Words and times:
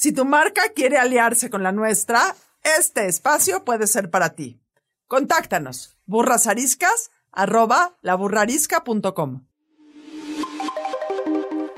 Si 0.00 0.12
tu 0.12 0.24
marca 0.24 0.62
quiere 0.74 0.96
aliarse 0.96 1.50
con 1.50 1.62
la 1.62 1.72
nuestra, 1.72 2.34
este 2.62 3.06
espacio 3.06 3.66
puede 3.66 3.86
ser 3.86 4.08
para 4.08 4.30
ti. 4.30 4.58
Contáctanos 5.06 5.98
burrasariscas 6.06 7.10
arroba 7.30 7.98
laburrarisca.com. 8.00 9.44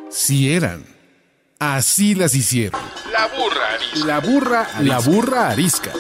Si 0.09 0.55
eran. 0.55 0.87
Así 1.59 2.15
las 2.15 2.37
hicieron. 2.37 2.81
La 3.11 3.27
burra 3.27 3.75
arisca. 3.75 4.07
La 4.07 4.21
burra, 4.21 4.69
la 4.83 4.99
burra 5.01 5.49
arisca. 5.49 5.91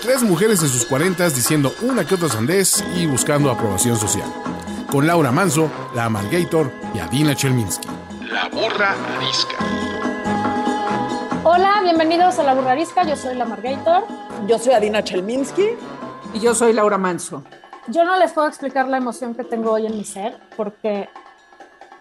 Tres 0.00 0.22
mujeres 0.22 0.62
en 0.62 0.70
sus 0.70 0.86
cuarentas 0.86 1.36
diciendo 1.36 1.74
una 1.82 2.06
que 2.06 2.14
otra 2.14 2.30
sandez 2.30 2.82
y 2.94 3.04
buscando 3.04 3.50
aprobación 3.50 3.98
social. 3.98 4.32
Con 4.90 5.06
Laura 5.06 5.32
Manso, 5.32 5.70
la 5.94 6.06
Amalgator 6.06 6.72
y 6.94 7.00
Adina 7.00 7.36
Chelminsky. 7.36 7.88
La 8.22 8.48
burra 8.48 8.96
arisca. 9.18 10.05
Hola, 11.48 11.80
bienvenidos 11.80 12.40
a 12.40 12.42
La 12.42 12.54
Burrarisca. 12.54 13.04
Yo 13.04 13.14
soy 13.14 13.36
la 13.36 13.44
Margator. 13.44 14.02
Yo 14.48 14.58
soy 14.58 14.72
Adina 14.72 15.04
Chelminsky. 15.04 15.76
Y 16.34 16.40
yo 16.40 16.56
soy 16.56 16.72
Laura 16.72 16.98
Manso. 16.98 17.44
Yo 17.86 18.04
no 18.04 18.16
les 18.16 18.32
puedo 18.32 18.48
explicar 18.48 18.88
la 18.88 18.96
emoción 18.96 19.32
que 19.32 19.44
tengo 19.44 19.70
hoy 19.70 19.86
en 19.86 19.96
mi 19.96 20.02
ser, 20.02 20.40
porque 20.56 21.08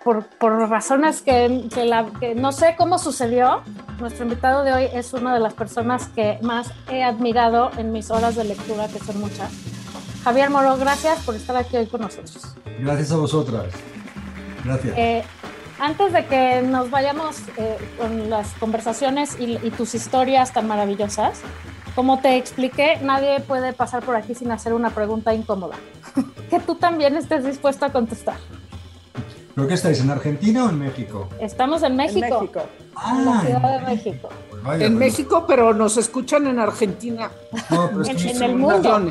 por, 0.04 0.26
por 0.26 0.52
razones 0.68 1.22
que, 1.22 1.68
que, 1.72 1.86
la, 1.86 2.08
que 2.20 2.34
no 2.34 2.52
sé 2.52 2.74
cómo 2.76 2.98
sucedió, 2.98 3.62
nuestro 4.00 4.24
invitado 4.24 4.64
de 4.64 4.74
hoy 4.74 4.88
es 4.92 5.14
una 5.14 5.36
de 5.36 5.40
las 5.40 5.54
personas 5.54 6.08
que 6.08 6.40
más 6.42 6.72
he 6.90 7.04
admirado 7.04 7.70
en 7.78 7.92
mis 7.92 8.10
horas 8.10 8.36
de 8.36 8.46
lectura, 8.46 8.88
que 8.88 8.98
son 8.98 9.22
muchas. 9.22 9.52
Javier 10.24 10.50
Moro, 10.50 10.76
gracias 10.78 11.24
por 11.24 11.36
estar 11.36 11.56
aquí 11.56 11.78
hoy 11.78 11.86
con 11.86 12.02
nosotros. 12.02 12.56
Gracias 12.80 13.12
a 13.12 13.18
vosotras. 13.18 13.68
Gracias. 14.64 14.98
Eh, 14.98 15.24
antes 15.80 16.14
de 16.14 16.26
que 16.26 16.62
nos 16.62 16.90
vayamos 16.90 17.38
eh, 17.58 17.78
con 17.98 18.30
las 18.30 18.54
conversaciones 18.54 19.38
y, 19.40 19.58
y, 19.66 19.72
tus 19.72 19.96
historias 19.96 20.54
tan 20.54 20.68
maravillosas, 20.68 21.40
como 21.96 22.20
te 22.20 22.38
expliqué, 22.38 22.98
nadie 23.02 23.40
puede 23.42 23.74
pasar 23.74 24.04
por 24.04 24.16
aquí 24.16 24.36
sin 24.36 24.52
hacer 24.52 24.74
una 24.74 24.90
pregunta 24.90 25.34
incómoda, 25.34 25.76
que 26.50 26.60
tú 26.60 26.76
también 26.76 27.16
estés 27.16 27.44
dispuesto 27.46 27.86
a 27.86 27.92
contestar. 27.92 28.38
¿Pero 29.54 29.68
qué 29.70 29.74
estáis, 29.76 30.02
en 30.02 30.10
Argentina 30.12 30.66
o 30.66 30.70
en 30.70 30.80
México? 30.80 31.30
Estamos 31.40 31.82
en 31.84 31.96
México. 31.96 32.26
En 32.26 32.34
México. 32.42 32.62
Ah, 32.96 33.16
en 33.18 33.26
la 33.26 33.42
Ciudad 33.42 33.80
de 33.80 33.86
México. 33.96 34.30
Pues 34.50 34.64
vaya, 34.64 34.86
en 34.86 34.98
México, 34.98 35.46
pero 35.48 35.74
nos 35.74 35.96
escuchan 35.96 36.46
en 36.48 36.60
Argentina. 36.60 37.32
No, 37.70 37.88
pero 37.90 38.02
es 38.02 38.10
En, 38.10 38.18
que 38.18 38.32
en 38.32 38.44
el 38.44 38.56
mundo. 38.56 39.10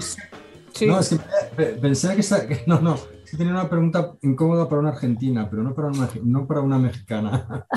Sí. 0.74 0.86
No, 0.86 0.98
es 0.98 1.08
que 1.08 1.16
pe- 1.56 1.64
pensé 1.80 2.14
que, 2.14 2.20
está- 2.20 2.46
que 2.46 2.62
no, 2.66 2.78
no, 2.80 2.98
que 3.34 3.38
tenía 3.38 3.52
una 3.52 3.68
pregunta 3.68 4.14
incómoda 4.22 4.68
para 4.68 4.80
una 4.80 4.90
argentina, 4.90 5.48
pero 5.50 5.62
no 5.62 5.74
para 5.74 5.88
una, 5.88 6.08
no 6.22 6.46
para 6.46 6.60
una 6.60 6.78
mexicana. 6.78 7.66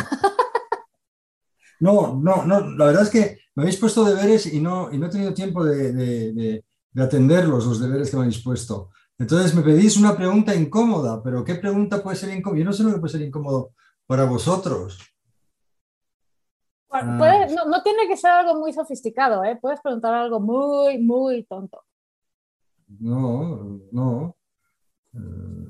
No, 1.79 2.15
no, 2.19 2.43
no, 2.43 2.61
la 2.75 2.85
verdad 2.85 3.03
es 3.03 3.09
que 3.11 3.37
me 3.53 3.61
habéis 3.61 3.77
puesto 3.77 4.03
deberes 4.03 4.51
y 4.51 4.59
no, 4.59 4.91
y 4.91 4.97
no 4.97 5.05
he 5.05 5.09
tenido 5.11 5.31
tiempo 5.35 5.63
de, 5.63 5.93
de- 5.93 6.33
de- 6.33 6.65
de 6.91 7.03
atenderlos, 7.03 7.67
los 7.67 7.79
deberes 7.79 8.09
que 8.09 8.17
me 8.17 8.23
habéis 8.23 8.43
puesto. 8.43 8.89
Entonces 9.19 9.53
me 9.53 9.61
pedís 9.61 9.95
una 9.97 10.15
pregunta 10.17 10.55
incómoda, 10.55 11.21
pero 11.21 11.43
¿qué 11.43 11.53
pregunta 11.53 12.01
puede 12.01 12.17
ser 12.17 12.35
incómoda? 12.35 12.57
Yo 12.59 12.65
no 12.65 12.73
sé 12.73 12.81
lo 12.83 12.93
que 12.93 12.97
puede 12.99 13.11
ser 13.11 13.21
incómodo 13.21 13.73
para 14.07 14.25
vosotros. 14.25 14.97
Bueno, 16.89 17.11
Ah. 17.13 17.17
puede- 17.19 17.53
no, 17.55 17.65
no 17.65 17.83
tiene 17.83 18.07
que 18.07 18.17
ser 18.17 18.31
algo 18.31 18.55
muy 18.59 18.73
sofisticado, 18.73 19.43
¿eh? 19.43 19.59
Puedes 19.61 19.79
preguntar 19.81 20.15
algo 20.15 20.39
muy, 20.39 20.97
muy 20.97 21.43
tonto. 21.43 21.83
No, 22.99 23.79
no. 23.91 24.35
Eh, 25.17 25.67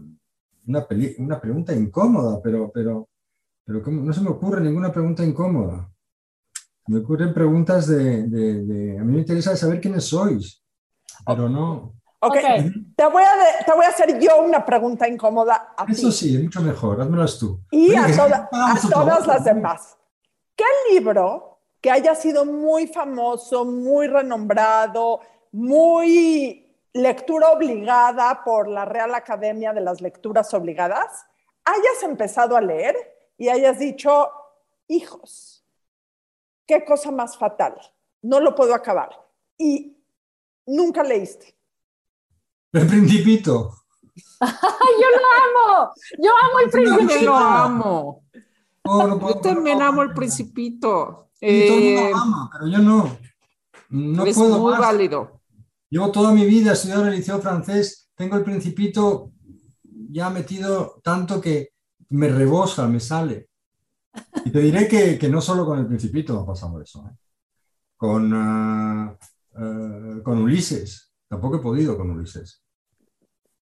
Una, 0.68 0.86
peli- 0.86 1.16
una 1.20 1.40
pregunta 1.40 1.74
incómoda, 1.74 2.42
pero, 2.44 2.70
pero, 2.74 3.08
pero 3.66 3.82
¿cómo? 3.82 4.02
no 4.02 4.12
se 4.14 4.22
me 4.22 4.30
ocurre 4.30 4.60
ninguna 4.62 4.92
pregunta 4.92 5.24
incómoda. 5.24 5.90
Me 6.88 7.00
ocurren 7.00 7.34
preguntas 7.34 7.88
de, 7.88 8.28
de- 8.28 8.64
de- 8.64 9.00
A 9.00 9.04
mí 9.04 9.14
me 9.14 9.20
interesa 9.20 9.56
saber 9.56 9.80
quiénes 9.80 10.04
sois, 10.06 10.62
pero 11.26 11.48
no. 11.50 11.94
Ok, 12.20 12.36
Ok. 12.36 12.74
Te, 12.96 13.06
voy 13.08 13.24
a 13.24 13.64
te 13.66 13.72
voy 13.74 13.86
a 13.86 13.90
hacer 13.90 14.20
yo 14.20 14.42
una 14.42 14.66
pregunta 14.66 15.08
incómoda 15.08 15.74
a 15.78 15.86
Eso 15.86 16.08
ti 16.08 16.12
sí, 16.12 16.36
es 16.36 16.44
mucho 16.44 16.62
mejor, 16.62 17.00
házmelas 17.00 17.38
tú. 17.40 17.62
y 17.72 17.90
Oye, 17.92 17.98
a, 17.98 18.08
toda- 18.18 18.50
a 18.52 18.90
todas 18.90 19.28
las 19.28 19.44
demás. 19.46 19.98
¿Qué 20.56 20.66
libro 20.92 21.60
que 21.80 21.92
haya 21.92 22.16
sido 22.16 22.44
muy 22.44 22.88
famoso, 22.88 23.64
muy 23.66 24.08
renombrado, 24.08 25.20
muy 25.52 26.67
lectura 26.94 27.52
obligada 27.52 28.44
por 28.44 28.68
la 28.68 28.86
Real 28.86 29.14
Academia 29.16 29.74
de 29.74 29.82
las 29.82 30.02
Lecturas 30.02 30.54
Obligadas, 30.54 31.26
hayas 31.66 32.04
empezado 32.04 32.56
a 32.56 32.62
leer 32.62 32.96
y 33.38 33.50
hayas 33.50 33.78
dicho, 33.80 34.30
hijos, 34.88 35.66
qué 36.66 36.84
cosa 36.86 37.12
más 37.12 37.38
fatal, 37.38 37.76
no 38.22 38.40
lo 38.40 38.56
puedo 38.56 38.74
acabar? 38.74 39.10
Y 39.58 39.98
nunca 40.66 41.04
leíste. 41.04 41.56
El 42.74 42.88
Principito. 42.88 43.74
¡Ay, 44.40 44.50
yo 45.02 45.08
lo 45.10 45.78
amo! 45.78 45.92
Yo 46.18 46.32
amo 46.32 46.60
el 46.60 46.70
príncipe. 46.70 47.24
Yo 47.24 47.30
lo 47.32 47.36
amo. 47.36 48.24
No, 48.84 49.08
no 49.08 49.20
puedo- 49.20 49.36
Yo 49.36 49.42
también 49.42 49.80
no, 49.80 49.86
amo 49.86 50.02
el 50.04 50.14
principito. 50.14 51.30
Sí, 51.34 51.46
todo 51.68 51.78
el 51.78 51.84
mundo 51.84 52.02
Eh, 52.02 52.10
lo 52.12 52.18
ama, 52.18 52.50
pero 52.52 52.68
yo 52.68 52.78
no. 52.80 53.18
No 53.90 54.26
es 54.26 54.36
puedo 54.36 54.58
muy 54.60 54.72
más. 54.72 54.80
válido. 54.82 55.37
Llevo 55.90 56.12
toda 56.12 56.34
mi 56.34 56.46
vida 56.46 56.74
estudiando 56.74 57.06
en 57.08 57.14
el 57.14 57.20
liceo 57.20 57.40
francés, 57.40 58.10
tengo 58.16 58.36
el 58.36 58.44
principito 58.44 59.32
ya 60.10 60.30
metido 60.30 61.00
tanto 61.04 61.40
que 61.40 61.70
me 62.10 62.28
rebosa, 62.30 62.88
me 62.88 63.00
sale. 63.00 63.50
Y 64.46 64.52
te 64.52 64.60
diré 64.60 64.88
que, 64.88 65.18
que 65.18 65.30
no 65.30 65.42
solo 65.42 65.66
con 65.66 65.80
el 65.80 65.88
principito 65.88 66.40
ha 66.40 66.46
pasado 66.46 66.82
eso, 66.82 67.06
¿eh? 67.08 67.16
Con, 67.96 68.32
ah, 68.34 69.18
ah, 69.56 70.20
con 70.24 70.40
Ulises, 70.44 71.12
tampoco 71.28 71.58
he 71.58 71.62
podido 71.62 71.98
con 71.98 72.10
Ulises. 72.12 72.62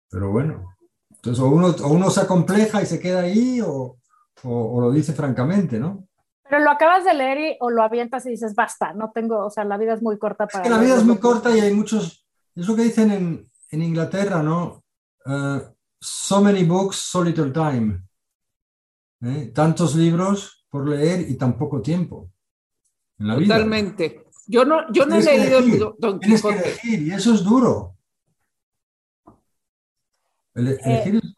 Pero 0.10 0.32
bueno, 0.32 0.76
entonces 1.10 1.42
o 1.44 1.48
uno, 1.50 1.68
o 1.68 1.88
uno 1.90 2.10
se 2.10 2.22
acompleja 2.22 2.82
y 2.82 2.86
se 2.86 3.00
queda 3.00 3.22
ahí 3.22 3.62
o- 3.62 3.98
o 4.44 4.82
lo 4.82 4.92
dice 4.92 5.14
francamente, 5.14 5.80
¿no? 5.80 6.09
Pero 6.50 6.64
lo 6.64 6.72
acabas 6.72 7.06
de 7.06 7.14
leer 7.14 7.38
y, 7.40 7.58
o 7.60 7.70
lo 7.70 7.84
avientas 7.84 8.26
y 8.26 8.32
dices, 8.32 8.56
basta, 8.56 8.94
no 8.94 9.12
tengo, 9.14 9.46
o 9.46 9.50
sea, 9.52 9.64
la 9.66 9.78
vida 9.78 9.94
es 9.94 10.02
muy 10.02 10.18
corta 10.18 10.46
Es 10.46 10.52
para... 10.54 10.64
que 10.64 10.70
la 10.70 10.78
vida 10.80 10.90
es 10.96 10.96
leerlo". 10.98 11.14
muy 11.14 11.22
corta 11.22 11.56
y 11.56 11.60
hay 11.60 11.74
muchos, 11.74 12.26
es 12.56 12.68
lo 12.68 12.76
que 12.76 12.84
dicen 12.84 13.12
en, 13.12 13.44
en 13.72 13.82
Inglaterra, 13.84 14.42
¿no? 14.42 14.84
Eh, 15.26 15.62
so 16.02 16.42
many 16.42 16.64
books, 16.64 16.96
so 16.98 17.24
little 17.24 17.52
time. 17.52 18.02
¿Eh? 19.22 19.52
Tantos 19.54 19.96
libros 19.96 20.66
por 20.70 20.88
leer 20.88 21.30
y 21.30 21.36
tan 21.38 21.58
poco 21.58 21.82
tiempo 21.82 22.32
en 23.20 23.28
la 23.28 23.36
vida. 23.36 23.56
Totalmente. 23.56 24.26
Yo 24.48 24.66
no, 24.66 24.92
yo 24.92 25.06
no 25.06 25.16
he 25.18 25.22
leído 25.24 25.60
elegir, 25.60 25.80
Don- 25.80 25.96
Don 26.00 26.20
Tienes 26.20 26.42
que 26.42 26.48
Quijote. 26.48 26.68
elegir 26.70 27.02
y 27.08 27.12
eso 27.12 27.34
es 27.34 27.44
duro. 27.44 27.96
Ele- 30.56 30.72
Eh, 30.74 30.80
elegir 30.86 31.16
es- 31.18 31.34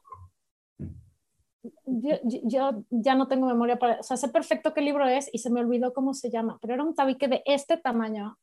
Yo, 1.93 2.85
ya 2.89 3.15
no 3.15 3.27
tengo 3.27 3.47
memoria 3.47 3.77
para... 3.77 3.99
O 3.99 4.03
sea, 4.03 4.17
sé 4.17 4.29
perfecto 4.29 4.73
qué 4.73 4.81
libro 4.81 5.07
es 5.07 5.29
y 5.33 5.39
se 5.39 5.49
me 5.49 5.59
olvidó 5.59 5.93
cómo 5.93 6.13
se 6.13 6.29
llama, 6.29 6.57
pero 6.61 6.73
era 6.73 6.83
un 6.83 6.95
tabique 6.95 7.27
de 7.27 7.41
este 7.45 7.77
tamaño. 7.77 8.37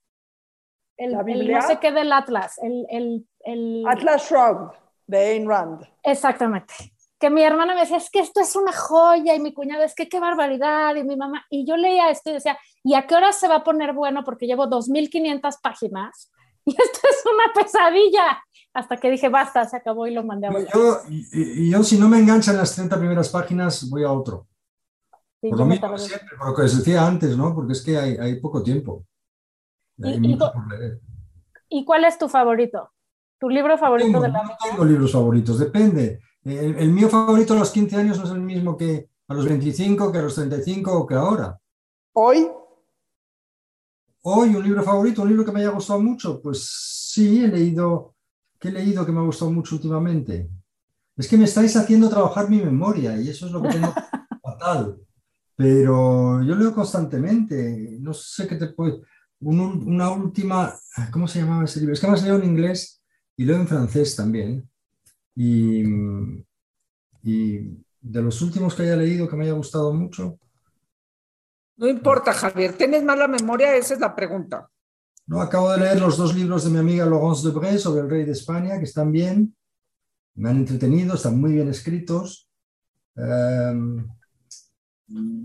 El, 0.96 1.12
¿La 1.12 1.20
el 1.20 1.50
no 1.50 1.62
sé 1.62 1.78
qué 1.78 1.92
del 1.92 2.12
Atlas. 2.12 2.58
El, 2.58 2.86
el, 2.90 3.26
el... 3.40 3.84
Atlas 3.86 4.28
Shrugged 4.28 4.76
de 5.06 5.18
Ayn 5.18 5.48
Rand. 5.48 5.86
Exactamente. 6.02 6.74
Que 7.18 7.30
mi 7.30 7.42
hermana 7.42 7.74
me 7.74 7.80
decía, 7.80 7.96
es 7.96 8.10
que 8.10 8.20
esto 8.20 8.40
es 8.40 8.54
una 8.54 8.72
joya, 8.72 9.34
y 9.34 9.40
mi 9.40 9.52
cuñado, 9.52 9.82
es 9.82 9.94
que 9.94 10.08
qué 10.08 10.20
barbaridad, 10.20 10.94
y 10.94 11.02
mi 11.02 11.16
mamá, 11.16 11.44
y 11.50 11.66
yo 11.66 11.76
leía 11.76 12.10
esto 12.10 12.30
y 12.30 12.34
decía, 12.34 12.56
¿y 12.84 12.94
a 12.94 13.06
qué 13.06 13.16
hora 13.16 13.32
se 13.32 13.48
va 13.48 13.56
a 13.56 13.64
poner 13.64 13.92
bueno? 13.92 14.22
Porque 14.24 14.46
llevo 14.46 14.66
2.500 14.66 15.60
páginas, 15.60 16.30
y 16.76 16.82
esto 16.82 17.00
es 17.10 17.24
una 17.26 17.52
pesadilla. 17.62 18.42
Hasta 18.74 18.96
que 18.98 19.10
dije, 19.10 19.28
basta, 19.28 19.64
se 19.64 19.76
acabó 19.76 20.06
y 20.06 20.14
lo 20.14 20.22
mandé 20.24 20.46
a 20.46 20.50
volar. 20.50 20.68
yo, 20.72 20.98
yo 21.08 21.82
si 21.82 21.98
no 21.98 22.08
me 22.08 22.18
enganchan 22.18 22.56
las 22.56 22.74
30 22.74 22.98
primeras 22.98 23.28
páginas, 23.30 23.88
voy 23.88 24.04
a 24.04 24.12
otro. 24.12 24.46
Sí, 25.40 25.48
Por 25.50 25.58
lo 25.60 25.64
mismo 25.66 25.88
tardé. 25.88 25.98
siempre, 26.04 26.36
por 26.36 26.48
lo 26.48 26.54
que 26.54 26.62
os 26.62 26.76
decía 26.78 27.06
antes, 27.06 27.36
¿no? 27.36 27.54
Porque 27.54 27.72
es 27.72 27.82
que 27.84 27.96
hay, 27.96 28.16
hay 28.16 28.40
poco 28.40 28.62
tiempo. 28.62 29.04
Y- 29.96 30.06
Hay 30.08 30.14
y 30.16 30.20
mucho 30.20 30.38
co- 30.46 30.52
por 30.52 30.78
leer. 30.78 31.00
¿Y 31.70 31.84
cuál 31.84 32.04
es 32.04 32.18
tu 32.18 32.28
favorito? 32.28 32.90
¿Tu 33.40 33.48
libro 33.48 33.76
favorito 33.78 34.06
Tengo, 34.08 34.20
de 34.22 34.28
la 34.28 34.42
no 34.42 34.48
vida? 34.48 34.56
tengo 34.70 34.84
libros 34.84 35.12
favoritos, 35.12 35.58
depende. 35.58 36.20
El, 36.44 36.76
el 36.76 36.90
mío 36.90 37.08
favorito 37.08 37.54
a 37.54 37.58
los 37.58 37.70
15 37.70 37.96
años 37.96 38.18
no 38.18 38.24
es 38.24 38.30
el 38.30 38.40
mismo 38.40 38.76
que 38.76 39.08
a 39.28 39.34
los 39.34 39.46
25, 39.46 40.10
que 40.10 40.18
a 40.18 40.22
los 40.22 40.34
35 40.34 40.92
o 40.98 41.06
que 41.06 41.14
ahora. 41.14 41.58
Hoy, 42.14 42.48
hoy 44.36 44.54
un 44.54 44.62
libro 44.64 44.82
favorito, 44.82 45.22
un 45.22 45.28
libro 45.28 45.44
que 45.44 45.52
me 45.52 45.60
haya 45.60 45.70
gustado 45.70 46.00
mucho, 46.00 46.40
pues 46.42 46.64
sí, 47.12 47.44
he 47.44 47.48
leído, 47.48 48.14
¿qué 48.60 48.68
he 48.68 48.72
leído 48.72 49.04
que 49.06 49.12
me 49.12 49.20
ha 49.20 49.22
gustado 49.24 49.50
mucho 49.52 49.76
últimamente? 49.76 50.50
Es 51.16 51.28
que 51.28 51.36
me 51.38 51.44
estáis 51.44 51.76
haciendo 51.76 52.08
trabajar 52.10 52.48
mi 52.50 52.60
memoria 52.62 53.20
y 53.20 53.28
eso 53.30 53.46
es 53.46 53.52
lo 53.52 53.62
que 53.62 53.70
tengo 53.70 53.94
fatal. 54.42 54.98
Pero 55.56 56.42
yo 56.42 56.54
leo 56.56 56.74
constantemente, 56.74 57.98
no 58.00 58.14
sé 58.14 58.46
qué 58.48 58.56
te 58.56 58.68
puedo... 58.68 59.02
un- 59.40 59.84
una 59.88 60.10
última, 60.12 60.74
¿cómo 61.12 61.28
se 61.28 61.40
llamaba 61.40 61.64
ese 61.64 61.80
libro? 61.80 61.94
Es 61.94 62.00
que 62.00 62.06
además 62.06 62.24
leo 62.24 62.36
en 62.38 62.44
inglés 62.46 63.02
y 63.36 63.44
leo 63.44 63.56
en 63.56 63.68
francés 63.68 64.16
también. 64.16 64.68
Y, 65.36 65.84
y 67.22 67.58
de 68.00 68.22
los 68.22 68.40
últimos 68.42 68.74
que 68.74 68.82
haya 68.82 68.96
leído 68.96 69.28
que 69.28 69.36
me 69.36 69.44
haya 69.44 69.52
gustado 69.54 69.92
mucho, 69.92 70.38
No 71.78 71.86
importa, 71.88 72.32
Javier. 72.32 72.72
¿Tienes 72.72 73.04
mala 73.04 73.28
memoria? 73.28 73.76
Esa 73.76 73.94
es 73.94 74.00
la 74.00 74.14
pregunta. 74.14 74.68
no, 75.26 75.40
acabo 75.40 75.70
de 75.70 75.78
leer 75.78 76.00
los 76.00 76.16
dos 76.16 76.34
libros 76.34 76.64
de 76.64 76.70
mi 76.70 76.78
amiga 76.78 77.06
Laurence 77.06 77.46
Debré 77.46 77.78
sobre 77.78 78.00
el 78.02 78.10
rey 78.10 78.24
de 78.24 78.32
España, 78.32 78.78
que 78.78 78.84
están 78.84 79.12
bien, 79.12 79.54
me 80.34 80.50
han 80.50 80.56
entretenido, 80.56 81.14
están 81.14 81.40
muy 81.40 81.52
bien 81.52 81.68
escritos. 81.68 82.50
Eh, 83.16 83.74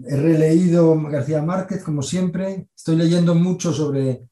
he 0.07 0.17
releído 0.17 0.99
García 1.03 1.41
Márquez, 1.43 1.83
como 1.83 2.01
siempre. 2.01 2.67
Estoy 2.75 2.95
leyendo 2.95 3.35
mucho 3.35 3.71
sobre 3.71 4.27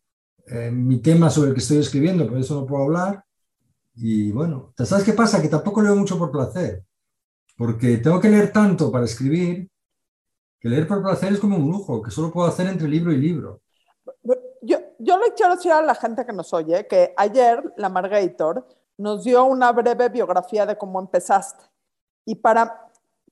eh, 0.48 0.72
mi 0.72 1.00
tema 1.02 1.30
sobre 1.30 1.50
el 1.50 1.54
que 1.54 1.62
estoy 1.62 1.78
escribiendo, 1.78 2.28
por 2.28 2.40
eso 2.40 2.56
no 2.56 2.66
puedo 2.66 2.84
hablar. 2.84 3.24
Y 3.94 4.32
bueno, 4.32 4.74
¿sabes 4.78 5.04
qué 5.04 5.14
pasa? 5.14 5.42
Que 5.42 5.50
tampoco 5.50 5.82
leo 5.82 5.96
mucho 5.96 6.18
por 6.18 6.32
placer, 6.32 6.84
porque 7.56 7.98
tengo 7.98 8.20
que 8.20 8.30
leer 8.30 8.52
tanto 8.52 8.92
para 8.92 9.06
escribir, 9.06 9.70
que 10.62 10.70
leer 10.70 10.88
por 10.88 11.02
placer 11.02 11.34
es 11.34 11.40
como 11.40 11.58
un 11.58 11.70
lujo, 11.72 12.02
que 12.04 12.12
solo 12.12 12.32
puedo 12.32 12.48
hacer 12.48 12.68
entre 12.68 12.88
libro 12.88 13.12
y 13.12 13.18
libro. 13.18 13.60
Yo, 14.62 14.78
yo 15.00 15.18
le 15.18 15.34
quiero 15.34 15.56
decir 15.56 15.72
a 15.72 15.82
la 15.82 15.96
gente 15.96 16.24
que 16.24 16.32
nos 16.34 16.54
oye 16.54 16.86
que 16.88 17.14
ayer 17.18 17.74
la 17.78 17.90
Margator 17.90 18.68
nos 18.98 19.24
dio 19.24 19.44
una 19.46 19.72
breve 19.72 20.10
biografía 20.10 20.68
de 20.68 20.78
cómo 20.78 21.00
empezaste. 21.00 21.64
Y 22.26 22.36
para 22.36 22.90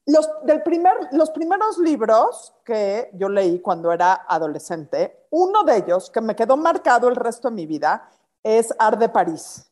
los, 0.07 0.27
del 0.43 0.63
primer, 0.63 0.95
los 1.11 1.29
primeros 1.29 1.77
libros 1.77 2.51
que 2.65 3.11
yo 3.13 3.29
leí 3.29 3.59
cuando 3.59 3.91
era 3.91 4.25
adolescente, 4.27 5.27
uno 5.29 5.63
de 5.63 5.77
ellos 5.77 6.09
que 6.09 6.21
me 6.21 6.35
quedó 6.35 6.57
marcado 6.57 7.07
el 7.09 7.15
resto 7.15 7.49
de 7.49 7.55
mi 7.55 7.67
vida 7.67 8.09
es 8.41 8.73
Art 8.79 8.99
de 8.99 9.09
París. 9.09 9.71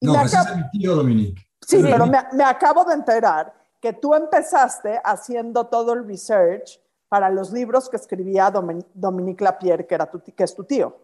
Y 0.00 0.06
No, 0.08 0.12
me 0.12 0.24
ese 0.24 0.36
acabo- 0.36 0.50
es 0.50 0.56
mi 0.58 0.70
tío 0.78 0.94
Dominique. 0.94 1.42
Sí, 1.66 1.76
es 1.78 1.84
pero 1.86 2.06
me, 2.06 2.18
me 2.34 2.44
acabo 2.44 2.84
de 2.84 2.92
enterar 2.92 3.54
que 3.80 3.94
tú 3.94 4.12
empezaste 4.14 5.00
haciendo 5.02 5.66
todo 5.68 5.94
el 5.94 6.06
research 6.06 6.78
para 7.08 7.30
los 7.30 7.52
libros 7.52 7.88
que 7.88 7.96
escribía 7.96 8.52
Domin- 8.52 8.86
Dominique 8.94 9.44
Lapierre, 9.44 9.86
que, 9.86 9.94
era 9.94 10.10
tu, 10.10 10.20
que 10.22 10.44
es 10.44 10.54
tu 10.54 10.64
tío, 10.64 10.96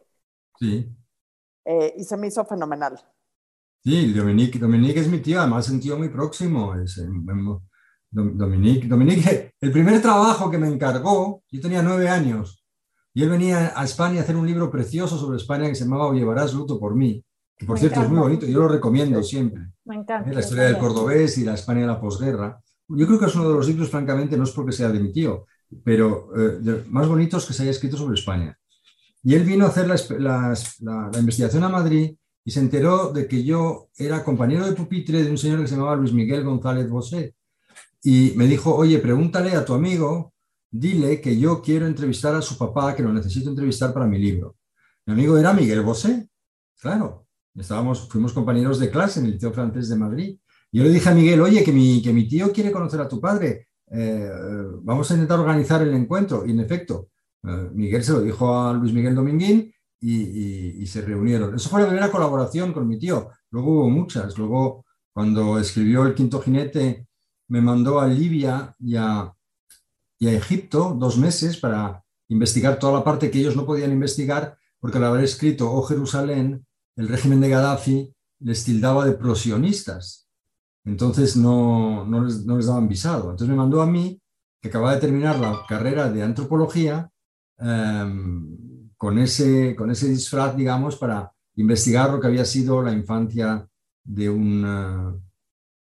Sí, 0.59 0.97
eh, 1.65 1.95
y 1.97 2.05
se 2.05 2.17
me 2.17 2.27
hizo 2.29 2.45
fenomenal. 2.45 2.99
sí, 3.83 4.13
Dominique, 4.13 4.59
Dominique 4.59 5.01
es 5.01 5.09
mi 5.09 5.21
tío, 5.21 5.41
además 5.41 5.67
es 5.67 5.73
un 5.73 5.81
tío 5.81 5.99
muy 5.99 6.09
próximo. 6.09 6.75
Es, 6.75 6.99
eh, 6.99 7.07
Dom- 8.11 8.33
Dominique, 8.37 8.87
Dominique, 8.89 9.53
el 9.61 9.73
primer 9.73 10.01
trabajo 10.01 10.51
que 10.51 10.59
me 10.59 10.69
encargó, 10.69 11.43
yo 11.51 11.61
tenía 11.61 11.83
nueve 11.83 12.09
años, 12.09 12.65
y 13.13 13.23
él 13.23 13.29
venía 13.31 13.73
a 13.79 13.85
España 13.85 14.21
a 14.21 14.23
hacer 14.23 14.37
un 14.37 14.47
libro 14.47 14.71
precioso 14.71 15.19
sobre 15.19 15.37
España 15.37 15.69
que 15.69 15.75
se 15.75 15.85
llamaba 15.85 16.07
O 16.07 16.15
llevarás 16.15 16.55
luto 16.55 16.79
por 16.79 16.95
mí, 16.95 17.25
que 17.57 17.67
por 17.67 17.75
Me 17.75 17.81
cierto 17.81 18.01
es 18.03 18.09
muy 18.09 18.19
encanta. 18.19 18.29
bonito, 18.29 18.47
yo 18.47 18.61
lo 18.61 18.69
recomiendo 18.69 19.23
siempre. 19.23 19.63
Me 19.85 19.97
encanta. 19.97 20.33
la 20.33 20.41
historia 20.41 20.65
del 20.65 20.79
cordobés 20.79 21.39
y 21.39 21.45
la 21.45 21.55
España 21.55 21.83
de 21.83 21.87
la 21.89 22.01
posguerra. 22.01 22.61
Yo 22.89 23.07
creo 23.07 23.19
que 23.19 23.27
es 23.27 23.35
uno 23.37 23.49
de 23.49 23.55
los 23.55 23.67
libros, 23.69 23.91
francamente, 23.91 24.37
no 24.37 24.45
es 24.45 24.51
porque 24.53 24.73
sea 24.73 24.89
de 24.91 25.01
mi 25.01 25.13
tío, 25.13 25.47
pero 25.83 26.29
eh, 26.37 26.85
más 26.89 27.09
bonitos 27.09 27.47
que 27.47 27.53
se 27.53 27.63
haya 27.63 27.71
escrito 27.71 27.97
sobre 27.97 28.15
España. 28.19 28.59
Y 29.23 29.35
él 29.35 29.45
vino 29.45 29.65
a 29.65 29.69
hacer 29.69 29.89
la, 29.89 30.55
la- 30.81 31.19
investigación 31.19 31.65
a 31.65 31.69
Madrid 31.69 32.15
y 32.45 32.51
se 32.51 32.61
enteró 32.61 33.11
de 33.13 33.27
que 33.27 33.43
yo 33.43 33.89
era 33.97 34.23
compañero 34.23 34.67
de 34.67 34.73
pupitre 34.73 35.23
de 35.23 35.31
un 35.31 35.39
señor 35.39 35.61
que 35.63 35.67
se 35.67 35.77
llamaba 35.77 35.97
Luis 35.97 36.13
Miguel 36.13 36.45
González 36.45 36.89
Bosé. 36.91 37.35
Y 38.03 38.35
me 38.37 38.47
dijo, 38.47 38.75
oye, 38.75 38.99
pregúntale 38.99 39.53
a 39.53 39.65
tu 39.65 39.73
amigo, 39.73 40.35
dile 40.71 41.23
que 41.23 41.39
yo 41.39 41.63
quiero 41.63 41.87
entrevistar 41.87 42.35
a 42.35 42.43
su 42.43 42.59
papá, 42.59 42.95
que 42.95 43.03
lo 43.03 43.13
necesito 43.15 43.49
entrevistar 43.49 43.95
para 43.95 44.07
mi 44.07 44.19
libro. 44.19 44.57
Mi 45.07 45.15
amigo 45.15 45.39
era 45.39 45.55
Miguel 45.55 45.81
Bosé, 45.81 46.29
claro. 46.79 47.27
Estábamos, 47.57 48.09
fuimos 48.09 48.33
compañeros 48.33 48.79
de 48.79 48.91
clase 48.91 49.21
en 49.21 49.27
el 49.27 49.33
Liceo 49.33 49.53
Francés 49.53 49.89
de 49.89 49.97
Madrid. 49.97 50.37
Yo 50.73 50.83
le 50.83 50.91
dije 50.91 51.09
a 51.09 51.15
Miguel, 51.15 51.41
oye, 51.41 51.63
que 51.65 51.73
mi 51.73 52.29
tío 52.29 52.53
quiere 52.53 52.73
conocer 52.73 53.01
a 53.01 53.09
tu 53.09 53.21
padre, 53.21 53.69
eh, 53.97 54.29
vamos 54.83 55.09
a 55.09 55.15
intentar 55.15 55.39
organizar 55.39 55.83
el 55.83 55.95
encuentro. 55.95 56.45
Y 56.45 56.51
en 56.51 56.61
efecto, 56.61 57.11
eh, 57.45 57.71
Miguel 57.73 58.03
se 58.03 58.13
lo 58.13 58.21
dijo 58.21 58.59
a 58.59 58.73
Luis 58.73 58.93
Miguel 58.93 59.15
Dominguín 59.15 59.73
y, 60.01 60.87
se 60.87 61.01
reunieron. 61.01 61.55
Eso 61.55 61.71
fue 61.71 61.81
la 61.81 61.87
primera 61.87 62.11
colaboración 62.11 62.73
con 62.73 62.87
mi 62.87 62.99
tío. 62.99 63.31
Luego 63.51 63.73
hubo 63.73 63.91
muchas. 63.91 64.37
Luego, 64.37 64.85
cuando 65.13 65.59
escribió 65.59 66.05
El 66.05 66.15
Quinto 66.15 66.41
Jinete, 66.43 67.07
me 67.49 67.61
mandó 67.61 68.01
a 68.01 68.07
Libia 68.07 68.75
y 68.79 68.97
a, 68.97 69.33
Egipto 70.21 70.97
dos 70.99 71.19
meses 71.19 71.59
para 71.59 72.03
investigar 72.29 72.79
toda 72.79 72.95
la 72.95 73.05
parte 73.05 73.31
que 73.31 73.39
ellos 73.39 73.57
no 73.57 73.67
podían 73.67 73.93
investigar, 73.93 74.57
porque 74.81 74.97
al 74.97 75.05
haber 75.05 75.23
escrito 75.23 75.71
O 75.71 75.83
Jerusalén, 75.83 76.67
el 76.97 77.09
régimen 77.09 77.43
de 77.43 77.51
Gaddafi 77.51 78.15
les 78.41 78.65
tildaba 78.65 79.05
de 79.05 79.13
prosionistas. 79.13 80.24
Entonces 80.85 81.37
no, 81.37 82.05
no, 82.05 82.25
les, 82.25 82.45
no 82.45 82.57
les 82.57 82.67
daban 82.67 82.89
visado. 82.89 83.31
Entonces 83.31 83.49
me 83.49 83.57
mandó 83.57 83.83
a 83.83 83.87
mí, 83.87 84.21
que 84.61 84.69
acababa 84.69 84.95
de 84.95 85.01
terminar 85.01 85.39
la 85.39 85.61
carrera 85.69 86.11
de 86.11 86.23
antropología, 86.23 87.11
em, 87.59 88.91
con, 88.97 89.19
ese, 89.19 89.75
con 89.77 89.91
ese 89.91 90.09
disfraz, 90.09 90.57
digamos, 90.57 90.97
para 90.97 91.33
investigar 91.57 92.11
lo 92.11 92.21
que 92.21 92.27
había 92.27 92.45
sido 92.45 92.83
la 92.83 92.93
infancia 92.93 93.67
de 94.03 94.29
un, 94.29 94.63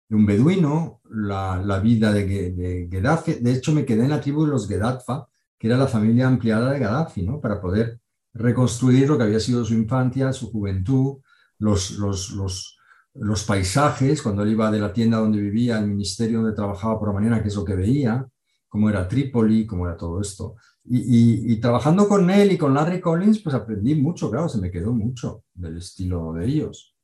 de 0.08 0.16
un 0.16 0.26
beduino, 0.26 1.00
la, 1.10 1.60
la 1.64 1.78
vida 1.80 2.12
de, 2.12 2.52
de 2.52 2.86
Gaddafi. 2.88 3.34
De 3.34 3.52
hecho, 3.52 3.72
me 3.72 3.84
quedé 3.84 4.04
en 4.04 4.10
la 4.10 4.20
tribu 4.20 4.44
de 4.44 4.50
los 4.50 4.68
Gedatfa, 4.68 5.26
que 5.58 5.68
era 5.68 5.76
la 5.76 5.86
familia 5.86 6.26
ampliada 6.26 6.72
de 6.72 6.78
Gaddafi, 6.78 7.22
¿no? 7.22 7.40
para 7.40 7.60
poder 7.60 8.00
reconstruir 8.34 9.08
lo 9.08 9.16
que 9.16 9.24
había 9.24 9.40
sido 9.40 9.64
su 9.64 9.74
infancia, 9.74 10.32
su 10.32 10.50
juventud, 10.50 11.18
los, 11.58 11.92
los, 11.92 12.30
los, 12.30 12.78
los 13.14 13.44
paisajes, 13.44 14.22
cuando 14.22 14.42
él 14.42 14.52
iba 14.52 14.70
de 14.70 14.80
la 14.80 14.92
tienda 14.92 15.18
donde 15.18 15.40
vivía 15.40 15.78
al 15.78 15.86
ministerio 15.86 16.40
donde 16.40 16.56
trabajaba 16.56 16.98
por 16.98 17.08
la 17.08 17.14
mañana, 17.14 17.42
qué 17.42 17.48
es 17.48 17.56
lo 17.56 17.64
que 17.64 17.74
veía, 17.74 18.26
cómo 18.68 18.88
era 18.88 19.06
Trípoli, 19.06 19.66
cómo 19.66 19.86
era 19.86 19.96
todo 19.96 20.20
esto. 20.20 20.56
Y, 20.84 20.98
y- 20.98 21.52
y 21.52 21.60
trabajando 21.60 22.08
con 22.08 22.28
él 22.30 22.52
y 22.52 22.58
con 22.58 22.72
Larry 22.74 23.00
Collins, 23.00 23.40
pues 23.40 23.54
aprendí 23.54 23.94
mucho, 23.94 24.30
claro, 24.30 24.48
se 24.48 24.58
me 24.60 24.70
quedó 24.70 24.92
mucho 24.92 25.44
del 25.54 25.76
estilo 25.76 26.32
de 26.32 26.46
ellos 26.46 26.96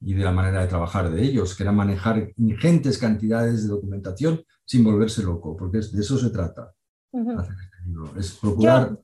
y 0.00 0.14
de 0.14 0.22
la 0.24 0.30
manera 0.30 0.60
de 0.62 0.68
trabajar 0.68 1.10
de 1.10 1.22
ellos, 1.22 1.54
que 1.56 1.62
era 1.64 1.72
manejar 1.72 2.30
ingentes 2.36 2.96
cantidades 2.98 3.62
de 3.64 3.68
documentación 3.70 4.42
sin 4.64 4.84
volverse 4.84 5.22
loco, 5.22 5.56
porque 5.56 5.78
de 5.78 6.00
eso 6.00 6.16
se 6.18 6.30
trata, 6.30 6.72
hacer 7.38 7.54
este 7.64 7.76
libro, 7.86 8.12
es 8.16 8.32
procurar 8.32 8.98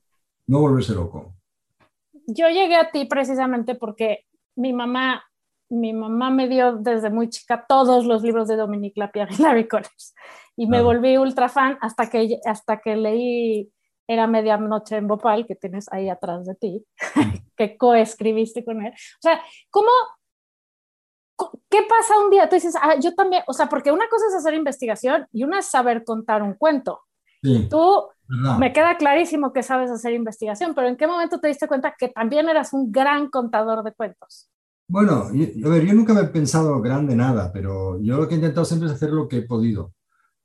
no 0.47 0.59
volverse 0.59 0.93
loco. 0.93 1.35
Yo 2.27 2.47
llegué 2.47 2.75
a 2.75 2.91
ti 2.91 3.05
precisamente 3.05 3.75
porque 3.75 4.25
mi 4.55 4.71
mamá, 4.71 5.23
mi 5.73 5.93
mamá 5.93 6.29
me 6.29 6.47
dio 6.47 6.73
desde 6.77 7.09
muy 7.09 7.29
chica 7.29 7.65
todos 7.67 8.05
los 8.05 8.21
libros 8.23 8.47
de 8.47 8.55
Dominique 8.55 8.99
Lapierre 8.99 9.33
y 9.37 9.41
Larry 9.41 9.67
Collins. 9.67 10.13
Y 10.55 10.65
me 10.67 10.77
Claro. 10.77 10.85
volví 10.85 11.17
ultra 11.17 11.49
fan 11.49 11.77
hasta 11.81 12.09
que, 12.09 12.39
hasta 12.45 12.79
que 12.79 12.95
leí 12.95 13.71
Era 14.07 14.27
Medianoche 14.27 14.97
en 14.97 15.07
Bhopal, 15.07 15.45
que 15.47 15.55
tienes 15.55 15.91
ahí 15.91 16.09
atrás 16.09 16.45
de 16.45 16.55
ti, 16.55 16.85
que 17.57 17.77
coescribiste 17.77 18.63
con 18.65 18.85
él. 18.85 18.91
O 18.93 19.21
sea, 19.21 19.41
¿cómo, 19.69 19.89
¿qué 21.69 21.79
pasa 21.89 22.19
un 22.23 22.29
día? 22.29 22.47
Tú 22.49 22.55
dices, 22.55 22.75
ah, 22.81 22.95
yo 22.99 23.13
también, 23.15 23.43
o 23.47 23.53
sea, 23.53 23.67
porque 23.67 23.91
una 23.91 24.07
cosa 24.09 24.27
es 24.27 24.35
hacer 24.35 24.53
investigación 24.53 25.27
y 25.31 25.43
una 25.43 25.59
es 25.59 25.65
saber 25.67 26.03
contar 26.03 26.43
un 26.43 26.53
cuento. 26.53 27.01
Sí, 27.41 27.67
Tú 27.69 28.07
¿verdad? 28.27 28.57
me 28.57 28.71
queda 28.71 28.95
clarísimo 28.97 29.51
que 29.51 29.63
sabes 29.63 29.91
hacer 29.91 30.13
investigación, 30.13 30.73
pero 30.75 30.87
¿en 30.87 30.95
qué 30.97 31.07
momento 31.07 31.39
te 31.39 31.47
diste 31.47 31.67
cuenta 31.67 31.93
que 31.97 32.07
también 32.09 32.47
eras 32.47 32.73
un 32.73 32.91
gran 32.91 33.29
contador 33.29 33.83
de 33.83 33.91
cuentos? 33.93 34.49
Bueno, 34.87 35.33
yo- 35.33 35.67
a 35.67 35.69
ver, 35.69 35.85
yo 35.85 35.93
nunca 35.93 36.13
me 36.13 36.21
he 36.21 36.25
pensado 36.27 36.81
grande 36.81 37.15
nada, 37.15 37.51
pero 37.51 37.99
yo 38.01 38.17
lo 38.17 38.27
que 38.27 38.35
he 38.35 38.37
intentado 38.37 38.65
siempre 38.65 38.87
es 38.89 38.93
hacer 38.95 39.11
lo 39.11 39.27
que 39.27 39.37
he 39.37 39.41
podido. 39.43 39.93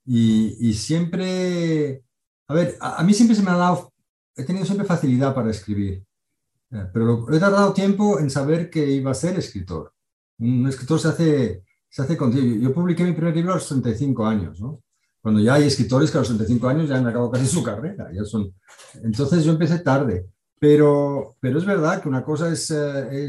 Y, 0.06 0.72
siempre, 0.74 2.02
a 2.48 2.54
ver, 2.54 2.76
a, 2.80 3.00
a 3.00 3.04
mí 3.04 3.12
siempre 3.14 3.36
se 3.36 3.42
me 3.42 3.50
ha 3.50 3.56
dado, 3.56 3.92
he 4.36 4.44
tenido 4.44 4.64
siempre 4.64 4.86
facilidad 4.86 5.34
para 5.34 5.50
escribir, 5.50 6.04
Eh, 6.70 6.84
pero 6.92 7.04
lo- 7.06 7.32
he 7.34 7.40
tardado 7.40 7.72
tiempo 7.72 8.18
en 8.20 8.28
saber 8.30 8.68
que 8.70 8.90
iba 8.90 9.10
a 9.10 9.14
ser 9.14 9.38
escritor. 9.38 9.92
Un 10.38 10.66
escritor 10.68 11.00
se 11.00 11.08
hace, 11.08 11.64
se 11.88 12.02
hace 12.02 12.16
contigo. 12.16 12.44
Yo, 12.46 12.56
yo 12.68 12.74
publiqué 12.74 13.04
mi 13.04 13.12
primer 13.14 13.34
libro 13.36 13.52
a 13.52 13.56
los 13.56 13.66
35 13.68 14.26
años, 14.26 14.60
¿no? 14.60 14.82
Cuando 15.22 15.40
ya 15.40 15.54
hay 15.54 15.64
escritores 15.66 16.10
que 16.10 16.18
a 16.18 16.20
los 16.20 16.28
35 16.28 16.68
años 16.68 16.88
ya 16.88 16.96
han 16.98 17.06
acabado 17.06 17.30
casi 17.30 17.46
su 17.46 17.62
carrera. 17.62 18.10
Ya 18.12 18.24
son... 18.24 18.54
Entonces 19.02 19.44
yo 19.44 19.52
empecé 19.52 19.78
tarde. 19.80 20.26
Pero, 20.60 21.36
pero 21.40 21.58
es 21.58 21.64
verdad 21.64 22.02
que 22.02 22.08
una 22.08 22.24
cosa 22.24 22.50
es, 22.52 22.70
eh, 22.70 23.28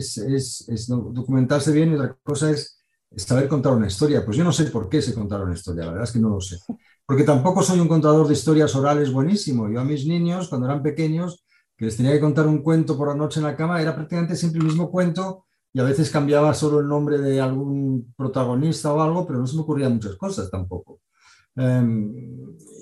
documentarse 0.88 1.72
bien 1.72 1.92
y 1.92 1.96
otra 1.96 2.18
cosa 2.24 2.50
es 2.52 2.80
saber 3.16 3.48
contar 3.48 3.74
una 3.74 3.88
historia. 3.88 4.26
Pues 4.26 4.38
yo 4.38 4.44
no 4.44 4.52
sé 4.52 4.66
por 4.66 4.90
qué 4.90 5.02
sé 5.02 5.14
contar 5.14 5.44
una 5.44 5.54
historia, 5.54 5.86
la 5.86 5.92
verdad 5.92 6.08
es 6.08 6.14
que 6.14 6.20
no 6.20 6.30
lo 6.30 6.42
sé. 6.42 6.58
Porque 7.06 7.24
tampoco 7.24 7.64
soy 7.64 7.80
un 7.80 7.88
contador 7.88 8.28
de 8.28 8.34
historias 8.34 8.76
orales 8.76 9.12
buenísimo. 9.12 9.70
Yo 9.70 9.80
a 9.80 9.84
mis 9.84 10.06
niños, 10.06 10.48
cuando 10.48 10.68
eran 10.68 10.84
pequeños, 10.84 11.44
que 11.78 11.86
les 11.86 11.98
tenía 11.98 12.12
que 12.12 12.20
contar 12.20 12.48
un 12.48 12.62
cuento 12.62 12.98
por 12.98 13.08
la 13.08 13.16
noche 13.16 13.40
en 13.40 13.46
la 13.46 13.56
cama, 13.56 13.82
era 13.82 13.96
prácticamente 13.96 14.36
siempre 14.36 14.60
el 14.60 14.66
mismo 14.66 14.92
cuento 14.92 15.46
y 15.72 15.80
a 15.80 15.84
veces 15.84 16.10
cambiaba 16.10 16.54
solo 16.54 16.80
el 16.80 16.88
nombre 16.88 17.20
de 17.20 17.40
algún 17.40 18.14
protagonista 18.18 18.94
o 18.94 19.02
algo, 19.02 19.26
pero 19.26 19.40
no 19.40 19.48
se 19.48 19.56
me 19.56 19.62
ocurrían 19.62 19.94
muchas 19.94 20.16
cosas 20.16 20.50
tampoco. 20.50 21.02
Em, 21.56 22.14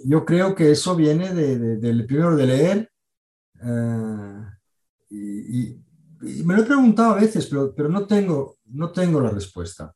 yo 0.05 0.25
creo 0.25 0.55
que 0.55 0.71
eso 0.71 0.95
viene 0.95 1.33
de, 1.33 1.77
del 1.77 2.05
primero 2.05 2.35
de 2.35 2.45
leer 2.45 2.91
eh, 3.63 4.41
y, 5.09 5.83
me 6.43 6.55
lo 6.55 6.63
he 6.63 6.65
preguntado 6.65 7.11
a 7.11 7.19
veces, 7.19 7.45
pero, 7.45 7.73
pero 7.75 7.89
no, 7.89 8.05
tengo, 8.05 8.57
no 8.65 8.91
tengo 8.91 9.21
la 9.21 9.29
respuesta. 9.29 9.93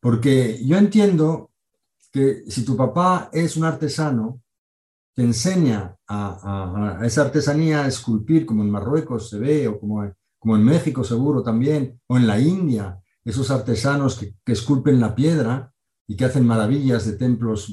Porque 0.00 0.60
yo 0.64 0.76
entiendo 0.76 1.52
que 2.10 2.42
si 2.48 2.64
tu 2.64 2.76
papá 2.76 3.30
es 3.32 3.56
un 3.56 3.64
artesano, 3.64 4.42
te 5.14 5.22
enseña 5.22 5.96
a, 6.08 7.00
esa 7.04 7.22
artesanía 7.22 7.84
a 7.84 7.88
esculpir, 7.88 8.44
como 8.44 8.62
en 8.62 8.70
Marruecos 8.70 9.30
se 9.30 9.38
ve, 9.38 9.68
o 9.68 9.78
como, 9.78 10.12
como 10.38 10.56
en 10.56 10.64
México 10.64 11.04
seguro 11.04 11.42
también, 11.42 12.00
o 12.08 12.16
en 12.16 12.26
la 12.26 12.40
India, 12.40 13.00
esos 13.24 13.50
artesanos 13.50 14.18
que, 14.18 14.34
que 14.44 14.52
esculpen 14.52 15.00
la 15.00 15.14
piedra 15.14 15.72
y 16.08 16.16
que 16.16 16.24
hacen 16.24 16.46
maravillas 16.46 17.06
de 17.06 17.12
templos 17.12 17.72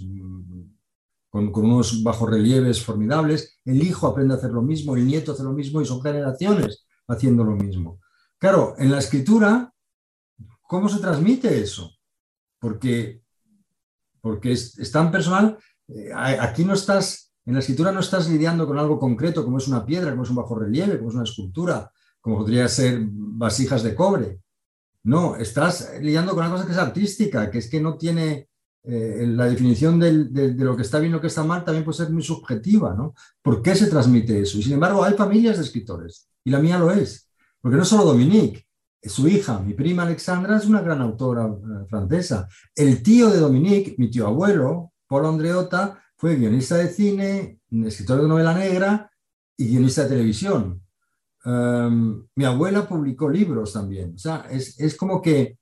con, 1.29 1.51
unos 1.53 2.03
bajorrelieves 2.03 2.83
formidables, 2.83 3.59
el 3.65 3.81
hijo 3.83 4.07
aprende 4.07 4.33
a 4.33 4.38
hacer 4.38 4.51
lo 4.51 4.62
mismo, 4.62 4.95
el 4.95 5.05
nieto 5.05 5.31
hace 5.31 5.43
lo 5.43 5.53
mismo 5.53 5.81
y 5.81 5.86
son 5.86 6.01
generaciones 6.01 6.86
haciendo 7.07 7.43
lo 7.43 7.55
mismo. 7.55 8.00
Claro, 8.38 8.74
en 8.77 8.91
la 8.91 9.00
escritura, 9.00 9.74
¿cómo 10.62 10.89
se 10.89 11.00
transmite 11.00 11.62
eso? 11.62 11.91
Porque, 12.59 13.21
porque 14.21 14.53
es, 14.53 14.91
tan 14.91 15.12
personal, 15.12 15.57
eh, 15.88 16.12
aquí 16.13 16.63
no 16.65 16.74
estás, 16.74 17.33
en 17.45 17.53
la 17.53 17.59
escritura 17.59 17.91
no 17.91 18.00
estás 18.00 18.29
lidiando 18.29 18.65
con 18.67 18.79
algo 18.79 19.00
concreto, 19.00 19.43
como 19.43 19.57
es 19.57 19.67
una 19.67 19.86
piedra, 19.86 20.12
como 20.12 20.24
es 20.24 20.29
un 20.29 20.36
bajo 20.38 20.55
relieve, 20.55 20.98
como 20.98 21.09
es 21.09 21.15
una 21.15 21.24
escultura, 21.24 21.91
como 22.21 22.39
podría 22.39 22.67
ser 22.67 23.00
vasijas 23.07 23.83
de 23.83 23.95
cobre. 23.95 24.41
No, 25.03 25.36
estás 25.36 25.93
lidiando 26.01 26.33
con 26.33 26.45
una 26.45 26.51
cosa 26.51 26.65
que 26.65 26.74
es 26.74 26.77
artística, 26.77 27.50
que 27.50 27.59
es 27.59 27.69
que 27.69 27.79
no 27.79 27.98
tiene 27.98 28.48
eh, 28.83 29.25
la 29.27 29.45
definición 29.45 30.00
de, 30.00 30.53
lo 30.55 30.75
que 30.75 30.83
está 30.83 31.00
bien 31.00 31.12
y 31.12 31.15
lo 31.15 31.21
que 31.21 31.27
está 31.27 31.43
mal 31.43 31.63
también 31.63 31.83
puede 31.83 31.98
ser 31.98 32.09
muy 32.09 32.24
subjetiva, 32.24 32.93
¿no? 32.93 33.13
¿Por 33.41 33.62
qué 33.62 33.75
se 33.75 33.88
transmite 33.88 34.41
eso? 34.41 34.57
Y 34.57 34.63
sin 34.63 34.74
embargo, 34.74 35.03
hay 35.03 35.13
familias 35.13 35.57
de 35.57 35.63
escritores, 35.63 36.29
y 36.43 36.51
la 36.51 36.59
mía 36.59 36.79
lo 36.79 36.91
es, 36.91 37.29
porque 37.62 37.77
no 37.77 37.86
solo 37.86 38.05
Dominique, 38.05 38.65
su 39.01 39.27
hija, 39.27 39.59
mi 39.59 39.74
prima 39.74 40.03
Alexandra, 40.03 40.57
es 40.57 40.65
una 40.65 40.81
gran 40.81 41.01
autora 41.01 41.45
eh, 41.45 41.86
francesa. 41.89 42.48
El 42.75 43.01
tío 43.01 43.29
de 43.29 43.39
Dominique, 43.39 43.95
mi 43.98 44.09
tío 44.09 44.27
abuelo, 44.27 44.91
Paul 45.07 45.25
Andreotta, 45.25 46.01
fue 46.17 46.36
guionista 46.36 46.75
de 46.75 46.89
cine, 46.89 47.59
escritor 47.86 48.21
de 48.21 48.27
novela 48.27 48.53
negra 48.53 49.09
y 49.55 49.69
guionista 49.69 50.03
de 50.03 50.09
televisión. 50.09 50.81
Em, 51.45 52.27
mi 52.36 52.45
abuela 52.45 52.88
publicó 52.88 53.29
libros 53.29 53.74
también. 53.74 54.15
O 54.15 54.17
sea, 54.17 54.45
es, 54.50 54.79
es 54.79 54.95
como 54.95 55.21
que, 55.21 55.57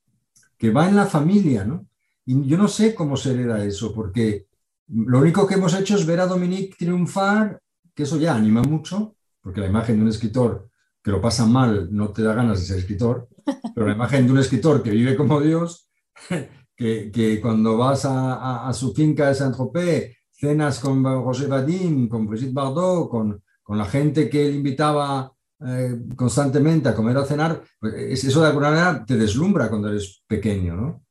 que, 0.57 0.71
va 0.71 0.89
en 0.89 0.95
la 0.95 1.05
familia, 1.05 1.63
¿no? 1.63 1.86
Y 2.27 2.45
yo 2.45 2.57
no 2.57 2.67
sé 2.67 2.93
cómo 2.93 3.15
se 3.15 3.31
hereda 3.31 3.63
eso, 3.63 3.93
porque 3.93 4.47
lo 4.89 5.19
único 5.19 5.47
que 5.47 5.55
hemos 5.55 5.73
hecho 5.73 5.95
es 5.95 6.05
ver 6.05 6.19
a 6.19 6.27
Dominique 6.27 6.75
triunfar, 6.77 7.61
que 7.95 8.03
eso 8.03 8.17
ya 8.17 8.35
anima 8.35 8.61
mucho, 8.61 9.15
porque 9.41 9.61
la 9.61 9.67
imagen 9.67 9.95
de 9.95 10.01
un 10.03 10.09
escritor 10.09 10.69
que 11.01 11.11
lo 11.11 11.21
pasa 11.21 11.45
mal, 11.45 11.87
no 11.89 12.09
te 12.09 12.21
da 12.21 12.33
ganas 12.33 12.59
de 12.59 12.65
ser 12.65 12.79
escritor, 12.79 13.29
pero 13.73 13.87
la 13.87 13.93
imagen 13.93 14.25
de 14.25 14.33
un 14.33 14.39
escritor 14.39 14.83
que 14.83 14.91
vive 14.91 15.15
como 15.15 15.39
Dios, 15.39 15.89
que, 16.75 17.09
que 17.13 17.39
cuando 17.39 17.77
vas 17.77 18.03
a, 18.03 18.67
a, 18.67 18.73
su 18.73 18.93
finca 18.93 19.29
de 19.29 19.35
Saint-Tropez, 19.35 20.17
cenas 20.29 20.79
con 20.81 21.01
José 21.23 21.47
Vadim, 21.47 22.09
con 22.09 22.27
Brigitte 22.27 22.53
Bardot, 22.53 23.09
con, 23.09 23.41
con 23.63 23.77
la 23.77 23.85
gente 23.85 24.29
que 24.29 24.47
él 24.47 24.55
invitaba 24.55 25.31
eh, 25.65 25.97
constantemente 26.13 26.89
a 26.89 26.93
comer 26.93 27.15
o 27.15 27.21
a 27.21 27.25
cenar, 27.25 27.63
pues 27.79 28.21
eso 28.21 28.41
de 28.41 28.47
alguna 28.47 28.69
manera 28.69 29.05
te 29.05 29.15
deslumbra 29.15 29.69
cuando 29.69 29.87
eres 29.87 30.23
pequeño, 30.27 30.75
¿no? 30.75 31.06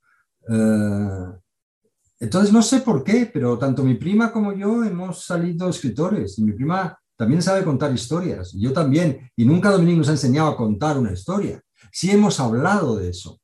Eh, 0.49 1.39
entonces 2.21 2.53
no 2.53 2.63
sé 2.63 2.81
por 2.81 3.05
qué, 3.05 3.31
pero 3.33 3.59
tanto 3.59 3.83
mi 3.83 3.95
prima 3.95 4.33
como 4.33 4.53
yo 4.53 4.85
hemos 4.85 5.25
salido 5.25 5.69
escritores. 5.69 6.39
Y 6.39 6.45
mi 6.45 6.53
prima 6.53 6.99
también 7.17 7.43
sabe 7.43 7.65
contar 7.65 7.93
historias, 7.93 8.53
yo 8.53 8.73
también, 8.73 9.31
y 9.37 9.45
nunca 9.45 9.71
Dominique 9.71 9.99
nos 9.99 10.09
ha 10.09 10.13
enseñado 10.13 10.49
a 10.49 10.57
contar 10.57 10.99
una 10.99 11.13
historia. 11.13 11.63
Sí 11.91 12.11
hemos 12.11 12.39
hablado 12.41 12.97
de 12.97 13.09
eso, 13.09 13.41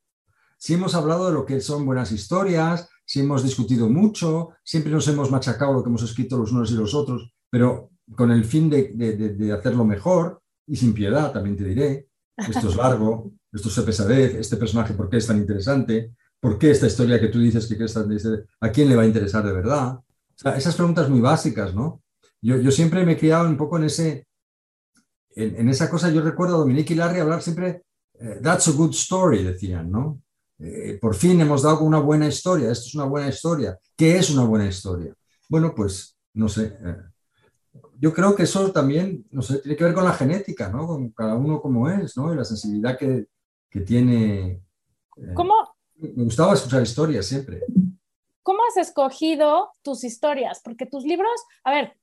sí 0.58 0.74
hemos 0.74 0.94
hablado 0.94 1.26
de 1.26 1.32
lo 1.32 1.46
que 1.46 1.60
son 1.60 1.86
buenas 1.86 2.12
historias, 2.12 2.88
sí 3.04 3.20
hemos 3.20 3.42
discutido 3.42 3.88
mucho, 3.88 4.50
siempre 4.62 4.92
nos 4.92 5.08
hemos 5.08 5.30
machacado 5.30 5.72
lo 5.72 5.82
que 5.82 5.88
hemos 5.88 6.02
escrito 6.02 6.36
los 6.36 6.52
unos 6.52 6.70
y 6.70 6.74
los 6.74 6.94
otros, 6.94 7.32
pero 7.48 7.90
con 8.14 8.30
el 8.30 8.44
fin 8.44 8.68
de, 8.68 8.92
de, 8.92 9.52
hacerlo 9.52 9.84
mejor 9.84 10.42
y 10.66 10.76
sin 10.76 10.92
piedad, 10.92 11.32
también 11.32 11.56
te 11.56 11.64
diré. 11.64 12.08
Esto 12.36 12.68
es 12.68 12.76
largo, 12.76 13.32
esto 13.52 13.68
es 13.68 13.80
pesadez, 13.80 14.34
este 14.34 14.56
personaje, 14.56 14.94
¿por 14.94 15.08
qué 15.08 15.18
es 15.18 15.26
tan 15.26 15.38
interesante? 15.38 16.14
¿Por 16.42 16.58
qué 16.58 16.72
esta 16.72 16.88
historia 16.88 17.20
que 17.20 17.28
tú 17.28 17.38
dices 17.38 17.68
que 17.68 17.84
es 17.84 17.94
tan 17.94 18.10
¿A 18.58 18.72
quién 18.72 18.88
le 18.88 18.96
va 18.96 19.02
a 19.02 19.06
interesar 19.06 19.44
de 19.46 19.52
verdad? 19.52 20.00
esas 20.56 20.74
preguntas 20.74 21.08
muy 21.08 21.20
básicas, 21.20 21.72
¿no? 21.72 22.02
yo, 22.40 22.68
siempre 22.72 23.06
me 23.06 23.12
he 23.12 23.16
criado 23.16 23.48
un 23.48 23.56
poco 23.56 23.76
en, 23.76 23.84
ese, 23.84 24.26
en, 25.36 25.68
esa 25.68 25.88
cosa. 25.88 26.10
Yo 26.10 26.20
recuerdo 26.20 26.56
a 26.56 26.58
Dominique 26.58 26.94
y 26.94 26.96
Larry 26.96 27.20
hablar 27.20 27.42
siempre, 27.42 27.84
eh, 28.18 28.40
that's 28.42 28.66
a 28.66 28.72
good 28.72 28.90
story, 28.90 29.44
decían, 29.44 29.88
¿no? 29.88 30.20
Eh, 30.58 30.98
por 31.00 31.14
fin 31.14 31.40
hemos 31.40 31.62
dado 31.62 31.82
una 31.82 32.00
buena 32.00 32.26
historia, 32.26 32.72
esto 32.72 32.86
es 32.86 32.94
una 32.96 33.04
buena 33.04 33.28
historia. 33.28 33.78
¿Qué 33.96 34.16
es 34.16 34.28
una 34.30 34.42
buena 34.42 34.66
historia? 34.66 35.14
Bueno, 35.48 35.72
pues 35.72 36.16
no 36.34 36.48
sé. 36.48 36.76
Eh, 36.84 36.96
yo 38.00 38.12
creo 38.12 38.34
que 38.34 38.42
eso 38.42 38.72
también, 38.72 39.24
no 39.30 39.42
sé, 39.42 39.58
tiene 39.58 39.76
que 39.76 39.84
ver 39.84 39.94
con 39.94 40.04
la 40.04 40.14
genética, 40.14 40.68
¿no? 40.68 40.88
Con 40.88 41.10
cada 41.10 41.36
uno 41.36 41.62
como 41.62 41.88
es, 41.88 42.16
¿no? 42.16 42.34
Y 42.34 42.36
la 42.36 42.44
sensibilidad 42.44 42.98
que, 42.98 43.28
que 43.70 43.82
tiene. 43.82 44.60
¿Cómo? 45.34 45.71
Me 46.02 46.24
gustaba 46.24 46.54
escuchar 46.54 46.82
historias 46.82 47.26
siempre. 47.26 47.60
¿Cómo 48.42 48.60
has 48.68 48.76
escogido 48.76 49.70
tus 49.82 50.02
historias? 50.02 50.60
Porque 50.62 50.86
tus 50.86 51.04
libros, 51.04 51.30
a 51.64 51.70
ver, 51.70 51.96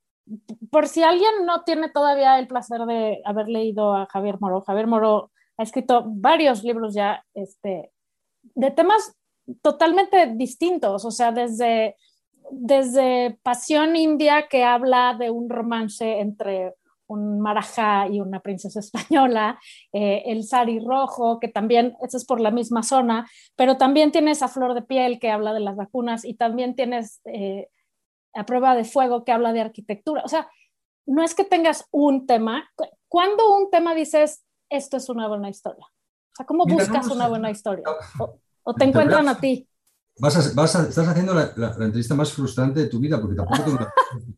por 0.70 0.88
si 0.88 1.02
alguien 1.02 1.44
no 1.44 1.64
tiene 1.64 1.90
todavía 1.90 2.38
el 2.38 2.46
placer 2.46 2.80
de 2.86 3.20
haber 3.24 3.48
leído 3.48 3.94
a 3.94 4.06
Javier 4.06 4.38
Moro, 4.40 4.62
Javier 4.62 4.86
Moro 4.86 5.30
ha 5.58 5.62
escrito 5.62 6.04
varios 6.06 6.64
libros 6.64 6.94
ya 6.94 7.24
este, 7.34 7.92
de 8.54 8.70
temas 8.70 9.14
totalmente 9.60 10.32
distintos, 10.34 11.04
o 11.04 11.10
sea, 11.10 11.32
desde, 11.32 11.96
desde 12.50 13.38
Pasión 13.42 13.96
India, 13.96 14.46
que 14.48 14.64
habla 14.64 15.14
de 15.18 15.30
un 15.30 15.50
romance 15.50 16.20
entre 16.20 16.74
un 17.10 17.40
marajá 17.40 18.08
y 18.08 18.20
una 18.20 18.40
princesa 18.40 18.80
española, 18.80 19.58
eh, 19.92 20.22
el 20.26 20.44
sari 20.44 20.78
rojo, 20.80 21.38
que 21.40 21.48
también, 21.48 21.96
eso 22.02 22.16
es 22.16 22.24
por 22.24 22.40
la 22.40 22.50
misma 22.50 22.82
zona, 22.82 23.28
pero 23.56 23.76
también 23.76 24.12
tienes 24.12 24.42
a 24.42 24.48
Flor 24.48 24.74
de 24.74 24.82
Piel, 24.82 25.18
que 25.18 25.30
habla 25.30 25.52
de 25.52 25.60
las 25.60 25.76
vacunas, 25.76 26.24
y 26.24 26.34
también 26.34 26.74
tienes... 26.74 27.20
Eh, 27.24 27.68
a 28.34 28.46
prueba 28.46 28.74
de 28.74 28.84
fuego 28.84 29.24
que 29.24 29.32
habla 29.32 29.52
de 29.52 29.60
arquitectura. 29.60 30.22
O 30.24 30.28
sea, 30.28 30.48
no 31.06 31.22
es 31.24 31.34
que 31.34 31.44
tengas 31.44 31.86
un 31.90 32.26
tema. 32.26 32.70
¿Cuándo 33.08 33.56
un 33.56 33.70
tema 33.70 33.94
dices, 33.94 34.44
esto 34.68 34.96
es 34.96 35.08
una 35.08 35.28
buena 35.28 35.48
historia? 35.48 35.84
O 35.84 36.36
sea, 36.36 36.46
¿cómo 36.46 36.64
buscas 36.66 37.08
una 37.08 37.28
buena 37.28 37.50
historia? 37.50 37.84
¿O, 38.62 38.74
te 38.74 38.84
encuentran 38.84 39.28
a 39.28 39.38
ti? 39.38 39.66
Vas 40.18 40.36
estás 40.36 40.98
haciendo 41.08 41.34
la, 41.34 41.52
entrevista 41.80 42.14
más 42.14 42.32
frustrante 42.32 42.80
de 42.80 42.86
tu 42.86 43.00
vida 43.00 43.20
porque 43.20 43.36
tampoco 43.36 43.62
tengo 43.64 43.78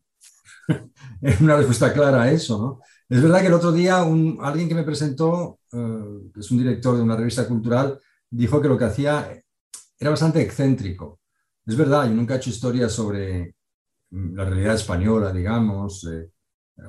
una, 1.41 1.55
respuesta 1.57 1.93
clara 1.93 2.23
a 2.23 2.31
eso, 2.31 2.57
¿no? 2.57 2.79
Es 3.09 3.21
verdad 3.21 3.41
que 3.41 3.47
el 3.47 3.53
otro 3.53 3.71
día 3.71 4.03
un, 4.03 4.39
alguien 4.41 4.67
que 4.67 4.75
me 4.75 4.83
presentó, 4.83 5.59
eh, 5.71 6.29
que 6.33 6.39
es 6.39 6.51
un 6.51 6.57
director 6.57 6.95
de 6.95 7.03
una 7.03 7.15
revista 7.15 7.47
cultural, 7.47 7.99
dijo 8.29 8.61
que 8.61 8.67
lo 8.67 8.77
que 8.77 8.85
hacía 8.85 9.29
era 9.99 10.09
bastante 10.09 10.41
excéntrico. 10.41 11.19
Es 11.65 11.77
verdad, 11.77 12.07
yo 12.07 12.15
nunca 12.15 12.33
he 12.33 12.37
hecho 12.37 12.49
historias 12.49 12.91
sobre, 12.91 13.55
la 14.13 14.45
realidad 14.45 14.75
española, 14.75 15.31
digamos, 15.31 16.05
eh, 16.05 16.29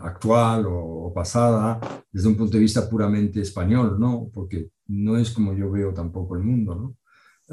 actual 0.02 0.66
o, 0.68 1.12
pasada, 1.14 1.80
desde 2.10 2.28
un 2.28 2.36
punto 2.36 2.56
de 2.56 2.62
vista 2.62 2.88
puramente 2.88 3.40
español, 3.40 3.98
¿no? 3.98 4.30
Porque 4.32 4.70
no 4.88 5.16
es 5.16 5.30
como 5.30 5.54
yo 5.54 5.70
veo 5.70 5.92
tampoco 5.94 6.36
el 6.36 6.42
mundo, 6.42 6.74
¿no? 6.74 6.96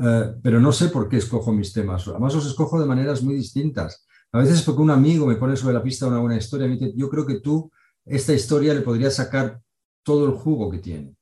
Eh, 0.04 0.36
pero 0.42 0.60
no 0.60 0.72
sé 0.72 0.90
por 0.90 1.10
qué 1.10 1.18
escojo 1.18 1.52
mis 1.52 1.74
temas. 1.74 2.08
Además, 2.08 2.34
los 2.34 2.46
escojo 2.46 2.80
de 2.80 2.86
maneras 2.86 3.22
muy 3.24 3.36
distintas. 3.36 4.06
A 4.34 4.40
veces 4.40 4.60
es 4.60 4.64
porque 4.64 4.82
un 4.82 4.92
amigo 4.92 5.26
me 5.26 5.36
pone 5.36 5.56
sobre 5.56 5.74
la 5.74 5.84
pista 5.84 6.08
una 6.08 6.20
buena 6.20 6.38
historia 6.38 6.68
me 6.68 6.78
dice, 6.78 6.94
yo 6.96 7.10
creo 7.10 7.26
que 7.26 7.40
tú 7.40 7.72
esta 8.06 8.34
historia 8.34 8.74
le 8.74 8.82
podrías 8.82 9.16
sacar 9.16 9.62
todo 10.04 10.26
el 10.26 10.32
jugo 10.32 10.70
que 10.72 10.80
tiene. 10.80 11.16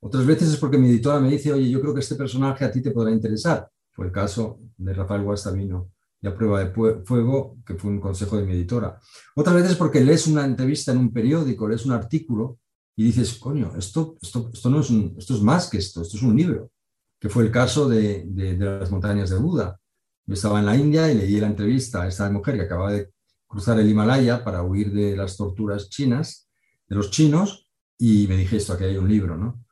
Otras 0.00 0.26
veces 0.26 0.50
es 0.50 0.56
porque 0.56 0.78
mi 0.78 0.88
editora 0.88 1.20
me 1.20 1.30
dice, 1.30 1.52
oye, 1.52 1.68
yo 1.68 1.80
creo 1.80 1.94
que 1.94 2.00
este 2.00 2.14
personaje 2.14 2.64
a 2.64 2.70
ti 2.70 2.80
te 2.80 2.90
podrá 2.90 3.10
interesar. 3.10 3.68
Fue 3.92 4.06
el 4.06 4.12
caso 4.12 4.60
de 4.76 4.94
Rafael 4.94 5.22
Guastavino 5.22 5.90
y 6.20 6.26
a 6.26 6.34
prueba 6.34 6.64
de 6.64 6.70
fuego, 7.04 7.56
que 7.64 7.74
fue 7.74 7.90
un 7.90 8.00
consejo 8.00 8.36
de 8.36 8.44
mi 8.44 8.52
editora. 8.52 8.98
Otras 9.34 9.56
veces 9.56 9.76
porque 9.76 10.00
lees 10.00 10.26
una 10.26 10.44
entrevista 10.44 10.92
en 10.92 10.98
un 10.98 11.12
periódico, 11.12 11.68
lees 11.68 11.84
un 11.86 11.92
artículo 11.92 12.58
y 12.96 13.04
dices, 13.04 13.34
coño, 13.34 13.72
esto, 13.76 14.16
esto, 14.20 14.50
esto, 14.52 14.70
no 14.70 14.80
es 14.80 14.90
esto 14.90 15.34
es 15.34 15.42
más 15.42 15.68
que 15.68 15.78
esto, 15.78 16.02
esto 16.02 16.16
es 16.16 16.22
un 16.22 16.36
libro, 16.36 16.72
que 17.20 17.28
fue 17.28 17.44
el 17.44 17.52
caso 17.52 17.88
de, 17.88 18.26
las 18.58 18.90
montañas 18.90 19.30
de 19.30 19.36
Buda. 19.36 19.80
Yo 20.28 20.34
estaba 20.34 20.58
en 20.58 20.66
la 20.66 20.76
India 20.76 21.10
y 21.10 21.14
leí 21.14 21.40
la 21.40 21.46
entrevista 21.46 22.02
a 22.02 22.06
esta 22.06 22.30
mujer 22.30 22.56
que 22.56 22.64
acaba 22.64 22.92
de 22.92 23.14
cruzar 23.46 23.80
el 23.80 23.88
Himalaya 23.88 24.44
para 24.44 24.62
huir 24.62 24.92
de 24.92 25.16
las 25.16 25.38
torturas 25.38 25.88
chinas, 25.88 26.50
de 26.86 26.96
los 26.96 27.10
chinos, 27.10 27.70
y 27.96 28.26
me 28.28 28.36
dije 28.36 28.58
esto, 28.58 28.74
aquí 28.74 28.84
hay 28.84 28.98
un 28.98 29.08
libro, 29.08 29.38
¿no? 29.38 29.64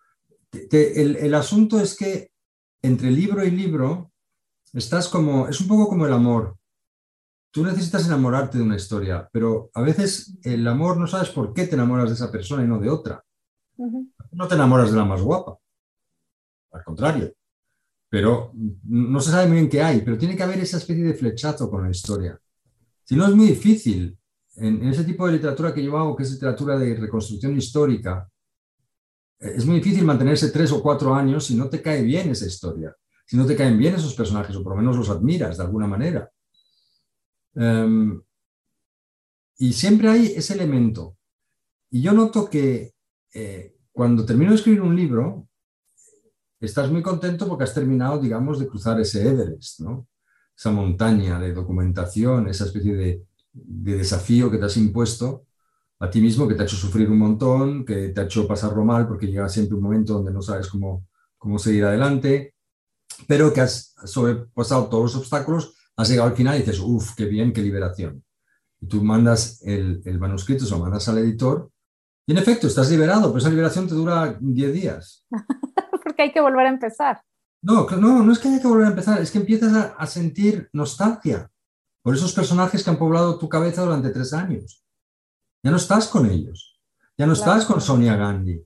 el, 0.73 1.17
el 1.17 1.35
asunto 1.35 1.79
es 1.79 1.95
que 1.95 2.31
entre 2.81 3.11
libro 3.11 3.45
y 3.45 3.51
libro 3.51 4.11
estás 4.73 5.11
como, 5.11 5.47
es 5.47 5.61
un 5.61 5.69
poco 5.69 5.89
como 5.89 6.07
el 6.07 6.13
amor. 6.15 6.57
Tú 7.51 7.63
necesitas 7.63 8.07
enamorarte 8.07 8.57
de 8.57 8.65
una 8.65 8.77
historia, 8.77 9.29
pero 9.31 9.71
a 9.75 9.83
veces 9.83 10.39
el 10.43 10.67
amor 10.67 10.97
no 10.97 11.07
sabes 11.07 11.29
por 11.29 11.53
qué 11.53 11.67
te 11.67 11.75
enamoras 11.75 12.09
de 12.09 12.15
esa 12.15 12.33
persona 12.33 12.65
y 12.65 12.67
no 12.67 12.79
de 12.79 12.89
otra. 12.89 13.23
No 14.33 14.49
te 14.49 14.55
enamoras 14.55 14.91
de 14.91 14.97
la 14.97 15.05
más 15.05 15.21
guapa, 15.21 15.59
al 16.73 16.83
contrario. 16.83 17.31
Pero 18.09 18.53
no 18.85 19.21
se 19.21 19.31
sabe 19.31 19.49
muy 19.49 19.57
bien 19.57 19.69
qué 19.69 19.83
hay, 19.83 20.01
pero 20.03 20.17
tiene 20.17 20.37
que 20.37 20.43
haber 20.43 20.61
esa 20.61 20.79
especie 20.79 21.05
de 21.05 21.15
flechazo 21.15 21.71
con 21.71 21.83
la 21.83 21.91
historia. 21.91 22.39
Si 23.05 23.17
no, 23.17 23.27
es 23.27 23.35
muy 23.35 23.47
difícil. 23.47 24.17
En, 24.57 24.83
en 24.83 24.89
ese 24.89 25.05
tipo 25.05 25.27
de 25.27 25.35
literatura 25.35 25.75
que 25.75 25.85
yo 25.85 25.99
hago, 25.99 26.17
que 26.17 26.23
es 26.23 26.33
literatura 26.33 26.79
de 26.79 26.95
reconstrucción 26.95 27.57
histórica, 27.57 28.29
es 29.39 29.67
muy 29.67 29.77
difícil 29.77 30.05
mantenerse 30.05 30.51
tres 30.51 30.73
o 30.73 30.83
cuatro 30.83 31.15
años 31.15 31.47
si 31.47 31.55
no 31.55 31.69
te 31.69 31.83
cae 31.83 32.03
bien 32.03 32.31
esa 32.31 32.47
historia, 32.47 32.95
si 33.27 33.37
no 33.37 33.45
te 33.45 33.57
caen 33.57 33.79
bien 33.79 33.95
esos 33.95 34.15
personajes 34.15 34.57
o 34.57 34.63
por 34.63 34.73
lo 34.73 34.79
menos 34.79 34.97
los 34.97 35.11
admiras 35.11 35.59
de 35.59 35.65
alguna 35.65 35.87
manera. 35.87 36.31
Em, 37.55 38.21
y 39.59 39.73
siempre 39.73 40.09
hay 40.09 40.27
ese 40.37 40.55
elemento. 40.55 41.17
Y 41.91 42.03
yo 42.03 42.13
noto 42.13 42.49
que 42.49 42.95
eh, 43.33 43.77
cuando 43.93 44.25
termino 44.25 44.51
de 44.51 44.57
escribir 44.57 44.83
un 44.83 44.97
libro, 44.97 45.49
estás 46.67 46.91
muy 46.91 47.03
contento 47.03 47.49
porque 47.49 47.65
has 47.65 47.75
terminado, 47.75 48.19
digamos, 48.19 48.59
de 48.59 48.67
cruzar 48.67 49.01
ese 49.01 49.27
Everest, 49.29 49.81
¿no? 49.81 50.07
esa 50.57 50.71
montaña 50.71 51.39
de 51.39 51.53
documentación, 51.53 52.49
esa 52.49 52.65
especie 52.65 52.95
de, 52.95 53.23
de 53.53 53.97
desafío 53.97 54.51
que 54.51 54.59
te 54.59 54.65
has 54.65 54.77
impuesto 54.77 55.47
a 55.99 56.11
ti 56.11 56.21
mismo 56.21 56.47
que 56.47 56.55
te 56.55 56.63
ha 56.63 56.65
hecho 56.65 56.77
sufrir 56.77 57.11
un 57.11 57.19
montón, 57.19 57.85
que 57.85 58.09
te 58.09 58.21
ha 58.21 58.25
hecho 58.25 58.47
pasarlo 58.47 58.85
mal 58.85 59.09
porque 59.09 59.27
llega 59.27 59.49
siempre 59.49 59.77
un 59.77 59.83
momento 59.83 60.15
donde 60.15 60.33
no 60.33 60.43
sabes 60.43 60.69
cómo, 60.69 61.07
cómo 61.39 61.59
seguir 61.59 61.85
adelante, 61.85 62.55
pero 63.27 63.53
que 63.53 63.63
has 63.63 63.95
sobrepasado 64.05 64.89
todos 64.89 65.05
los 65.05 65.17
obstáculos, 65.17 65.75
has 65.97 66.09
llegado 66.09 66.29
al 66.29 66.37
final 66.37 66.57
y 66.57 66.61
dices, 66.61 66.81
uff, 66.81 67.15
qué 67.15 67.25
bien, 67.25 67.53
qué 67.53 67.63
liberación. 67.63 68.23
Y 68.81 68.89
tú 68.89 69.03
mandas 69.03 69.63
el, 69.63 70.03
el 70.05 70.19
manuscrito, 70.19 70.67
lo 70.69 70.79
mandas 70.79 71.09
al 71.09 71.19
editor 71.19 71.71
y 72.27 72.33
en 72.33 72.39
efecto 72.39 72.67
estás 72.67 72.91
liberado, 72.91 73.29
pero 73.29 73.39
esa 73.39 73.49
liberación 73.49 73.89
te 73.89 73.95
dura 73.95 74.37
10 74.39 74.73
días. 74.75 75.25
hay 76.23 76.33
que 76.33 76.41
volver 76.41 76.67
a 76.67 76.71
empezar. 76.71 77.23
No, 77.63 77.87
no, 77.89 78.23
no 78.23 78.33
es 78.33 78.39
que 78.39 78.49
haya 78.49 78.61
que 78.61 78.69
volver 78.69 78.87
a 78.87 78.91
empezar, 78.91 79.21
es 79.21 79.31
que 79.31 79.39
empiezas 79.39 79.73
a, 79.75 79.83
a 79.99 80.07
sentir 80.07 80.69
nostalgia 80.73 81.51
por 82.03 82.15
esos 82.15 82.33
personajes 82.33 82.85
que 82.85 82.91
han 82.91 82.99
poblado 82.99 83.39
tu 83.39 83.49
cabeza 83.49 83.83
durante 83.83 84.11
tres 84.11 84.33
años. 84.33 84.85
Ya 85.63 85.71
no 85.71 85.77
estás 85.77 86.07
con 86.07 86.31
ellos. 86.31 86.81
Ya 87.19 87.27
no 87.27 87.33
estás 87.33 87.65
con 87.65 87.81
Sonia 87.81 88.15
Gandhi. 88.15 88.63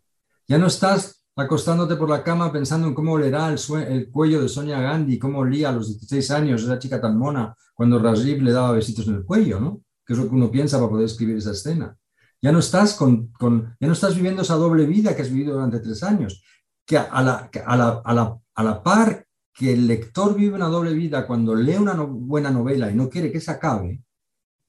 Ya 0.49 0.59
no 0.59 0.67
estás 0.67 1.25
acostándote 1.37 1.97
por 1.97 2.11
la 2.11 2.23
cama 2.23 2.53
pensando 2.53 2.89
en 2.89 2.95
cómo 2.95 3.13
olerá 3.13 3.49
el, 3.49 3.59
el 3.89 4.11
cuello 4.11 4.43
de 4.43 4.49
Sonia 4.49 4.81
Gandhi, 4.81 5.19
cómo 5.19 5.39
olía 5.39 5.69
a 5.69 5.73
los 5.73 5.87
16 5.89 6.31
años 6.33 6.63
esa 6.63 6.79
chica 6.79 7.01
tan 7.01 7.17
mona 7.17 7.55
cuando 7.75 7.99
Rajiv 7.99 8.43
le 8.43 8.53
daba 8.53 8.73
besitos 8.73 9.07
en 9.09 9.15
el 9.15 9.25
cuello, 9.25 9.61
¿no? 9.61 9.83
Que 10.05 10.13
es 10.13 10.19
lo 10.19 10.29
que 10.29 10.35
uno 10.35 10.51
piensa 10.51 10.79
para 10.79 10.91
poder 10.91 11.07
escribir 11.07 11.37
esa 11.37 11.53
escena. 11.53 11.97
Ya 12.43 12.53
no 12.53 12.59
estás, 12.59 12.95
con, 12.95 13.29
con 13.29 13.77
ya 13.81 13.87
no 13.87 13.93
estás 13.93 14.15
viviendo 14.17 14.43
esa 14.43 14.57
doble 14.57 14.87
vida 14.87 15.15
que 15.15 15.23
has 15.23 15.31
vivido 15.31 15.55
durante 15.55 15.79
tres 15.79 16.03
años. 16.03 16.43
Que 16.91 16.99
a 16.99 17.23
la, 17.23 17.49
a 17.65 17.77
la, 17.77 18.03
a 18.05 18.15
la, 18.15 18.39
a 18.55 18.63
la 18.65 18.83
par 18.83 19.25
que 19.55 19.73
el 19.73 19.87
lector 19.87 20.35
vive 20.35 20.57
una 20.57 20.67
doble 20.67 20.93
vida 20.93 21.25
cuando 21.27 21.55
lee 21.55 21.77
una 21.77 21.95
no, 21.95 22.09
buena 22.09 22.51
novela 22.51 22.91
y 22.91 22.95
no 22.97 23.09
quiere 23.09 23.31
que 23.31 23.41
se 23.41 23.53
acabe, 23.53 24.03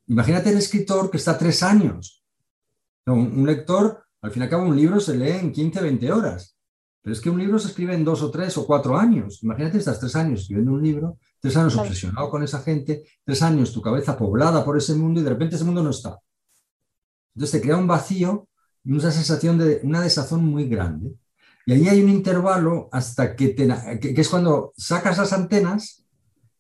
imagínate 0.06 0.52
el 0.52 0.58
escritor 0.58 1.10
que 1.10 1.18
está 1.18 1.38
tres 1.38 1.64
años 1.64 2.22
un, 3.08 3.46
lector, 3.46 4.04
al 4.22 4.32
fin 4.32 4.42
y 4.42 4.46
al 4.46 4.50
cabo, 4.50 4.64
un 4.64 4.76
libro 4.76 5.00
se 5.00 5.16
lee 5.16 5.32
en 5.32 5.52
15, 5.52 5.82
20 5.82 6.12
horas. 6.12 6.56
Pero 7.02 7.14
es 7.14 7.22
que 7.22 7.32
un 7.32 7.40
libro 7.40 7.58
se 7.58 7.70
escribe 7.70 7.96
en 7.96 8.06
dos 8.06 8.22
o 8.22 8.30
tres 8.30 8.56
o 8.58 8.68
cuatro 8.68 8.96
años. 8.96 9.42
Imagínate, 9.42 9.80
estás 9.80 10.00
tres 10.00 10.16
años 10.16 10.42
escribiendo 10.42 10.74
un 10.74 10.84
libro, 10.84 11.18
tres 11.40 11.58
años 11.58 11.76
obsesionado 11.76 12.30
con 12.30 12.44
esa 12.44 12.60
gente, 12.60 13.04
tres 13.24 13.42
años 13.42 13.74
tu 13.74 13.82
cabeza 13.82 14.16
poblada 14.16 14.64
por 14.64 14.78
ese 14.78 14.94
mundo 14.94 15.20
y 15.20 15.24
de 15.24 15.32
repente 15.32 15.56
ese 15.56 15.66
mundo 15.66 15.82
no 15.82 15.90
está. 15.90 16.20
Entonces 17.34 17.60
te 17.60 17.66
crea 17.66 17.78
un 17.78 17.88
vacío 17.88 18.48
y 18.84 18.92
una 18.92 19.10
sensación 19.10 19.58
de 19.58 19.80
una 19.84 20.02
desazón 20.02 20.46
muy 20.46 20.70
grande. 20.70 21.16
Y 21.66 21.74
ahí 21.74 21.88
hay 21.88 22.02
un 22.02 22.10
intervalo 22.10 22.90
hasta 22.92 23.36
que, 23.36 23.50
te, 23.50 23.68
que, 24.00 24.20
es 24.20 24.30
cuando 24.30 24.74
sacas 24.78 25.18
las 25.18 25.34
antenas 25.34 26.04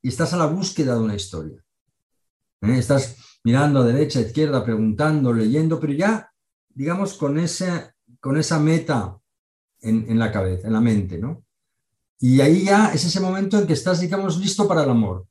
y 0.02 0.10
estás 0.10 0.34
a 0.34 0.38
la 0.38 0.46
búsqueda 0.46 0.96
de 0.96 1.02
una 1.02 1.16
historia. 1.16 1.64
¿Eh? 2.62 2.78
Estás 2.78 3.18
mirando 3.44 3.82
a 3.82 3.86
derecha, 3.86 4.20
a 4.20 4.24
izquierda, 4.24 4.64
preguntando, 4.64 5.34
leyendo, 5.34 5.80
pero 5.80 5.94
ya 5.94 6.32
digamos, 6.74 7.16
con, 7.16 7.40
ese, 7.40 7.94
con 8.20 8.38
esa 8.38 8.60
meta 8.60 9.18
en, 9.82 10.18
la 10.20 10.32
cabeza, 10.32 10.68
en 10.68 10.74
la 10.74 10.82
mente, 10.82 11.18
¿no? 11.18 11.44
Y 12.20 12.40
ahí 12.42 12.66
ya 12.66 12.94
es 12.94 13.04
ese 13.04 13.20
momento 13.20 13.58
en 13.58 13.66
que 13.66 13.74
estás, 13.74 14.00
digamos, 14.00 14.38
listo 14.38 14.68
para 14.68 14.84
el 14.84 14.90
amor. 14.92 15.26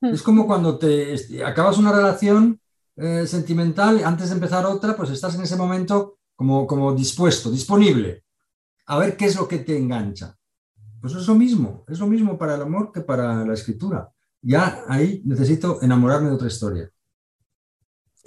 Hmm. 0.00 0.14
Es 0.14 0.22
como 0.22 0.46
cuando 0.46 0.78
te 0.78 1.44
acabas 1.44 1.76
una 1.76 1.92
relación 1.92 2.58
eh, 2.96 3.26
sentimental, 3.26 4.02
antes 4.04 4.28
de 4.30 4.34
empezar 4.34 4.64
otra, 4.64 4.96
pues 4.96 5.10
estás 5.10 5.34
en 5.34 5.42
ese 5.42 5.56
momento 5.56 6.18
como, 6.34 6.66
como 6.66 6.94
dispuesto, 6.94 7.50
disponible, 7.50 8.21
a 8.92 8.98
ver 8.98 9.16
qué 9.16 9.24
es 9.24 9.36
lo 9.36 9.48
que 9.48 9.58
te 9.58 9.74
engancha. 9.74 10.36
Pues 11.00 11.14
es 11.14 11.26
lo 11.26 11.34
mismo, 11.34 11.82
es 11.88 11.98
lo 11.98 12.06
mismo 12.06 12.36
para 12.36 12.56
el 12.56 12.60
amor 12.60 12.92
que 12.92 13.00
para 13.00 13.42
la 13.42 13.54
escritura. 13.54 14.12
Ya 14.42 14.84
ahí 14.86 15.22
necesito 15.24 15.80
enamorarme 15.80 16.28
de 16.28 16.34
otra 16.34 16.48
historia. 16.48 16.90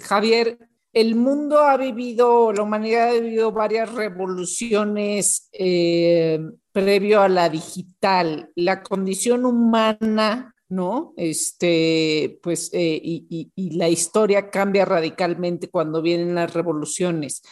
Javier, 0.00 0.58
el 0.92 1.14
mundo 1.14 1.60
ha 1.60 1.76
vivido, 1.76 2.52
la 2.52 2.64
humanidad 2.64 3.10
ha 3.10 3.12
vivido 3.12 3.52
varias 3.52 3.94
revoluciones 3.94 5.48
eh, 5.52 6.40
previo 6.72 7.22
a 7.22 7.28
la 7.28 7.48
digital. 7.48 8.50
La 8.56 8.82
condición 8.82 9.46
humana, 9.46 10.52
¿no? 10.68 11.14
Este, 11.16 12.40
pues, 12.42 12.70
eh, 12.72 13.00
y, 13.02 13.76
la 13.78 13.88
historia 13.88 14.50
cambia 14.50 14.84
radicalmente 14.84 15.70
cuando 15.70 16.02
vienen 16.02 16.34
las 16.34 16.52
revoluciones. 16.52 17.42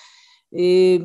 Eh, 0.51 1.01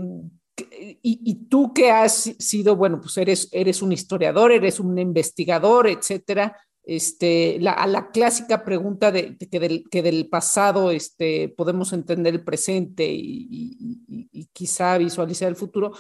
y, 1.02 1.36
tú 1.50 1.74
que 1.74 1.92
has 1.92 2.36
sido, 2.40 2.76
bueno, 2.76 3.00
pues 3.00 3.18
eres, 3.18 3.50
eres 3.52 3.82
un 3.82 3.92
historiador, 3.92 4.52
eres 4.52 4.80
un 4.80 4.98
investigador, 4.98 5.88
etcétera 5.88 6.56
este, 6.90 7.60
la, 7.60 7.74
a 7.74 7.86
la 7.86 8.10
clásica 8.10 8.64
pregunta 8.64 9.12
de, 9.12 9.38
que, 9.38 9.60
del, 9.60 9.84
que, 9.92 10.02
del, 10.02 10.28
pasado 10.28 10.90
este, 10.90 11.50
podemos 11.50 11.94
entender 11.94 12.34
el 12.34 12.44
presente 12.44 13.08
y, 13.08 14.50
quizá 14.54 14.98
visualizar 14.98 15.48
el 15.48 15.56
futuro. 15.56 15.92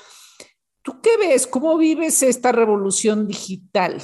¿Tú 0.81 0.99
qué 1.01 1.11
ves? 1.17 1.45
¿Cómo 1.45 1.77
vives 1.77 2.23
esta 2.23 2.51
revolución 2.51 3.27
digital? 3.27 4.01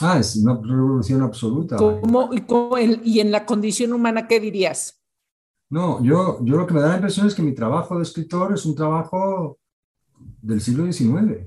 Ah, 0.00 0.18
es 0.18 0.36
una 0.36 0.54
revolución 0.54 1.22
absoluta. 1.22 1.76
¿Cómo, 1.76 2.30
y, 2.32 3.00
y, 3.04 3.20
en 3.20 3.30
la 3.30 3.44
condición 3.44 3.92
humana 3.92 4.26
qué 4.26 4.40
dirías? 4.40 5.02
No, 5.70 6.02
yo, 6.02 6.38
yo 6.42 6.56
lo 6.56 6.66
que 6.66 6.72
me 6.72 6.80
da 6.80 6.88
la 6.88 6.94
impresión 6.94 7.26
es 7.26 7.34
que 7.34 7.42
mi 7.42 7.54
trabajo 7.54 7.96
de 7.96 8.02
escritor 8.02 8.54
es 8.54 8.64
un 8.64 8.74
trabajo 8.74 9.57
del 10.48 10.60
siglo 10.60 10.90
XIX. 10.90 11.46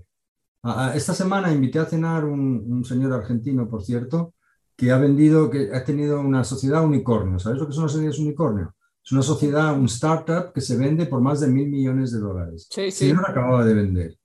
Esta 0.93 1.13
semana 1.13 1.51
invité 1.51 1.79
a 1.79 1.85
cenar 1.85 2.23
un, 2.25 2.63
un 2.69 2.85
señor 2.85 3.13
argentino, 3.13 3.67
por 3.67 3.83
cierto, 3.83 4.35
que 4.75 4.91
ha 4.91 4.97
vendido, 4.97 5.49
que 5.49 5.73
ha 5.73 5.83
tenido 5.83 6.21
una 6.21 6.43
sociedad 6.43 6.83
unicornio. 6.83 7.39
¿Sabes 7.39 7.59
lo 7.59 7.67
que 7.67 7.73
son 7.73 7.83
las 7.83 7.91
sociedades 7.91 8.19
unicornio? 8.19 8.75
Es 9.03 9.11
una 9.11 9.23
sociedad, 9.23 9.77
un 9.77 9.85
startup 9.85 10.53
que 10.53 10.61
se 10.61 10.77
vende 10.77 11.07
por 11.07 11.21
más 11.21 11.39
de 11.39 11.47
mil 11.47 11.67
millones 11.67 12.11
de 12.11 12.19
dólares. 12.19 12.67
Sí, 12.69 12.91
sí. 12.91 13.07
señor 13.07 13.27
acababa 13.27 13.65
de 13.65 13.73
vender. 13.73 14.17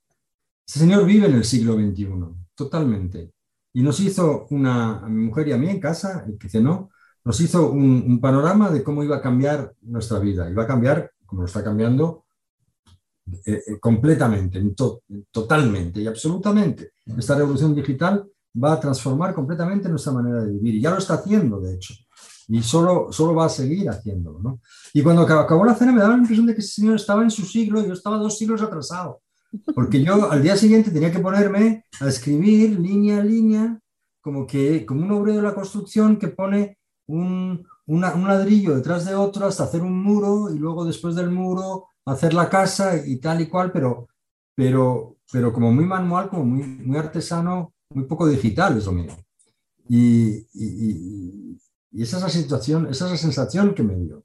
Ese 0.67 0.81
señor 0.81 1.07
vive 1.07 1.27
en 1.27 1.35
el 1.35 1.45
siglo 1.45 1.75
XXI, 1.75 2.09
totalmente. 2.55 3.33
Y 3.73 3.83
nos 3.83 3.99
hizo 4.01 4.47
una, 4.51 4.99
a 4.99 5.09
mi 5.09 5.25
mujer 5.25 5.49
y 5.49 5.53
a 5.53 5.59
mí 5.59 5.69
en 5.69 5.81
casa, 5.81 6.27
que 6.39 6.49
cenó, 6.51 6.91
nos 7.25 7.41
hizo 7.41 7.71
un, 7.71 8.21
panorama 8.21 8.71
de 8.71 8.83
cómo 8.83 9.03
iba 9.03 9.17
a 9.17 9.23
cambiar 9.23 9.75
nuestra 9.83 10.19
vida. 10.19 10.51
Iba 10.51 10.65
a 10.65 10.67
cambiar, 10.67 11.13
como 11.25 11.43
lo 11.43 11.47
está 11.47 11.65
cambiando, 11.65 12.26
eh, 13.45 13.63
eh, 13.67 13.81
completamente, 13.81 14.63
totalmente 15.33 16.01
y 16.01 16.07
absolutamente. 16.07 16.93
Esta 17.19 17.35
revolución 17.35 17.75
digital 17.75 18.25
va 18.63 18.75
a 18.75 18.81
transformar 18.81 19.35
completamente 19.35 19.89
nuestra 19.89 20.13
manera 20.13 20.45
de 20.45 20.53
vivir. 20.53 20.77
Y 20.77 20.81
ya 20.81 20.91
lo 20.91 20.99
está 20.99 21.15
haciendo, 21.15 21.61
de 21.61 21.75
hecho. 21.75 21.95
Y 22.49 22.63
solo, 22.63 23.09
solo 23.11 23.35
va 23.35 23.47
a 23.47 23.49
seguir 23.49 23.91
haciéndolo. 23.91 24.39
¿no? 24.39 24.61
Y 24.95 25.03
cuando 25.03 25.23
acabó 25.23 25.65
la 25.65 25.75
cena 25.75 25.93
me 25.93 26.01
daba 26.01 26.15
la 26.15 26.21
impresión 26.21 26.47
de 26.47 26.55
que 26.55 26.61
ese 26.61 26.75
señor 26.75 26.97
estaba 26.97 27.23
en 27.23 27.31
su 27.31 27.45
siglo 27.45 27.81
y 27.83 27.87
yo 27.87 27.93
estaba 27.93 28.19
dos 28.19 28.39
siglos 28.39 28.63
atrasado. 28.63 29.23
Porque 29.75 30.03
yo 30.03 30.31
al 30.31 30.43
día 30.43 30.57
siguiente 30.57 30.91
tenía 30.91 31.11
que 31.11 31.19
ponerme 31.19 31.85
a 32.01 32.09
escribir 32.09 32.79
línea 32.79 33.19
a 33.19 33.25
línea, 33.25 33.81
como, 34.21 34.47
que, 34.47 34.87
como 34.87 35.03
un 35.03 35.11
obrero 35.13 35.39
de 35.39 35.43
la 35.43 35.55
construcción 35.55 36.17
que 36.17 36.29
pone 36.29 36.79
un, 37.07 37.67
un 37.87 38.01
ladrillo 38.01 38.77
detrás 38.77 39.05
de 39.05 39.15
otro 39.15 39.47
hasta 39.47 39.65
hacer 39.65 39.83
un 39.83 40.01
muro 40.03 40.51
y 40.51 40.59
luego 40.59 40.85
después 40.85 41.15
del 41.15 41.31
muro 41.31 41.87
hacer 42.07 42.33
la 42.35 42.49
casa 42.49 42.97
y 43.05 43.17
tal 43.17 43.41
y 43.41 43.49
cual, 43.49 43.73
pero, 43.73 44.09
pero, 44.55 45.19
pero 45.31 45.53
como 45.53 45.73
muy 45.73 45.85
manual, 45.85 46.31
como 46.31 46.45
muy, 46.45 46.63
muy 46.63 46.97
artesano, 46.97 47.75
muy 47.91 48.05
poco 48.05 48.27
digital, 48.27 48.79
es 48.79 48.87
lo 48.87 48.93
mío. 48.93 49.13
Y, 49.89 50.47
y, 50.55 51.59
esa 52.03 52.19
es 52.19 52.23
la 52.23 52.29
situación, 52.29 52.87
esa 52.89 53.07
es 53.07 53.13
la 53.13 53.17
sensación 53.17 53.75
que 53.75 53.83
me 53.83 53.97
dio. 53.97 54.25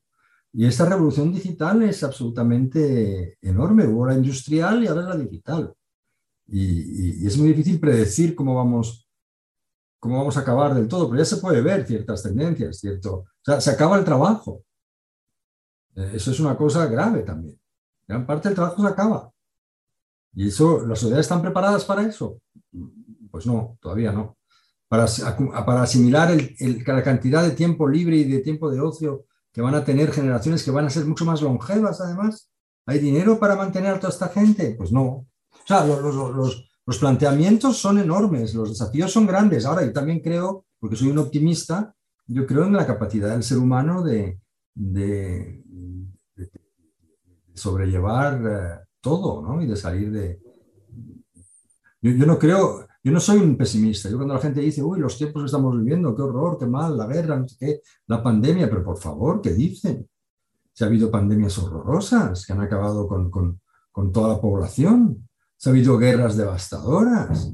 Y 0.53 0.65
esta 0.65 0.85
revolución 0.85 1.31
digital 1.31 1.81
es 1.83 2.03
absolutamente 2.03 3.37
enorme. 3.41 3.87
Hubo 3.87 4.05
la 4.05 4.15
industrial 4.15 4.83
y 4.83 4.87
ahora 4.87 5.03
la 5.03 5.15
digital. 5.15 5.73
Y, 6.47 7.23
y, 7.23 7.27
es 7.27 7.37
muy 7.37 7.49
difícil 7.49 7.79
predecir 7.79 8.35
cómo 8.35 8.55
vamos, 8.55 9.07
cómo 9.99 10.17
vamos 10.17 10.35
a 10.35 10.41
acabar 10.41 10.75
del 10.75 10.87
todo, 10.87 11.09
pero 11.09 11.19
ya 11.19 11.25
se 11.25 11.37
puede 11.37 11.61
ver 11.61 11.87
ciertas 11.87 12.21
tendencias, 12.23 12.79
¿cierto? 12.79 13.13
O 13.15 13.43
sea, 13.43 13.61
se 13.61 13.71
acaba 13.71 13.97
el 13.97 14.03
trabajo. 14.03 14.65
Eh, 15.95 16.11
eso 16.15 16.31
es 16.31 16.39
una 16.41 16.57
cosa 16.57 16.85
grave 16.87 17.23
también. 17.23 17.60
Gran 18.11 18.25
parte 18.25 18.49
del 18.49 18.55
trabajo 18.57 18.81
se 18.81 18.89
acaba. 18.89 19.31
¿Y 20.33 20.49
eso, 20.49 20.85
las 20.85 20.99
sociedades 20.99 21.27
están 21.27 21.41
preparadas 21.41 21.85
para 21.85 22.01
eso? 22.01 22.41
Pues 23.31 23.45
no, 23.45 23.77
todavía 23.79 24.11
no. 24.11 24.37
Para, 24.89 25.05
para 25.65 25.83
asimilar 25.83 26.29
el, 26.29 26.83
la 26.85 27.03
cantidad 27.03 27.41
de 27.41 27.51
tiempo 27.51 27.87
libre 27.87 28.17
y 28.17 28.25
de 28.25 28.39
tiempo 28.39 28.69
de 28.69 28.81
ocio 28.81 29.27
que 29.53 29.61
van 29.61 29.75
a 29.75 29.85
tener 29.85 30.11
generaciones 30.11 30.61
que 30.61 30.71
van 30.71 30.87
a 30.87 30.89
ser 30.89 31.05
mucho 31.05 31.23
más 31.23 31.41
longevas, 31.41 32.01
además. 32.01 32.49
¿Hay 32.85 32.99
dinero 32.99 33.39
para 33.39 33.55
mantener 33.55 33.93
a 33.93 33.99
toda 34.01 34.11
esta 34.11 34.27
gente? 34.27 34.75
Pues 34.77 34.91
no. 34.91 35.05
O 35.05 35.27
sea, 35.65 35.85
los, 35.85 36.67
los, 36.85 36.99
planteamientos 36.99 37.77
son 37.77 37.97
enormes, 37.97 38.53
los 38.53 38.71
desafíos 38.71 39.13
son 39.13 39.25
grandes. 39.25 39.65
Ahora, 39.65 39.85
yo 39.85 39.93
también 39.93 40.19
creo, 40.19 40.65
porque 40.81 40.97
soy 40.97 41.07
un 41.07 41.19
optimista, 41.19 41.95
yo 42.27 42.45
creo 42.45 42.65
en 42.65 42.73
la 42.73 42.85
capacidad 42.85 43.29
del 43.29 43.43
ser 43.43 43.57
humano 43.57 44.03
de, 44.03 44.37
sobrellevar 47.53 48.41
eh, 48.45 48.85
todo, 48.99 49.41
¿no? 49.41 49.61
Y 49.61 49.67
de 49.67 49.75
salir 49.75 50.11
de... 50.11 50.41
Yo, 52.01 52.25
no 52.25 52.39
creo, 52.39 52.87
yo 53.03 53.11
no 53.11 53.19
soy 53.19 53.39
un 53.39 53.57
pesimista. 53.57 54.09
Yo 54.09 54.17
cuando 54.17 54.33
la 54.33 54.39
gente 54.39 54.61
dice, 54.61 54.81
uy, 54.81 54.99
los 54.99 55.17
tiempos 55.17 55.45
estamos 55.45 55.77
viviendo, 55.77 56.15
qué 56.15 56.21
horror, 56.21 56.57
qué 56.57 56.65
mal, 56.65 56.97
la 56.97 57.07
guerra, 57.07 57.37
no 57.37 57.47
sé 57.47 57.55
qué, 57.59 57.81
la 58.07 58.23
pandemia, 58.23 58.69
pero 58.69 58.83
por 58.83 58.97
favor, 58.97 59.41
¿qué 59.41 59.53
dicen? 59.53 60.07
Se 60.73 60.83
ha 60.83 60.87
habido 60.87 61.11
pandemias 61.11 61.57
horrorosas 61.59 62.45
que 62.45 62.53
han 62.53 62.61
acabado 62.61 63.07
con, 63.07 63.29
con, 63.29 64.11
toda 64.11 64.35
la 64.35 64.41
población. 64.41 65.27
Se 65.57 65.69
ha 65.69 65.73
habido 65.73 65.97
guerras 65.97 66.37
devastadoras. 66.37 67.53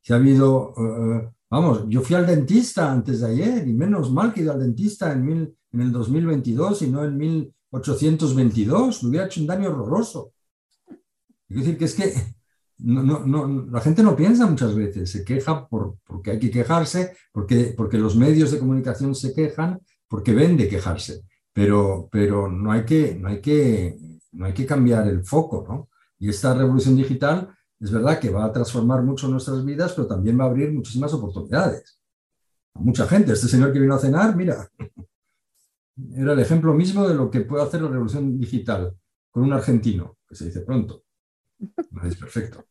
Se 0.00 0.14
ha 0.14 0.16
habido, 0.16 0.70
uh, 0.70 1.30
vamos, 1.48 1.84
yo 1.88 2.00
fui 2.00 2.16
al 2.16 2.26
dentista 2.26 2.90
antes 2.90 3.20
de 3.20 3.28
ayer 3.28 3.68
y 3.68 3.72
menos 3.72 4.10
mal 4.10 4.32
que 4.32 4.40
ido 4.40 4.52
al 4.52 4.60
dentista 4.60 5.12
en, 5.12 5.24
mil, 5.24 5.56
en 5.72 5.80
el 5.80 5.92
2022 5.92 6.82
y 6.82 6.90
no 6.90 7.04
en 7.04 7.16
1822. 7.72 9.02
Me 9.02 9.08
hubiera 9.08 9.26
hecho 9.26 9.40
un 9.40 9.46
daño 9.46 9.70
horroroso. 9.70 10.32
Quiero 11.46 11.62
decir 11.62 11.78
que 11.78 11.84
es 11.84 11.94
que 11.94 12.14
no, 12.82 13.02
no, 13.02 13.26
no, 13.26 13.66
la 13.70 13.80
gente 13.80 14.02
no 14.02 14.16
piensa 14.16 14.46
muchas 14.46 14.74
veces, 14.74 15.10
se 15.10 15.24
queja 15.24 15.66
por, 15.68 15.96
porque 16.06 16.32
hay 16.32 16.38
que 16.38 16.50
quejarse, 16.50 17.14
porque, 17.32 17.74
porque 17.76 17.98
los 17.98 18.16
medios 18.16 18.50
de 18.50 18.58
comunicación 18.58 19.14
se 19.14 19.34
quejan, 19.34 19.80
porque 20.08 20.34
ven 20.34 20.56
de 20.56 20.68
quejarse, 20.68 21.22
pero, 21.52 22.08
pero 22.10 22.50
no, 22.50 22.72
hay 22.72 22.84
que, 22.84 23.14
no, 23.14 23.28
hay 23.28 23.40
que, 23.40 23.96
no 24.32 24.46
hay 24.46 24.54
que 24.54 24.66
cambiar 24.66 25.08
el 25.08 25.24
foco, 25.24 25.64
¿no? 25.68 25.88
Y 26.18 26.28
esta 26.28 26.54
revolución 26.54 26.96
digital 26.96 27.54
es 27.78 27.90
verdad 27.90 28.18
que 28.18 28.30
va 28.30 28.44
a 28.44 28.52
transformar 28.52 29.02
mucho 29.02 29.28
nuestras 29.28 29.64
vidas, 29.64 29.92
pero 29.92 30.06
también 30.06 30.38
va 30.38 30.44
a 30.44 30.48
abrir 30.48 30.72
muchísimas 30.72 31.12
oportunidades. 31.14 31.98
A 32.74 32.80
mucha 32.80 33.06
gente, 33.06 33.32
este 33.32 33.48
señor 33.48 33.72
que 33.72 33.80
vino 33.80 33.94
a 33.94 33.98
cenar, 33.98 34.36
mira, 34.36 34.68
era 36.16 36.32
el 36.32 36.40
ejemplo 36.40 36.72
mismo 36.74 37.06
de 37.08 37.14
lo 37.14 37.30
que 37.30 37.40
puede 37.40 37.62
hacer 37.62 37.82
la 37.82 37.88
revolución 37.88 38.38
digital 38.38 38.96
con 39.30 39.44
un 39.44 39.52
argentino, 39.52 40.16
que 40.26 40.34
se 40.34 40.46
dice 40.46 40.60
pronto. 40.60 41.04
Es 42.04 42.16
perfecto. 42.16 42.64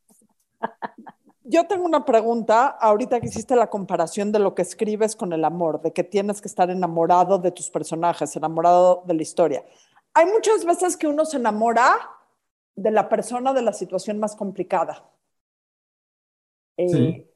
Yo 1.43 1.65
tengo 1.67 1.85
una 1.85 2.05
pregunta, 2.05 2.67
ahorita 2.67 3.19
que 3.19 3.27
hiciste 3.27 3.55
la 3.55 3.69
comparación 3.69 4.31
de 4.31 4.39
lo 4.39 4.53
que 4.53 4.61
escribes 4.61 5.15
con 5.15 5.33
el 5.33 5.43
amor, 5.43 5.81
de 5.81 5.91
que 5.93 6.03
tienes 6.03 6.41
que 6.41 6.47
estar 6.47 6.69
enamorado 6.69 7.39
de 7.39 7.51
tus 7.51 7.69
personajes, 7.69 8.35
enamorado 8.35 9.03
de 9.07 9.13
la 9.15 9.21
historia. 9.21 9.65
Hay 10.13 10.27
muchas 10.27 10.65
veces 10.65 10.95
que 10.95 11.07
uno 11.07 11.25
se 11.25 11.37
enamora 11.37 11.95
de 12.75 12.91
la 12.91 13.09
persona 13.09 13.53
de 13.53 13.61
la 13.63 13.73
situación 13.73 14.19
más 14.19 14.35
complicada. 14.35 15.09
Eh, 16.77 16.89
sí 16.89 17.28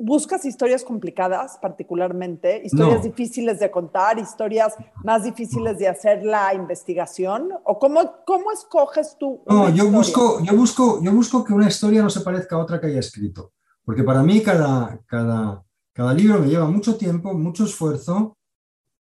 buscas 0.00 0.44
historias 0.46 0.82
complicadas 0.82 1.58
particularmente, 1.60 2.62
historias 2.64 3.02
difíciles 3.02 3.60
de 3.60 3.70
contar, 3.70 4.18
historias 4.18 4.74
más 5.04 5.24
difíciles 5.24 5.78
de 5.78 5.88
hacer 5.88 6.24
la 6.24 6.54
investigación? 6.54 7.50
¿O 7.64 7.78
cómo, 7.78 8.00
cómo 8.26 8.50
escoges 8.50 9.16
tú? 9.18 9.42
No, 9.46 9.68
yo 9.68 9.90
busco, 9.90 10.42
yo, 10.42 10.56
busco, 10.56 11.02
yo 11.02 11.12
busco 11.12 11.44
que 11.44 11.52
una 11.52 11.68
historia 11.68 12.02
no 12.02 12.10
se 12.10 12.22
parezca 12.22 12.56
a 12.56 12.60
otra 12.60 12.80
que 12.80 12.86
haya 12.86 13.00
escrito, 13.00 13.52
porque 13.84 14.02
para 14.02 14.22
mí 14.22 14.40
cada, 14.42 14.98
cada, 15.06 15.62
cada 15.92 16.14
libro 16.14 16.38
me 16.38 16.48
lleva 16.48 16.66
mucho 16.66 16.96
tiempo, 16.96 17.34
mucho 17.34 17.64
esfuerzo 17.64 18.38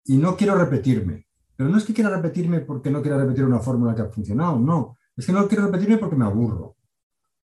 y 0.05 0.17
no 0.17 0.37
quiero 0.37 0.57
repetirme. 0.57 1.27
Pero 1.55 1.71
no 1.71 1.79
es 1.79 1.85
que 1.85 1.95
quiera 1.95 2.11
repetirme 2.11 2.61
porque 2.61 2.91
no 2.91 3.01
quiera 3.01 3.19
repetir 3.19 3.45
una 3.45 3.61
fórmula 3.61 3.95
que 3.95 4.03
ha 4.03 4.09
funcionado, 4.09 4.59
no. 4.59 4.97
Es 5.17 5.27
que 5.27 5.33
no 5.33 5.47
quiero 5.47 5.67
repetirme 5.67 5.99
porque 5.99 6.17
me 6.17 6.25
aburro. 6.25 6.77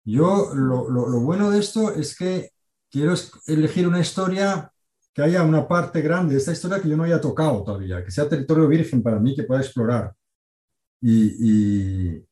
Yo, 0.05 0.55
lo, 0.55 0.89
lo, 0.89 1.09
lo 1.09 1.21
bueno 1.21 1.51
de 1.51 1.59
esto 1.59 1.93
es 1.93 2.17
que 2.17 2.51
quiero 2.91 3.15
elegir 3.47 3.87
una 3.87 4.01
historia 4.01 4.73
que 5.13 5.23
haya 5.23 5.43
una 5.43 5.67
parte 5.67 6.01
grande 6.01 6.35
de 6.35 6.39
esta 6.39 6.53
historia 6.53 6.81
que 6.81 6.89
yo 6.89 6.97
no 6.97 7.05
haya 7.05 7.21
tocado 7.21 7.65
todavía, 7.65 8.05
que 8.05 8.11
sea 8.11 8.29
territorio 8.29 8.69
virgen 8.69 9.03
para 9.03 9.19
mí, 9.19 9.35
que 9.35 9.43
pueda 9.43 9.61
explorar. 9.61 10.15
Y, 11.01 12.25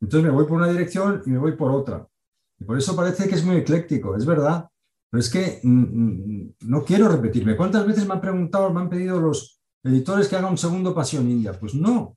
entonces 0.00 0.22
me 0.22 0.30
voy 0.30 0.44
por 0.44 0.58
una 0.58 0.68
dirección 0.68 1.22
y 1.26 1.30
me 1.30 1.38
voy 1.38 1.52
por 1.52 1.72
otra. 1.72 2.06
Y 2.60 2.64
por 2.64 2.78
eso 2.78 2.94
parece 2.94 3.28
que 3.28 3.34
es 3.34 3.44
muy 3.44 3.56
ecléctico, 3.56 4.16
es 4.16 4.24
verdad. 4.24 4.68
Pero 5.10 5.20
es 5.20 5.30
que 5.30 5.60
mm, 5.62 5.70
mm, 5.70 6.54
no 6.60 6.84
quiero 6.84 7.08
repetirme. 7.08 7.56
¿Cuántas 7.56 7.86
veces 7.86 8.06
me 8.06 8.14
han 8.14 8.20
preguntado, 8.20 8.72
me 8.72 8.82
han 8.82 8.90
pedido 8.90 9.20
los 9.20 9.60
editores 9.82 10.28
que 10.28 10.36
haga 10.36 10.50
un 10.50 10.58
segundo 10.58 10.94
Pasión 10.94 11.28
India? 11.28 11.52
Pues 11.58 11.74
no, 11.74 12.16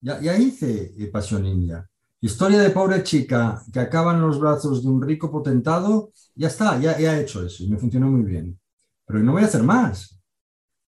ya, 0.00 0.20
ya 0.20 0.36
hice 0.36 0.94
eh, 0.96 1.06
Pasión 1.08 1.44
India. 1.44 1.89
Historia 2.22 2.60
de 2.60 2.70
pobre 2.70 3.02
chica 3.02 3.62
que 3.72 3.80
acaba 3.80 4.12
en 4.12 4.20
los 4.20 4.38
brazos 4.38 4.82
de 4.82 4.90
un 4.90 5.00
rico 5.00 5.30
potentado, 5.30 6.12
ya 6.34 6.48
está, 6.48 6.78
ya, 6.78 6.92
he 6.92 7.20
hecho 7.20 7.44
eso 7.44 7.64
y 7.64 7.70
me 7.70 7.78
funcionó 7.78 8.10
muy 8.10 8.22
bien. 8.22 8.60
Pero 9.06 9.20
no 9.20 9.32
voy 9.32 9.42
a 9.42 9.46
hacer 9.46 9.62
más. 9.62 10.18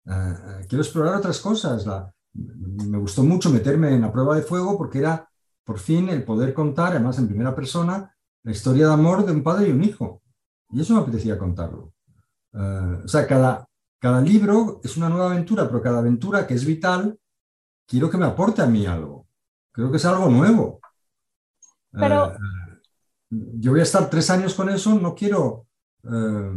Uh, 0.06 0.66
quiero 0.70 0.84
explorar 0.84 1.16
otras 1.16 1.40
cosas. 1.42 1.86
Me 2.34 2.98
gustó 2.98 3.24
mucho 3.24 3.50
meterme 3.50 3.94
en 3.94 4.02
la 4.02 4.12
prueba 4.12 4.38
de 4.38 4.42
fuego 4.42 4.78
porque 4.78 5.00
era 5.00 5.30
por 5.66 5.80
fin 5.80 6.08
el 6.08 6.24
poder 6.24 6.54
contar, 6.54 6.92
además 6.92 7.20
en 7.20 7.28
primera 7.28 7.54
persona, 7.54 8.16
la 8.44 8.52
historia 8.52 8.88
de 8.88 8.94
amor 8.94 9.26
de 9.26 9.34
un 9.34 9.44
padre 9.44 9.68
y 9.68 9.72
un 9.72 9.84
hijo. 9.84 10.22
Y 10.70 10.80
eso 10.80 10.94
me 10.94 11.02
apetecía 11.02 11.38
contarlo. 11.38 11.94
Uh, 12.54 13.04
o 13.04 13.08
sea, 13.08 13.28
cada, 13.28 13.68
cada 14.00 14.22
libro 14.22 14.80
es 14.82 14.96
una 14.96 15.10
nueva 15.10 15.32
aventura, 15.32 15.68
pero 15.68 15.82
cada 15.82 16.00
aventura 16.00 16.48
que 16.48 16.54
es 16.54 16.64
vital, 16.64 17.20
quiero 17.86 18.10
que 18.10 18.18
me 18.18 18.26
aporte 18.26 18.62
a 18.62 18.66
mí 18.66 18.86
algo. 18.86 19.28
Creo 19.74 19.92
que 19.92 19.98
es 19.98 20.06
algo 20.06 20.30
nuevo. 20.30 20.80
Pero... 21.92 22.34
Eh, 22.34 22.38
yo 23.30 23.72
voy 23.72 23.82
a 23.82 23.84
estar 23.84 24.10
tres 24.10 24.30
años 24.30 24.54
con 24.54 24.70
eso, 24.70 24.98
no 25.00 25.14
quiero... 25.14 25.66
Eh, 26.04 26.52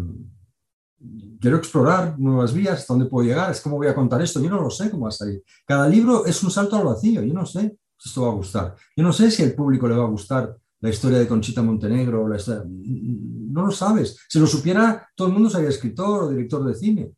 quiero 1.40 1.56
explorar 1.56 2.18
nuevas 2.18 2.52
vías, 2.52 2.86
dónde 2.86 3.06
puedo 3.06 3.26
llegar, 3.26 3.50
es 3.50 3.60
cómo 3.60 3.76
voy 3.76 3.86
a 3.86 3.94
contar 3.94 4.20
esto, 4.20 4.40
yo 4.40 4.50
no 4.50 4.60
lo 4.60 4.70
sé 4.70 4.90
cómo 4.90 5.04
va 5.04 5.08
a 5.08 5.12
salir. 5.12 5.42
Cada 5.66 5.88
libro 5.88 6.26
es 6.26 6.42
un 6.42 6.50
salto 6.50 6.76
al 6.76 6.84
vacío, 6.84 7.22
yo 7.22 7.32
no 7.32 7.46
sé 7.46 7.78
si 7.96 8.08
esto 8.08 8.22
va 8.22 8.28
a 8.28 8.34
gustar. 8.34 8.74
Yo 8.96 9.02
no 9.02 9.12
sé 9.12 9.30
si 9.30 9.42
al 9.42 9.52
público 9.52 9.88
le 9.88 9.96
va 9.96 10.04
a 10.04 10.08
gustar 10.08 10.56
la 10.80 10.88
historia 10.90 11.18
de 11.18 11.28
Conchita 11.28 11.62
Montenegro, 11.62 12.28
la 12.28 12.38
no 12.66 13.66
lo 13.66 13.72
sabes. 13.72 14.18
Si 14.28 14.38
lo 14.38 14.46
supiera, 14.46 15.08
todo 15.14 15.28
el 15.28 15.34
mundo 15.34 15.50
sería 15.50 15.68
escritor 15.68 16.24
o 16.24 16.30
director 16.30 16.64
de 16.64 16.74
cine. 16.74 17.12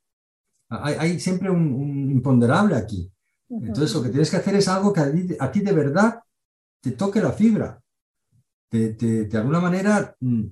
Hay, 0.69 1.21
siempre 1.21 1.51
un, 1.51 2.11
imponderable 2.11 2.75
aquí. 2.75 3.11
Entonces, 3.51 3.95
lo 3.95 4.03
que 4.03 4.09
tienes 4.09 4.31
que 4.31 4.39
hacer 4.39 4.55
es 4.55 4.67
algo 4.67 4.93
que 4.93 5.37
a 5.39 5.53
ti 5.53 5.61
de 5.61 5.73
verdad 5.73 6.21
te 6.81 6.93
toque 6.93 7.21
la 7.21 7.33
fibra. 7.33 7.82
Te, 8.73 8.95
de 8.95 9.37
alguna 9.37 9.61
manera 9.61 10.17
mm, 10.19 10.47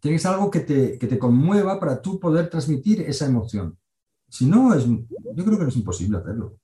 tienes 0.00 0.26
algo 0.26 0.50
que 0.50 0.58
te, 0.58 0.98
que 0.98 1.06
te, 1.06 1.16
conmueva 1.16 1.78
para 1.78 2.02
tú 2.02 2.18
poder 2.18 2.50
transmitir 2.50 3.02
esa 3.02 3.26
emoción. 3.26 3.78
Si 4.28 4.46
no, 4.46 4.74
es, 4.74 4.84
yo 4.84 5.44
creo 5.44 5.58
que 5.58 5.62
no 5.62 5.68
es 5.68 5.76
imposible 5.76 6.18
hacerlo. 6.18 6.56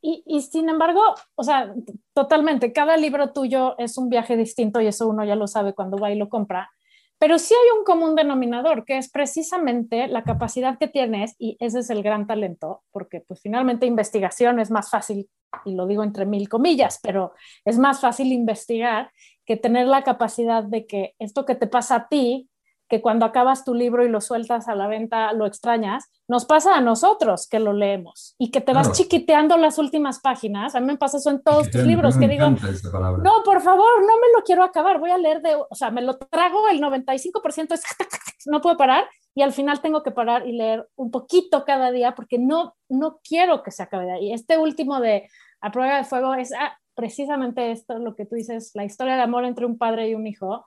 Y, 0.00 0.22
y, 0.26 0.42
sin 0.42 0.68
embargo, 0.68 1.02
o 1.34 1.42
sea, 1.42 1.74
totalmente, 2.14 2.72
cada 2.72 2.96
libro 2.96 3.32
tuyo 3.32 3.76
es 3.78 3.98
un 3.98 4.08
viaje 4.08 4.36
distinto 4.36 4.80
y 4.80 4.86
eso 4.86 5.08
uno 5.08 5.24
ya 5.24 5.34
lo 5.34 5.48
sabe 5.48 5.74
cuando 5.74 5.98
va 5.98 6.12
y 6.12 6.16
lo 6.16 6.28
compra. 6.28 6.70
Pero 7.18 7.40
sí 7.40 7.52
hay 7.52 7.76
un 7.76 7.84
común 7.84 8.14
denominador, 8.14 8.84
que 8.84 8.96
es 8.96 9.10
precisamente 9.10 10.06
la 10.06 10.22
capacidad 10.22 10.78
que 10.78 10.86
tienes, 10.86 11.34
y 11.36 11.56
ese 11.58 11.80
es 11.80 11.90
el 11.90 12.04
gran 12.04 12.28
talento, 12.28 12.84
porque 12.92 13.22
pues 13.22 13.40
finalmente 13.40 13.86
investigación 13.86 14.60
es 14.60 14.70
más 14.70 14.88
fácil, 14.88 15.28
y 15.64 15.74
lo 15.74 15.88
digo 15.88 16.04
entre 16.04 16.26
mil 16.26 16.48
comillas, 16.48 17.00
pero 17.02 17.32
es 17.64 17.76
más 17.76 18.00
fácil 18.00 18.32
investigar 18.32 19.10
que 19.48 19.56
tener 19.56 19.86
la 19.86 20.04
capacidad 20.04 20.62
de 20.62 20.86
que 20.86 21.14
esto 21.18 21.46
que 21.46 21.54
te 21.54 21.66
pasa 21.66 21.94
a 21.94 22.08
ti 22.08 22.50
que 22.86 23.00
cuando 23.00 23.24
acabas 23.24 23.64
tu 23.64 23.74
libro 23.74 24.04
y 24.04 24.08
lo 24.10 24.20
sueltas 24.20 24.68
a 24.68 24.74
la 24.74 24.86
venta 24.86 25.32
lo 25.32 25.46
extrañas, 25.46 26.10
nos 26.26 26.44
pasa 26.44 26.74
a 26.74 26.82
nosotros 26.82 27.48
que 27.48 27.58
lo 27.58 27.72
leemos 27.72 28.34
y 28.38 28.50
que 28.50 28.60
te 28.60 28.74
vas 28.74 28.92
chiquiteando 28.92 29.56
las 29.56 29.78
últimas 29.78 30.20
páginas. 30.20 30.74
A 30.74 30.80
mí 30.80 30.86
me 30.86 30.96
pasa 30.98 31.16
eso 31.16 31.30
en 31.30 31.42
todos 31.42 31.70
tus 31.70 31.82
libros, 31.82 32.18
que 32.18 32.28
digo, 32.28 32.48
no, 32.48 33.42
por 33.42 33.62
favor, 33.62 34.00
no 34.00 34.16
me 34.18 34.28
lo 34.36 34.44
quiero 34.44 34.62
acabar, 34.62 34.98
voy 34.98 35.10
a 35.10 35.18
leer 35.18 35.40
de, 35.40 35.54
o 35.54 35.74
sea, 35.74 35.90
me 35.90 36.02
lo 36.02 36.18
trago, 36.18 36.68
el 36.68 36.80
95% 36.80 37.72
es, 37.72 37.82
no 38.46 38.60
puedo 38.60 38.76
parar 38.76 39.08
y 39.34 39.40
al 39.40 39.52
final 39.52 39.80
tengo 39.80 40.02
que 40.02 40.10
parar 40.10 40.46
y 40.46 40.52
leer 40.52 40.86
un 40.96 41.10
poquito 41.10 41.64
cada 41.64 41.90
día 41.90 42.14
porque 42.14 42.38
no, 42.38 42.76
no 42.90 43.18
quiero 43.26 43.62
que 43.62 43.70
se 43.70 43.82
acabe 43.82 44.04
de 44.04 44.12
ahí. 44.12 44.32
Este 44.32 44.58
último 44.58 45.00
de 45.00 45.28
A 45.62 45.70
Prueba 45.70 45.96
de 45.96 46.04
Fuego 46.04 46.34
es 46.34 46.52
ah, 46.52 46.76
precisamente 46.98 47.70
esto, 47.70 47.96
lo 48.00 48.16
que 48.16 48.26
tú 48.26 48.34
dices, 48.34 48.72
la 48.74 48.84
historia 48.84 49.14
de 49.14 49.22
amor 49.22 49.44
entre 49.44 49.64
un 49.64 49.78
padre 49.78 50.08
y 50.08 50.16
un 50.16 50.26
hijo. 50.26 50.66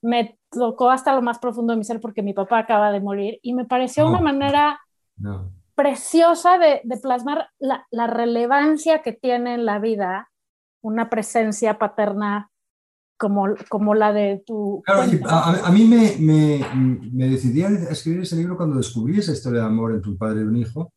Me 0.00 0.38
tocó 0.48 0.90
hasta 0.90 1.12
lo 1.12 1.22
más 1.22 1.40
profundo 1.40 1.72
de 1.72 1.78
mi 1.78 1.84
ser 1.84 2.00
porque 2.00 2.22
mi 2.22 2.32
papá 2.32 2.58
acaba 2.58 2.92
de 2.92 3.00
morir 3.00 3.40
y 3.42 3.52
me 3.52 3.64
pareció 3.64 4.06
una 4.06 4.20
manera 4.20 4.80
preciosa 5.74 6.56
de, 6.58 6.82
de 6.84 6.98
plasmar 6.98 7.48
la, 7.58 7.84
la, 7.90 8.06
relevancia 8.06 9.02
que 9.02 9.12
tiene 9.12 9.54
en 9.54 9.64
la 9.64 9.80
vida 9.80 10.30
una 10.82 11.10
presencia 11.10 11.78
paterna 11.78 12.48
como, 13.18 13.46
como 13.68 13.94
la 13.94 14.12
de 14.12 14.40
tu... 14.46 14.82
Claro, 14.84 15.02
a, 15.28 15.66
a, 15.66 15.72
mí 15.72 15.84
me, 15.84 16.14
me, 16.20 16.64
me, 17.12 17.28
decidí 17.28 17.64
a 17.64 17.68
escribir 17.68 18.22
ese 18.22 18.36
libro 18.36 18.56
cuando 18.56 18.76
descubrí 18.76 19.18
esa 19.18 19.32
historia 19.32 19.62
de 19.62 19.66
amor 19.66 19.92
entre 19.92 20.12
un 20.12 20.18
padre 20.18 20.42
y 20.42 20.44
un 20.44 20.56
hijo. 20.56 20.92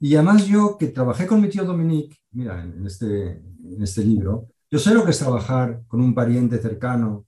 Y 0.00 0.14
además 0.16 0.46
yo, 0.46 0.76
que 0.78 0.88
trabajé 0.88 1.26
con 1.26 1.40
mi 1.40 1.48
tío 1.48 1.64
Dominique, 1.64 2.16
mira, 2.32 2.62
en 2.62 2.86
este, 2.86 3.32
en 3.32 3.82
este 3.82 4.04
libro, 4.04 4.48
yo 4.70 4.78
sé 4.78 4.92
lo 4.92 5.04
que 5.04 5.12
es 5.12 5.18
trabajar 5.18 5.82
con 5.86 6.00
un 6.00 6.14
pariente 6.14 6.58
cercano 6.58 7.26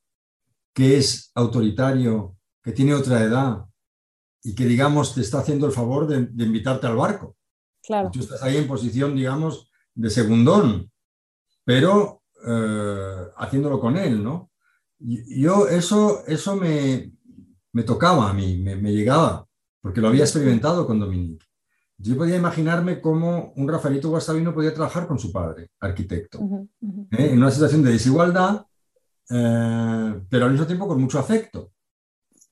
que 0.74 0.98
es 0.98 1.30
autoritario, 1.34 2.36
que 2.62 2.72
tiene 2.72 2.94
otra 2.94 3.22
edad, 3.22 3.64
y 4.42 4.54
que, 4.54 4.66
digamos, 4.66 5.14
te 5.14 5.22
está 5.22 5.38
haciendo 5.38 5.66
el 5.66 5.72
favor 5.72 6.06
de, 6.06 6.26
de 6.26 6.44
invitarte 6.44 6.86
al 6.86 6.96
barco. 6.96 7.36
Claro. 7.82 8.10
Tú 8.12 8.20
estás 8.20 8.42
ahí 8.42 8.56
en 8.56 8.66
posición, 8.66 9.16
digamos, 9.16 9.70
de 9.94 10.10
segundón, 10.10 10.90
pero 11.64 12.22
eh, 12.46 13.26
haciéndolo 13.36 13.80
con 13.80 13.96
él, 13.96 14.22
¿no? 14.22 14.50
Yo, 14.98 15.66
eso, 15.68 16.24
eso 16.26 16.56
me, 16.56 17.12
me 17.72 17.82
tocaba 17.82 18.30
a 18.30 18.34
mí, 18.34 18.58
me, 18.58 18.76
me, 18.76 18.92
llegaba, 18.92 19.46
porque 19.80 20.00
lo 20.00 20.08
había 20.08 20.24
experimentado 20.24 20.86
con 20.86 21.00
Dominique. 21.00 21.45
Yo 21.98 22.16
podía 22.16 22.36
imaginarme 22.36 23.00
cómo 23.00 23.52
un 23.56 23.68
Rafaelito 23.68 24.10
Guastavino 24.10 24.52
podía 24.52 24.74
trabajar 24.74 25.06
con 25.06 25.18
su 25.18 25.32
padre, 25.32 25.70
arquitecto, 25.80 26.38
uh 26.40 26.68
-huh. 26.80 27.08
¿eh? 27.12 27.30
en 27.32 27.38
una 27.38 27.50
situación 27.50 27.82
de 27.82 27.92
desigualdad, 27.92 28.66
eh, 29.30 30.20
pero 30.28 30.44
al 30.44 30.52
mismo 30.52 30.66
tiempo 30.66 30.86
con 30.86 31.00
mucho 31.00 31.18
afecto. 31.18 31.72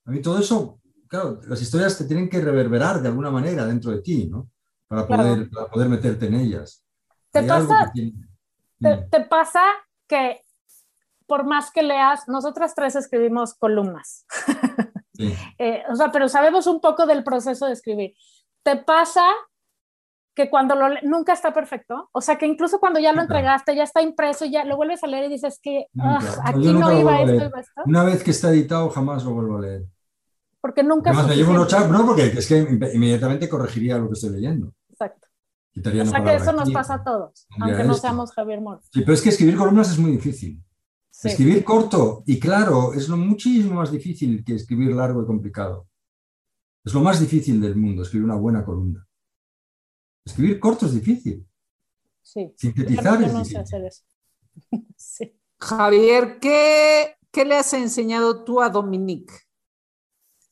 A 0.06 0.10
mí 0.10 0.20
todo 0.20 0.38
eso 0.38 0.80
claro, 1.14 1.40
las 1.46 1.60
historias 1.62 1.96
te 1.96 2.04
tienen 2.04 2.28
que 2.28 2.40
reverberar 2.40 3.00
de 3.00 3.08
alguna 3.08 3.30
manera 3.30 3.66
dentro 3.66 3.90
de 3.90 4.02
ti, 4.02 4.26
¿no? 4.26 4.50
Para 4.88 5.06
poder, 5.06 5.48
claro. 5.48 5.50
para 5.50 5.70
poder 5.70 5.88
meterte 5.88 6.26
en 6.26 6.34
ellas. 6.34 6.84
¿Te 7.30 7.42
pasa, 7.42 7.90
tiene... 7.92 8.12
te, 8.80 8.96
te 9.10 9.20
pasa 9.24 9.62
que 10.06 10.42
por 11.26 11.44
más 11.46 11.70
que 11.70 11.82
leas, 11.82 12.28
nosotras 12.28 12.74
tres 12.74 12.96
escribimos 12.96 13.54
columnas. 13.54 14.26
Sí. 15.14 15.34
eh, 15.58 15.82
o 15.90 15.96
sea, 15.96 16.12
pero 16.12 16.28
sabemos 16.28 16.66
un 16.66 16.80
poco 16.80 17.06
del 17.06 17.24
proceso 17.24 17.66
de 17.66 17.72
escribir. 17.72 18.14
¿Te 18.64 18.76
pasa 18.76 19.22
que 20.34 20.50
cuando 20.50 20.74
lo 20.74 20.88
nunca 21.02 21.34
está 21.34 21.54
perfecto? 21.54 22.08
O 22.12 22.20
sea, 22.20 22.36
que 22.36 22.46
incluso 22.46 22.80
cuando 22.80 22.98
ya 22.98 23.12
lo 23.12 23.20
entregaste, 23.20 23.76
ya 23.76 23.84
está 23.84 24.02
impreso, 24.02 24.46
ya 24.46 24.64
lo 24.64 24.76
vuelves 24.76 25.04
a 25.04 25.06
leer 25.06 25.26
y 25.26 25.34
dices 25.34 25.60
que 25.62 25.86
aquí 26.42 26.72
no, 26.72 26.98
iba 26.98 27.20
esto, 27.20 27.34
iba 27.34 27.60
esto. 27.60 27.82
Una 27.84 28.02
vez 28.02 28.24
que 28.24 28.32
está 28.32 28.50
editado, 28.50 28.90
jamás 28.90 29.24
lo 29.24 29.32
vuelvo 29.32 29.58
a 29.58 29.60
leer. 29.60 29.84
Porque 30.60 30.82
nunca... 30.82 31.10
Además, 31.10 31.28
me 31.28 31.36
llevo 31.36 31.52
unos 31.52 31.68
chat, 31.68 31.88
no, 31.88 32.06
porque 32.06 32.24
es 32.24 32.48
que 32.48 32.58
inmediatamente 32.58 33.48
corregiría 33.48 33.98
lo 33.98 34.08
que 34.08 34.14
estoy 34.14 34.30
leyendo. 34.30 34.72
Exacto. 34.88 35.28
Quitaría 35.70 36.04
o 36.04 36.06
sea 36.06 36.24
que 36.24 36.34
eso 36.34 36.50
aquí, 36.50 36.58
nos 36.60 36.72
pasa 36.72 36.94
a 36.94 37.04
todos, 37.04 37.46
aunque 37.60 37.84
no 37.84 37.94
seamos 37.94 38.32
Javier 38.32 38.60
Moro. 38.60 38.80
Sí, 38.90 39.00
pero 39.00 39.12
es 39.12 39.20
que 39.20 39.28
escribir 39.28 39.56
columnas 39.56 39.90
es 39.90 39.98
muy 39.98 40.12
difícil. 40.12 40.62
Sí. 41.10 41.28
Escribir 41.28 41.62
corto 41.64 42.22
y 42.26 42.40
claro 42.40 42.92
es 42.94 43.08
lo 43.08 43.16
muchísimo 43.16 43.74
más 43.74 43.90
difícil 43.92 44.44
que 44.44 44.54
escribir 44.54 44.92
largo 44.92 45.22
y 45.22 45.26
complicado. 45.26 45.86
Es 46.84 46.92
lo 46.92 47.00
más 47.00 47.18
difícil 47.18 47.60
del 47.60 47.76
mundo, 47.76 48.02
escribir 48.02 48.26
una 48.26 48.36
buena 48.36 48.64
columna. 48.64 49.06
Escribir 50.24 50.60
corto 50.60 50.86
es 50.86 50.94
difícil. 50.94 51.46
Sí. 52.22 52.52
Sintetizar 52.56 53.20
no, 53.20 53.26
es 53.26 53.32
no 53.32 53.38
difícil. 53.38 53.56
Sé 53.56 53.58
hacer 53.58 53.84
eso. 53.84 54.02
sí. 54.96 55.40
Javier, 55.58 56.38
¿qué, 56.40 57.16
¿qué 57.30 57.44
le 57.44 57.56
has 57.56 57.72
enseñado 57.72 58.44
tú 58.44 58.60
a 58.60 58.68
Dominique? 58.68 59.32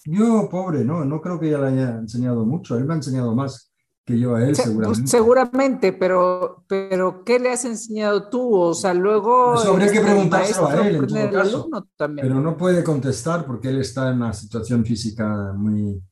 Yo, 0.05 0.49
pobre, 0.51 0.85
no, 0.85 1.05
no 1.05 1.21
creo 1.21 1.39
que 1.39 1.49
ella 1.49 1.59
le 1.59 1.67
haya 1.67 1.91
enseñado 1.99 2.47
mucho. 2.47 2.77
Él 2.77 2.87
me 2.87 2.95
ha 2.95 2.97
enseñado 2.97 3.35
más 3.35 3.73
que 4.05 4.19
yo 4.19 4.35
a 4.35 4.45
él, 4.45 4.57
Se, 4.57 4.65
seguramente. 4.65 5.01
Pues, 5.01 5.11
seguramente, 5.11 5.93
pero, 5.93 6.65
pero 6.67 7.25
¿qué 7.25 7.39
le 7.39 7.51
has 7.51 7.65
enseñado 7.67 8.29
tú? 8.29 8.55
O 8.55 8.75
sea, 8.75 8.95
luego... 8.95 9.55
Eso 9.55 9.73
habría 9.73 9.93
que 9.93 10.01
preguntárselo 10.01 10.67
a 10.67 10.87
él, 10.87 10.97
en 10.97 11.07
todo 11.07 11.31
caso. 11.31 11.69
Pero 11.97 12.41
no 12.41 12.57
puede 12.57 12.83
contestar 12.83 13.47
porque 13.47 13.69
él 13.69 13.81
está 13.81 14.11
en 14.11 14.17
una 14.17 14.33
situación 14.33 14.85
física 14.85 15.53
muy, 15.55 16.03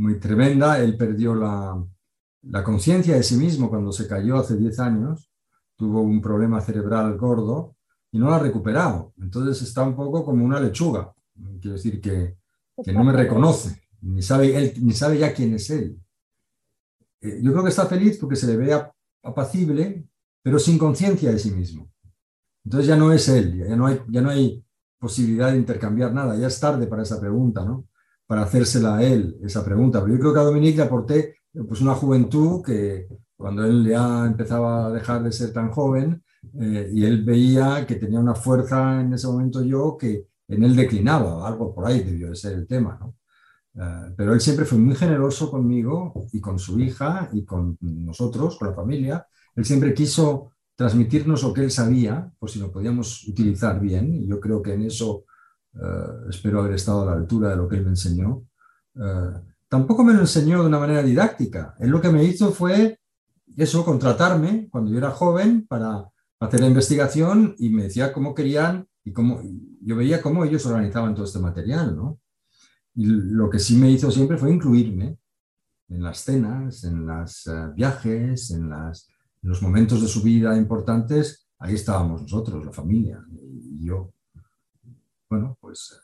muy 0.00 0.18
tremenda. 0.18 0.78
Él 0.80 0.96
perdió 0.96 1.34
la, 1.34 1.84
la 2.42 2.64
conciencia 2.64 3.14
de 3.14 3.22
sí 3.22 3.36
mismo 3.36 3.68
cuando 3.68 3.92
se 3.92 4.08
cayó 4.08 4.36
hace 4.36 4.56
10 4.56 4.80
años. 4.80 5.30
Tuvo 5.76 6.00
un 6.00 6.20
problema 6.20 6.60
cerebral 6.60 7.16
gordo 7.16 7.76
y 8.10 8.18
no 8.18 8.26
lo 8.26 8.34
ha 8.34 8.38
recuperado. 8.38 9.12
Entonces 9.20 9.62
está 9.62 9.82
un 9.82 9.94
poco 9.94 10.24
como 10.24 10.44
una 10.44 10.60
lechuga. 10.60 11.12
Quiero 11.60 11.76
decir 11.76 12.00
que, 12.00 12.36
que 12.82 12.92
no 12.92 13.04
me 13.04 13.12
reconoce, 13.12 13.82
ni 14.02 14.22
sabe, 14.22 14.56
él, 14.56 14.74
ni 14.82 14.92
sabe 14.92 15.18
ya 15.18 15.32
quién 15.32 15.54
es 15.54 15.70
él. 15.70 15.98
Eh, 17.20 17.40
yo 17.42 17.52
creo 17.52 17.62
que 17.62 17.70
está 17.70 17.86
feliz 17.86 18.18
porque 18.18 18.36
se 18.36 18.46
le 18.46 18.56
ve 18.56 18.78
apacible, 19.22 20.06
pero 20.42 20.58
sin 20.58 20.78
conciencia 20.78 21.30
de 21.30 21.38
sí 21.38 21.50
mismo. 21.50 21.90
Entonces 22.64 22.88
ya 22.88 22.96
no 22.96 23.12
es 23.12 23.28
él, 23.28 23.66
ya 23.66 23.76
no, 23.76 23.86
hay, 23.86 24.00
ya 24.08 24.20
no 24.20 24.30
hay 24.30 24.62
posibilidad 24.98 25.52
de 25.52 25.58
intercambiar 25.58 26.12
nada, 26.12 26.36
ya 26.36 26.46
es 26.46 26.60
tarde 26.60 26.86
para 26.86 27.02
esa 27.02 27.18
pregunta, 27.18 27.64
¿no? 27.64 27.86
Para 28.30 28.42
hacérsela 28.42 28.98
a 28.98 29.02
él, 29.02 29.38
esa 29.42 29.64
pregunta. 29.64 30.00
Pero 30.00 30.14
yo 30.14 30.20
creo 30.20 30.32
que 30.32 30.38
a 30.38 30.44
Dominique 30.44 30.76
le 30.76 30.84
aporté 30.84 31.34
pues, 31.52 31.80
una 31.80 31.94
juventud 31.96 32.62
que 32.64 33.08
cuando 33.36 33.64
él 33.64 33.84
ya 33.84 34.24
empezaba 34.24 34.86
a 34.86 34.90
dejar 34.92 35.24
de 35.24 35.32
ser 35.32 35.52
tan 35.52 35.72
joven 35.72 36.22
eh, 36.60 36.88
y 36.92 37.04
él 37.04 37.24
veía 37.24 37.84
que 37.88 37.96
tenía 37.96 38.20
una 38.20 38.36
fuerza 38.36 39.00
en 39.00 39.14
ese 39.14 39.26
momento 39.26 39.64
yo 39.64 39.96
que 39.98 40.28
en 40.46 40.62
él 40.62 40.76
declinaba, 40.76 41.44
algo 41.44 41.74
por 41.74 41.88
ahí 41.88 42.04
debió 42.04 42.28
de 42.28 42.36
ser 42.36 42.52
el 42.52 42.68
tema, 42.68 42.96
¿no? 43.00 43.16
Uh, 43.74 44.14
pero 44.16 44.32
él 44.32 44.40
siempre 44.40 44.64
fue 44.64 44.78
muy 44.78 44.94
generoso 44.94 45.50
conmigo 45.50 46.12
y 46.32 46.40
con 46.40 46.56
su 46.60 46.78
hija 46.78 47.30
y 47.32 47.44
con 47.44 47.76
nosotros, 47.80 48.56
con 48.56 48.68
la 48.68 48.74
familia. 48.74 49.26
Él 49.56 49.64
siempre 49.64 49.92
quiso 49.92 50.52
transmitirnos 50.76 51.42
lo 51.42 51.52
que 51.52 51.62
él 51.62 51.70
sabía, 51.72 52.32
por 52.38 52.48
si 52.48 52.60
lo 52.60 52.70
podíamos 52.70 53.26
utilizar 53.26 53.80
bien. 53.80 54.14
Y 54.14 54.28
yo 54.28 54.38
creo 54.38 54.62
que 54.62 54.74
en 54.74 54.82
eso 54.82 55.24
uh, 55.74 56.28
espero 56.28 56.60
haber 56.60 56.74
estado 56.74 57.02
a 57.02 57.06
la 57.06 57.12
altura 57.12 57.50
de 57.50 57.56
lo 57.56 57.68
que 57.68 57.76
él 57.76 57.84
me 57.84 57.90
enseñó. 57.90 58.44
Uh, 58.94 59.38
tampoco 59.68 60.04
me 60.04 60.12
lo 60.12 60.20
enseñó 60.20 60.62
de 60.62 60.68
una 60.68 60.78
manera 60.78 61.02
didáctica. 61.02 61.74
Él 61.78 61.90
lo 61.90 62.00
que 62.00 62.10
me 62.10 62.24
hizo 62.24 62.52
fue 62.52 62.98
eso, 63.56 63.84
contratarme 63.84 64.68
cuando 64.70 64.90
yo 64.90 64.98
era 64.98 65.10
joven 65.10 65.66
para 65.66 66.08
hacer 66.40 66.60
la 66.60 66.68
investigación 66.68 67.54
y 67.58 67.70
me 67.70 67.84
decía 67.84 68.12
cómo 68.12 68.34
querían 68.34 68.86
y 69.04 69.12
cómo 69.12 69.42
yo 69.82 69.96
veía 69.96 70.22
cómo 70.22 70.44
ellos 70.44 70.64
organizaban 70.66 71.14
todo 71.14 71.24
este 71.24 71.38
material, 71.38 71.96
¿no? 71.96 72.20
Y 72.94 73.06
lo 73.06 73.48
que 73.48 73.58
sí 73.58 73.76
me 73.76 73.90
hizo 73.90 74.10
siempre 74.10 74.36
fue 74.36 74.50
incluirme 74.50 75.18
en 75.88 76.02
las 76.02 76.18
cenas, 76.18 76.84
en 76.84 77.06
los 77.06 77.46
uh, 77.46 77.50
eh, 77.50 77.72
viajes, 77.74 78.50
en, 78.50 78.70
las, 78.70 79.08
en, 79.42 79.48
los 79.48 79.62
momentos 79.62 80.00
de 80.02 80.08
su 80.08 80.22
vida 80.22 80.56
importantes. 80.56 81.48
Ahí 81.58 81.74
estábamos 81.74 82.22
nosotros, 82.22 82.64
la 82.64 82.72
familia 82.72 83.22
y 83.30 83.84
yo. 83.84 84.12
Bueno, 85.30 85.56
pues. 85.60 85.98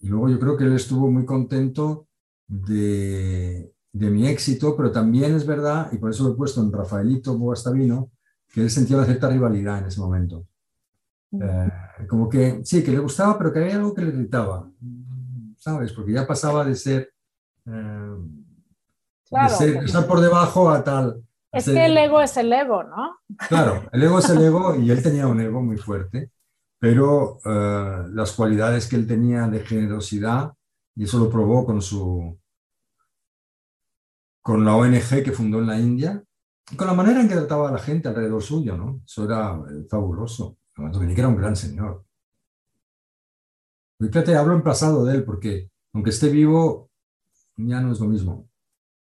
Y 0.00 0.08
luego 0.08 0.28
yo 0.28 0.40
creo 0.40 0.56
que 0.56 0.64
él 0.64 0.72
estuvo 0.72 1.10
muy 1.10 1.24
contento 1.24 2.08
de, 2.48 3.72
de 3.92 4.10
mi 4.10 4.26
éxito, 4.26 4.76
pero 4.76 4.90
también 4.90 5.34
es 5.36 5.46
verdad, 5.46 5.92
y 5.92 5.98
por 5.98 6.10
eso 6.10 6.24
lo 6.24 6.32
he 6.32 6.36
puesto 6.36 6.60
en 6.60 6.72
Rafaelito 6.72 7.38
Bogastavino, 7.38 8.10
que 8.52 8.62
él 8.62 8.70
sentía 8.70 8.96
una 8.96 9.06
cierta 9.06 9.28
rivalidad 9.28 9.78
en 9.78 9.86
ese 9.86 10.00
momento. 10.00 10.46
Eh, 11.32 11.70
como 12.08 12.28
que 12.28 12.62
sí, 12.64 12.82
que 12.82 12.90
le 12.90 12.98
gustaba, 12.98 13.38
pero 13.38 13.52
que 13.52 13.60
había 13.60 13.76
algo 13.76 13.94
que 13.94 14.02
le 14.02 14.08
irritaba. 14.08 14.68
¿sabes? 15.62 15.92
Porque 15.92 16.12
ya 16.12 16.26
pasaba 16.26 16.64
de 16.64 16.74
ser, 16.74 17.12
eh, 17.66 18.16
claro, 19.28 19.48
de 19.48 19.56
ser, 19.56 19.84
estar 19.84 20.06
por 20.08 20.20
debajo 20.20 20.68
a 20.68 20.82
tal. 20.82 21.22
Es 21.52 21.66
ser, 21.66 21.74
que 21.74 21.86
el 21.86 21.96
ego 21.96 22.20
es 22.20 22.36
el 22.36 22.52
ego, 22.52 22.82
¿no? 22.82 23.16
Claro, 23.48 23.84
el 23.92 24.02
ego 24.02 24.18
es 24.18 24.28
el 24.30 24.42
ego 24.42 24.74
y 24.74 24.90
él 24.90 25.00
tenía 25.02 25.28
un 25.28 25.40
ego 25.40 25.62
muy 25.62 25.76
fuerte, 25.76 26.32
pero 26.82 27.38
uh, 27.44 28.08
las 28.12 28.32
cualidades 28.32 28.88
que 28.88 28.96
él 28.96 29.06
tenía 29.06 29.46
de 29.46 29.60
generosidad, 29.60 30.52
y 30.96 31.04
eso 31.04 31.16
lo 31.20 31.30
probó 31.30 31.64
con 31.64 31.80
su 31.80 32.36
con 34.40 34.64
la 34.64 34.74
ONG 34.74 35.22
que 35.22 35.30
fundó 35.30 35.60
en 35.60 35.68
la 35.68 35.78
India, 35.78 36.24
con 36.76 36.88
la 36.88 36.94
manera 36.94 37.20
en 37.20 37.28
que 37.28 37.36
trataba 37.36 37.68
a 37.68 37.72
la 37.72 37.78
gente 37.78 38.08
alrededor 38.08 38.42
suyo, 38.42 38.76
¿no? 38.76 39.00
Eso 39.06 39.24
era 39.24 39.62
eh, 39.70 39.86
fabuloso. 39.88 40.56
Dominique 40.76 41.20
era 41.20 41.28
un 41.28 41.36
gran 41.36 41.54
señor. 41.54 42.04
Fíjate, 44.00 44.34
hablo 44.34 44.54
en 44.54 44.64
pasado 44.64 45.04
de 45.04 45.14
él 45.14 45.24
porque 45.24 45.70
aunque 45.94 46.10
esté 46.10 46.30
vivo, 46.30 46.90
ya 47.58 47.80
no 47.80 47.92
es 47.92 48.00
lo 48.00 48.06
mismo. 48.06 48.48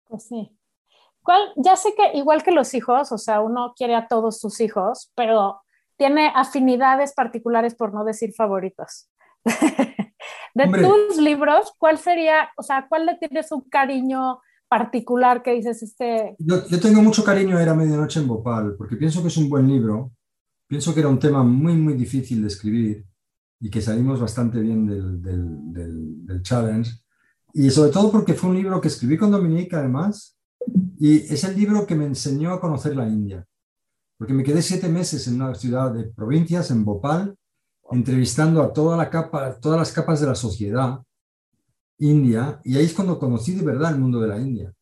Pues 0.07 0.25
sí. 0.25 0.55
¿Cuál? 1.23 1.41
Ya 1.57 1.77
sé 1.77 1.95
que 1.97 2.19
igual 2.19 2.43
que 2.43 2.53
los 2.53 2.75
hijos, 2.75 3.11
o 3.11 3.17
sea, 3.17 3.41
uno 3.41 3.73
quiere 3.75 3.95
a 3.95 4.07
todos 4.07 4.39
sus 4.39 4.61
hijos, 4.61 5.11
pero 5.15 5.63
tiene 6.01 6.33
afinidades 6.35 7.13
particulares 7.13 7.75
por 7.75 7.93
no 7.93 8.05
decir 8.05 8.33
favoritos. 8.35 9.11
De 10.55 10.65
Hombre. 10.65 10.83
tus 10.83 11.19
libros, 11.19 11.75
¿cuál 11.79 11.99
sería, 11.99 12.49
o 12.57 12.63
sea, 12.63 12.87
cuál 12.89 13.05
le 13.05 13.17
tienes 13.17 13.53
un 13.53 13.63
cariño 13.69 14.41
particular 14.69 15.43
que 15.43 15.53
dices 15.53 15.83
este? 15.83 16.37
Yo, 16.39 16.67
yo 16.69 16.81
tengo 16.81 17.03
mucho 17.03 17.23
cariño 17.23 17.57
a 17.59 17.63
Era 17.63 17.75
Medianoche 17.75 18.19
en 18.21 18.29
Bhopal, 18.29 18.77
porque 18.79 18.97
pienso 18.97 19.21
que 19.21 19.29
es 19.29 19.37
un 19.37 19.49
buen 19.51 19.69
libro. 19.69 20.13
Pienso 20.67 20.95
que 20.95 21.01
era 21.01 21.09
un 21.11 21.19
tema 21.19 21.43
muy, 21.43 21.75
muy 21.77 21.95
difícil 21.95 22.41
de 22.41 22.49
escribir 22.49 23.05
y 23.61 23.69
que 23.71 23.83
salimos 23.83 24.21
bastante 24.21 24.59
bien 24.61 24.87
del, 24.87 25.21
del- 25.21 25.73
del- 25.73 26.27
del 26.27 26.43
challenge. 26.43 26.93
Y 27.53 27.69
sobre 27.71 27.91
todo 27.93 28.11
porque 28.11 28.33
fue 28.35 28.49
un 28.51 28.57
libro 28.57 28.81
que 28.81 28.89
escribí 28.89 29.19
con 29.19 29.31
Dominique, 29.31 29.77
además, 29.77 30.39
y 30.99 31.17
es 31.33 31.45
el 31.45 31.57
libro 31.57 31.87
que 31.87 31.95
me 31.95 32.07
enseñó 32.07 32.53
a 32.53 32.61
conocer 32.61 32.97
la 32.97 33.07
India. 33.07 33.47
Porque 34.21 34.35
me 34.35 34.45
quedé 34.45 34.61
siete 34.61 34.91
meses 34.91 35.27
en 35.29 35.37
una 35.41 35.55
ciudad 35.55 35.95
de 35.95 36.05
provincias, 36.05 36.71
en 36.71 36.85
Bhopal, 36.85 37.35
entrevistando 37.91 38.63
a 38.63 38.71
toda 38.71 38.95
la 38.95 39.09
capa, 39.09 39.59
todas 39.59 39.79
las 39.79 39.93
capas 39.93 40.21
de 40.21 40.27
la 40.27 40.35
sociedad 40.35 41.01
india, 41.97 42.61
y 42.63 42.77
ahí 42.77 42.85
es 42.85 42.93
cuando 42.93 43.19
conocí 43.19 43.55
de 43.55 43.65
verdad 43.65 43.95
el 43.95 43.99
mundo 43.99 44.21
de 44.21 44.29
la 44.29 44.39
India. 44.39 44.75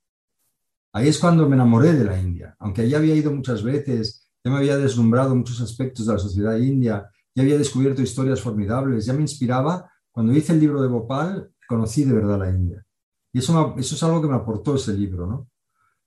Ahí 0.92 1.06
es 1.06 1.20
cuando 1.20 1.48
me 1.48 1.54
enamoré 1.54 1.92
de 1.92 2.02
la 2.04 2.18
India, 2.20 2.56
aunque 2.58 2.82
allá 2.82 2.98
había 2.98 3.14
ido 3.14 3.32
muchas 3.32 3.62
veces, 3.62 4.28
ya 4.42 4.50
me 4.50 4.56
había 4.56 4.76
deslumbrado 4.76 5.36
muchos 5.36 5.60
aspectos 5.60 6.06
de 6.06 6.14
la 6.14 6.18
sociedad 6.18 6.56
india, 6.56 7.08
ya 7.32 7.42
había 7.44 7.58
descubierto 7.58 8.02
historias 8.02 8.40
formidables, 8.40 9.06
ya 9.06 9.12
me 9.12 9.20
inspiraba. 9.20 9.88
Cuando 10.10 10.32
hice 10.32 10.52
el 10.52 10.58
libro 10.58 10.82
de 10.82 10.88
Bhopal, 10.88 11.52
conocí 11.68 12.02
de 12.02 12.12
verdad 12.12 12.40
la 12.40 12.50
India. 12.50 12.84
Y 13.32 13.38
eso, 13.38 13.52
me- 13.52 13.80
eso 13.80 13.94
es 13.94 14.02
algo 14.02 14.20
que 14.20 14.26
me 14.26 14.34
aportó 14.34 14.74
ese 14.74 14.92
libro, 14.94 15.28
¿no? 15.28 15.48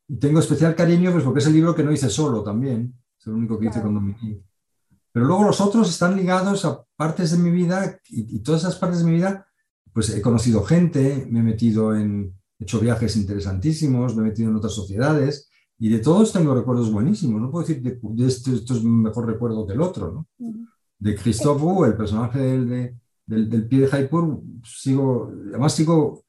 Y 0.10 0.17
tengo 0.17 0.41
especial 0.41 0.76
cariño 0.76 1.13
pues, 1.13 1.24
porque 1.24 1.39
es 1.39 1.46
el 1.48 1.54
libro 1.54 1.74
que 1.74 1.84
no 1.84 1.94
hice 1.94 2.10
solo 2.10 2.44
también, 2.44 2.94
es 3.22 3.28
el 3.28 3.34
único 3.34 3.60
que 3.60 3.68
hice 3.68 3.82
con 3.82 3.94
Dominique. 3.94 4.44
Pero 5.14 5.26
luego 5.26 5.44
los 5.44 5.62
otros 5.62 5.90
están 5.90 6.16
ligados 6.16 6.66
a 6.66 6.84
partes 6.96 7.32
de 7.32 7.38
mi 7.38 7.52
vida 7.52 8.00
y, 8.10 8.38
y 8.38 8.40
todas 8.40 8.62
esas 8.62 8.78
partes 8.78 9.00
de 9.00 9.06
mi 9.06 9.16
vida, 9.18 9.46
pues 9.94 10.10
he 10.10 10.22
conocido 10.22 10.64
gente, 10.64 11.28
me 11.30 11.40
he 11.42 11.44
metido 11.44 11.96
en, 11.96 12.34
he 12.60 12.64
hecho 12.64 12.80
viajes 12.80 13.16
interesantísimos, 13.18 14.16
me 14.16 14.24
he 14.24 14.26
metido 14.30 14.50
en 14.50 14.56
otras 14.56 14.74
sociedades 14.74 15.50
y 15.78 15.90
de 15.90 16.00
todos 16.00 16.32
tengo 16.32 16.56
recuerdos 16.56 16.92
buenísimos. 16.92 17.42
No 17.42 17.52
puedo 17.52 17.66
decir 17.68 17.84
de, 17.84 18.00
de 18.02 18.28
esto, 18.28 18.52
esto 18.52 18.74
es 18.76 18.84
mejor 18.84 19.28
recuerdo 19.28 19.68
que 19.68 19.74
el 19.74 19.82
otro, 19.82 20.12
¿no? 20.12 20.28
De 20.98 21.16
Christophe 21.16 21.64
Wu, 21.64 21.86
el 21.86 21.96
personaje 21.98 22.40
del, 22.40 22.70
de- 22.70 22.98
del, 23.26 23.50
del 23.50 23.68
pie 23.68 23.82
de 23.82 23.88
Jaipur, 23.88 24.42
sigo, 24.64 25.32
además 25.50 25.74
sigo, 25.74 26.24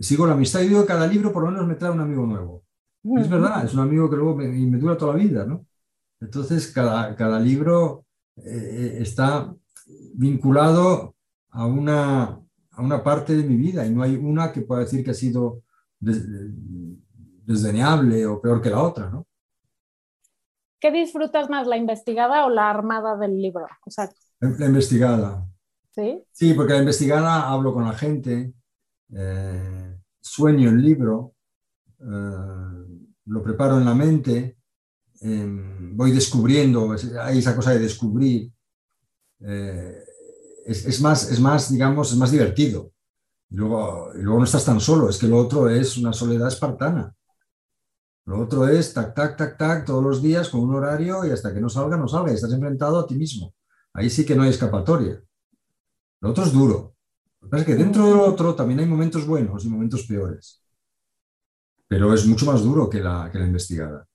sigo 0.00 0.26
la 0.26 0.32
amistad 0.34 0.60
y 0.62 0.68
digo 0.68 0.80
que 0.82 0.88
cada 0.88 1.06
libro 1.06 1.32
por 1.32 1.44
lo 1.44 1.50
menos 1.50 1.66
me 1.66 1.74
trae 1.76 1.90
un 1.92 2.00
amigo 2.00 2.26
nuevo. 2.26 2.64
Es 3.20 3.28
verdad, 3.30 3.64
es 3.64 3.72
un 3.74 3.80
amigo 3.80 4.08
que 4.10 4.16
luego 4.16 4.36
me, 4.36 4.44
y 4.58 4.66
me 4.66 4.78
dura 4.78 4.96
toda 4.96 5.14
la 5.16 5.22
vida, 5.22 5.44
¿no? 5.46 5.66
Entonces, 6.20 6.68
cada, 6.72 7.14
cada 7.16 7.40
libro 7.40 8.06
eh, 8.36 8.98
está 9.00 9.54
vinculado 10.14 11.16
a 11.50 11.66
una, 11.66 12.22
a 12.70 12.82
una 12.82 13.02
parte 13.02 13.36
de 13.36 13.44
mi 13.44 13.56
vida 13.56 13.86
y 13.86 13.90
no 13.94 14.02
hay 14.02 14.16
una 14.16 14.52
que 14.52 14.62
pueda 14.62 14.82
decir 14.82 15.04
que 15.04 15.10
ha 15.12 15.14
sido 15.14 15.62
des- 15.98 16.24
desdeñable 17.46 18.26
o 18.26 18.40
peor 18.40 18.60
que 18.62 18.70
la 18.70 18.82
otra, 18.82 19.10
¿no? 19.10 19.26
¿Qué 20.80 20.90
disfrutas 20.90 21.50
más, 21.50 21.66
la 21.66 21.76
investigada 21.76 22.46
o 22.46 22.50
la 22.50 22.70
armada 22.70 23.16
del 23.16 23.40
libro? 23.40 23.66
O 23.86 23.90
sea, 23.90 24.10
La 24.40 24.66
investigada. 24.66 25.46
¿sí? 25.90 26.24
Sí, 26.32 26.54
porque 26.54 26.72
la 26.74 26.78
investigada 26.80 27.48
hablo 27.50 27.72
con 27.74 27.84
la 27.84 27.92
gente, 27.92 28.54
eh, 29.14 29.98
sueño 30.20 30.70
el 30.70 30.82
libro, 30.82 31.34
eh, 32.00 33.08
lo 33.26 33.42
preparo 33.42 33.78
en 33.78 33.84
la 33.84 33.94
mente, 33.94 34.58
eh, 35.20 35.46
voy 35.94 36.12
descubriendo, 36.12 36.94
es- 36.94 37.12
hay 37.16 37.38
esa 37.38 37.56
cosa 37.56 37.72
de 37.72 37.80
descubrir. 37.80 38.52
eh, 39.40 40.04
es, 40.66 40.86
es 40.86 41.00
más, 41.00 41.30
es 41.30 41.40
más, 41.40 41.70
digamos, 41.72 42.12
es 42.12 42.18
más 42.18 42.30
divertido. 42.32 42.92
Y 43.50 43.56
luego, 43.56 44.10
y 44.16 44.22
luego 44.22 44.38
no 44.40 44.44
estás 44.46 44.64
tan 44.66 44.80
solo, 44.80 45.08
es 45.10 45.18
que 45.18 45.28
lo 45.28 45.38
otro 45.38 45.68
es 45.70 45.96
una 45.98 46.12
soledad 46.14 46.48
espartana. 46.48 47.14
Lo 48.26 48.38
otro 48.40 48.66
es 48.68 48.94
tac, 48.94 49.14
tac, 49.14 49.36
tac, 49.36 49.58
tac, 49.58 49.84
todos 49.84 50.02
los 50.02 50.22
días 50.22 50.48
con 50.48 50.60
un 50.62 50.74
horario 50.74 51.24
y 51.26 51.30
hasta 51.30 51.52
que 51.52 51.60
no 51.60 51.68
salga, 51.68 51.96
no 51.98 52.08
salga. 52.08 52.32
Y 52.32 52.34
estás 52.36 52.52
enfrentado 52.52 52.98
a 52.98 53.06
ti 53.06 53.14
mismo. 53.14 53.54
Ahí 53.92 54.08
sí 54.10 54.24
que 54.24 54.34
no 54.36 54.42
hay 54.42 54.50
escapatoria. 54.50 55.22
Lo 56.22 56.30
otro 56.30 56.44
es 56.44 56.52
duro. 56.52 56.96
Lo 57.40 57.48
que 57.48 57.50
pasa 57.50 57.62
es 57.62 57.66
que 57.66 57.74
dentro 57.76 58.06
del 58.06 58.20
otro 58.20 58.54
también 58.54 58.80
hay 58.80 58.86
momentos 58.86 59.26
buenos 59.26 59.64
y 59.64 59.68
momentos 59.68 60.04
peores. 60.06 60.62
Pero 61.88 62.14
es 62.14 62.24
mucho 62.24 62.46
más 62.46 62.62
duro 62.62 62.88
que 62.88 63.00
la, 63.00 63.28
que 63.30 63.38
la 63.38 63.44
investigada. 63.46 64.08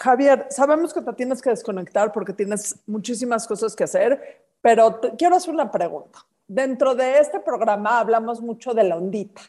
Javier, 0.00 0.46
sabemos 0.48 0.94
que 0.94 1.02
te 1.02 1.12
tienes 1.12 1.42
que 1.42 1.50
desconectar 1.50 2.10
porque 2.10 2.32
tienes 2.32 2.74
muchísimas 2.86 3.46
cosas 3.46 3.76
que 3.76 3.84
hacer, 3.84 4.46
pero 4.62 4.98
quiero 5.18 5.36
hacer 5.36 5.52
una 5.52 5.70
pregunta. 5.70 6.26
Dentro 6.48 6.94
de 6.94 7.18
este 7.18 7.38
programa 7.38 8.00
hablamos 8.00 8.40
mucho 8.40 8.72
de 8.72 8.84
la 8.84 8.96
ondita, 8.96 9.42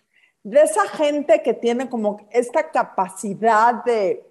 de 0.43 0.61
esa 0.61 0.85
gente 0.89 1.41
que 1.41 1.53
tiene 1.53 1.89
como 1.89 2.27
esta 2.31 2.69
capacidad 2.69 3.81
de, 3.85 4.29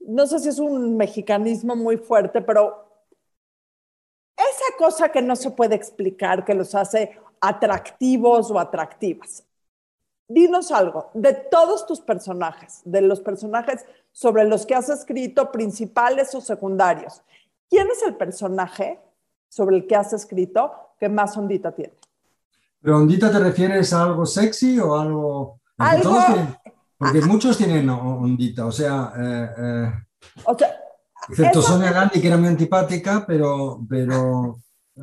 no 0.00 0.26
sé 0.26 0.38
si 0.38 0.48
es 0.48 0.58
un 0.58 0.96
mexicanismo 0.96 1.76
muy 1.76 1.98
fuerte, 1.98 2.40
pero 2.40 2.82
esa 4.34 4.76
cosa 4.78 5.10
que 5.10 5.20
no 5.20 5.36
se 5.36 5.50
puede 5.50 5.74
explicar, 5.74 6.42
que 6.42 6.54
los 6.54 6.74
hace 6.74 7.20
atractivos 7.38 8.50
o 8.50 8.58
atractivas. 8.58 9.44
Dinos 10.32 10.70
algo 10.72 11.10
de 11.14 11.34
todos 11.34 11.86
tus 11.86 12.00
personajes, 12.00 12.80
de 12.84 13.02
los 13.02 13.20
personajes 13.20 13.84
sobre 14.12 14.44
los 14.44 14.64
que 14.66 14.74
has 14.74 14.88
escrito, 14.88 15.50
principales 15.52 16.34
o 16.34 16.40
secundarios. 16.40 17.22
¿Quién 17.68 17.88
es 17.90 18.02
el 18.06 18.14
personaje 18.16 19.00
sobre 19.48 19.76
el 19.76 19.86
que 19.86 19.96
has 19.96 20.12
escrito 20.12 20.72
que 20.98 21.08
más 21.08 21.36
ondita 21.36 21.72
tiene? 21.72 21.94
¿Pero 22.80 22.96
ondita 22.98 23.30
te 23.30 23.38
refieres 23.38 23.92
a 23.92 24.02
algo 24.04 24.24
sexy 24.26 24.78
o 24.78 24.98
algo...? 24.98 25.60
Porque 25.76 25.96
Algo- 25.96 26.26
tienen- 26.26 26.56
porque 26.98 27.20
muchos 27.22 27.56
tienen 27.58 27.90
ondita, 27.90 28.64
o 28.66 28.70
sea, 28.72 29.12
eh, 29.18 29.48
eh, 29.58 29.92
O 30.46 30.56
sea, 30.56 30.68
excepto 31.28 31.60
Sonia 31.60 31.90
Gandhi, 31.92 32.20
que 32.20 32.28
era 32.28 32.36
muy 32.36 32.46
antipática, 32.48 33.24
pero, 33.26 33.80
pero 33.88 34.58
eh, 34.96 35.00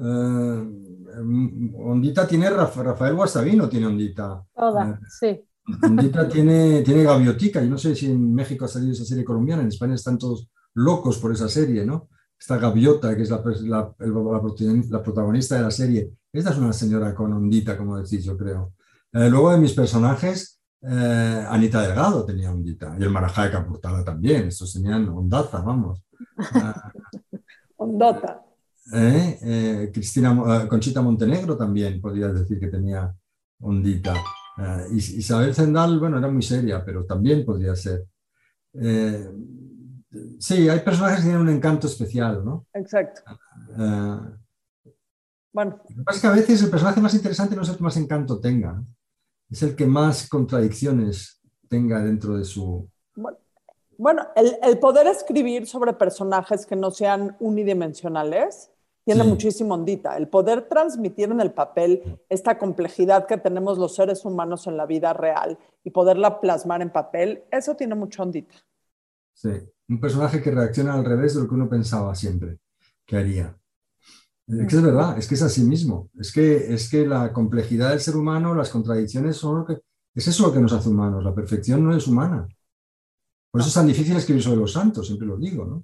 mm, 1.24 1.76
ondita 1.76 2.28
tiene 2.28 2.50
Rafa- 2.50 2.84
Rafael 2.84 3.16
Guastavino, 3.16 3.68
tiene 3.70 3.88
ondita. 3.88 4.44
Toda, 4.56 5.00
sí. 5.20 5.42
Ondita 5.84 6.28
tiene, 6.28 6.82
tiene 6.82 7.04
Gaviotica. 7.04 7.62
Yo 7.62 7.70
no 7.70 7.78
sé 7.78 7.96
si 7.96 8.08
en 8.08 8.34
México 8.34 8.66
ha 8.66 8.68
salido 8.68 8.92
esa 8.94 9.06
serie 9.06 9.24
colombiana, 9.24 9.62
en 9.62 9.68
España 9.68 9.94
están 9.96 10.18
todos 10.18 10.50
locos 10.76 11.18
por 11.20 11.32
esa 11.32 11.48
serie, 11.50 11.86
¿no? 11.86 12.10
Esta 12.40 12.58
Gaviota, 12.58 13.16
que 13.16 13.24
es 13.24 13.30
la, 13.30 13.44
pers- 13.44 13.62
la- 13.68 15.04
protagonista 15.04 15.56
de 15.56 15.62
la 15.62 15.72
serie. 15.72 16.12
Esta 16.32 16.52
es 16.52 16.58
una 16.58 16.74
señora 16.74 17.14
con 17.14 17.34
ondita, 17.34 17.78
como 17.78 17.98
decís, 17.98 18.24
yo 18.24 18.38
creo. 18.38 18.74
Eh, 19.12 19.30
luego 19.30 19.52
de 19.52 19.58
mis 19.58 19.74
personajes, 19.74 20.60
eh, 20.82 21.46
Anita 21.50 21.82
Delgado 21.82 22.24
tenía 22.26 22.52
ondita, 22.52 22.96
y 22.98 23.04
el 23.04 23.10
Marajá 23.10 23.44
de 23.46 23.52
Capurtala 23.52 24.04
también. 24.06 24.48
Estos 24.48 24.72
tenían 24.74 25.10
ondaza, 25.10 25.60
vamos. 25.62 26.02
Ondota. 27.78 28.42
¿Eh? 28.94 29.40
Eh, 29.42 29.92
Cristina, 29.94 30.64
eh, 30.64 30.68
Conchita 30.68 31.02
Montenegro 31.02 31.56
también 31.58 32.00
podrías 32.02 32.34
decir 32.34 32.60
que 32.60 32.68
tenía 32.68 33.14
ondita. 33.62 34.14
Eh, 34.58 34.86
Is- 34.92 35.12
Isabel 35.12 35.54
Zendal, 35.54 36.00
bueno, 36.00 36.18
era 36.18 36.28
muy 36.28 36.42
seria, 36.42 36.84
pero 36.84 37.06
también 37.06 37.46
podría 37.46 37.76
ser. 37.76 38.06
Sí, 40.40 40.70
hay 40.70 40.80
personajes 40.80 41.20
que 41.20 41.24
tienen 41.26 41.42
un 41.42 41.50
encanto 41.50 41.88
especial, 41.88 42.44
¿no? 42.44 42.66
Exacto. 42.74 43.22
Bueno, 45.52 45.82
lo 45.90 45.96
que 45.96 46.04
pasa 46.04 46.16
es 46.18 46.22
que 46.22 46.28
a 46.28 46.32
veces 46.32 46.64
el 46.64 46.70
personaje 46.70 47.02
más 47.02 47.14
interesante 47.14 47.56
no 47.56 47.64
es 47.64 47.70
el 47.70 47.78
que 47.78 47.84
más 47.84 47.98
encanto 47.98 48.40
tenga, 48.40 48.84
es 49.50 49.64
el 49.64 49.76
que 49.76 49.88
más 49.88 50.28
contradicciones 50.30 51.42
tenga 51.68 52.04
dentro 52.04 52.38
de 52.38 52.46
su... 52.46 52.88
bueno 53.98 54.28
el, 54.36 54.58
el 54.62 54.78
poder 54.80 55.08
escribir 55.08 55.66
sobre 55.68 55.94
personajes 55.94 56.66
que 56.66 56.76
no 56.76 56.92
sean 56.92 57.36
unidimensionales 57.40 58.72
tiene 59.10 59.24
Sí. 59.24 59.30
muchísimo 59.30 59.74
ondita. 59.74 60.16
El 60.18 60.28
poder 60.28 60.70
transmitir 60.70 61.32
en 61.32 61.42
el 61.42 61.52
papel 61.52 62.22
esta 62.30 62.60
complejidad 62.60 63.26
que 63.26 63.38
tenemos 63.40 63.80
los 63.80 63.96
seres 63.96 64.24
humanos 64.24 64.68
en 64.68 64.78
la 64.78 64.86
vida 64.86 65.14
real 65.14 65.58
y 65.84 65.90
poderla 65.90 66.40
plasmar 66.40 66.84
en 66.84 66.92
papel, 66.92 67.44
eso 67.50 67.76
tiene 67.76 67.96
mucho 67.96 68.22
ondita. 68.22 68.54
Sí, 69.34 69.50
un 69.88 70.00
personaje 70.00 70.44
que 70.44 70.52
reacciona 70.52 70.94
al 70.94 71.04
revés 71.06 71.34
de 71.34 71.42
lo 71.42 71.48
que 71.48 71.56
uno 71.56 71.68
pensaba 71.68 72.14
siempre 72.14 72.60
que 73.04 73.18
haría. 73.18 73.58
Es 74.48 74.68
que 74.68 74.76
es 74.76 74.84
verdad, 74.84 75.18
es 75.18 75.28
que 75.28 75.34
es 75.34 75.42
así 75.42 75.64
mismo. 75.64 76.12
Es 76.20 76.32
que, 76.32 76.72
es 76.72 76.88
que 76.88 77.08
la 77.08 77.34
complejidad 77.34 77.90
del 77.90 78.02
ser 78.02 78.16
humano, 78.16 78.54
las 78.54 78.70
contradicciones 78.70 79.38
son 79.38 79.60
lo 79.60 79.66
que... 79.66 79.80
Es 80.14 80.28
eso 80.28 80.46
lo 80.46 80.54
que 80.54 80.60
nos 80.60 80.74
hace 80.74 80.90
humanos. 80.90 81.24
La 81.24 81.34
perfección 81.34 81.84
no 81.84 81.96
es 81.96 82.06
humana. 82.08 82.48
Por 83.52 83.62
eso 83.62 83.70
es 83.70 83.74
tan 83.74 83.88
difícil 83.88 84.16
escribir 84.16 84.44
sobre 84.44 84.60
los 84.60 84.72
santos, 84.72 85.08
siempre 85.08 85.28
lo 85.28 85.38
digo, 85.38 85.66
¿no? 85.66 85.84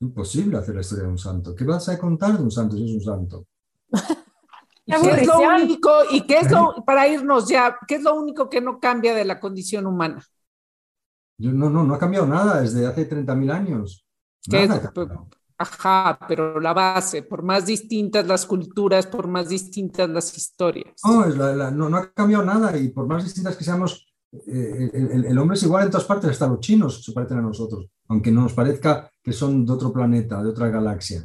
Imposible 0.00 0.58
hacer 0.58 0.74
la 0.74 0.80
historia 0.82 1.04
de 1.04 1.10
un 1.10 1.18
santo. 1.18 1.54
¿Qué 1.54 1.64
vas 1.64 1.88
a 1.88 1.98
contar 1.98 2.36
de 2.36 2.42
un 2.44 2.50
santo 2.50 2.76
si 2.76 2.84
es 2.84 2.92
un 2.94 3.00
santo? 3.00 3.46
Qué 4.86 4.94
¿Qué 5.02 5.10
es 5.22 5.26
lo 5.26 5.40
único, 5.40 5.90
y 6.12 6.20
qué 6.26 6.38
es 6.38 6.50
lo, 6.50 6.84
para 6.84 7.08
irnos 7.08 7.48
ya, 7.48 7.76
qué 7.88 7.96
es 7.96 8.02
lo 8.02 8.14
único 8.14 8.48
que 8.48 8.60
no 8.60 8.78
cambia 8.78 9.14
de 9.14 9.24
la 9.24 9.40
condición 9.40 9.86
humana? 9.86 10.22
Yo, 11.38 11.52
no, 11.52 11.68
no, 11.68 11.82
no 11.82 11.94
ha 11.94 11.98
cambiado 11.98 12.26
nada 12.26 12.60
desde 12.60 12.86
hace 12.86 13.04
30.000 13.04 13.50
años. 13.50 14.06
¿Qué 14.48 14.66
Nada 14.66 14.76
es? 14.76 14.84
ha 14.84 14.92
cambiado. 14.92 15.28
Ajá, 15.58 16.18
pero 16.28 16.60
la 16.60 16.74
base, 16.74 17.22
por 17.22 17.42
más 17.42 17.64
distintas 17.66 18.26
las 18.26 18.44
culturas, 18.44 19.06
por 19.06 19.26
más 19.26 19.48
distintas 19.48 20.08
las 20.08 20.36
historias. 20.36 21.00
No, 21.04 21.24
es 21.24 21.36
la- 21.36 21.56
la- 21.56 21.70
no, 21.70 21.88
no 21.88 21.96
ha 21.96 22.12
cambiado 22.12 22.44
nada 22.44 22.76
y 22.76 22.90
por 22.90 23.06
más 23.06 23.24
distintas 23.24 23.56
que 23.56 23.64
seamos, 23.64 24.06
eh, 24.32 24.90
el, 24.94 25.38
hombre 25.38 25.56
es 25.56 25.62
igual 25.62 25.84
en 25.84 25.90
todas 25.90 26.06
partes, 26.06 26.30
hasta 26.30 26.46
los 26.48 26.60
chinos 26.60 27.02
se 27.04 27.12
parecen 27.12 27.38
a 27.38 27.42
nosotros, 27.42 27.86
aunque 28.08 28.30
no 28.30 28.42
nos 28.42 28.52
parezca 28.52 29.10
que 29.22 29.32
son 29.32 29.64
de 29.64 29.72
otro 29.72 29.92
planeta, 29.92 30.42
de 30.42 30.48
otra 30.50 30.68
galaxia. 30.68 31.24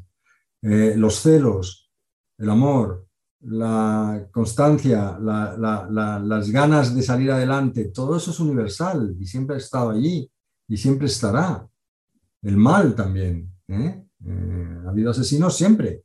Eh, 0.62 0.94
los 0.96 1.16
celos, 1.22 1.92
el 2.38 2.50
amor, 2.50 3.06
la 3.42 4.28
constancia, 4.32 5.18
la- 5.20 5.56
la- 5.58 5.88
la- 5.90 6.20
las 6.20 6.50
ganas 6.52 6.96
de 6.96 7.02
salir 7.02 7.32
adelante, 7.32 7.86
todo 7.86 8.16
eso 8.18 8.32
es 8.32 8.40
universal 8.40 9.16
y 9.20 9.26
siempre 9.26 9.56
ha 9.56 9.60
estado 9.60 9.90
allí 9.92 10.30
y 10.68 10.78
siempre 10.78 11.08
estará. 11.08 11.68
El 12.44 12.58
mal 12.58 12.96
también. 12.96 13.52
¿eh? 13.68 14.04
Ha 14.86 14.90
habido 14.90 15.12
asesinos 15.12 15.56
siempre. 15.58 16.04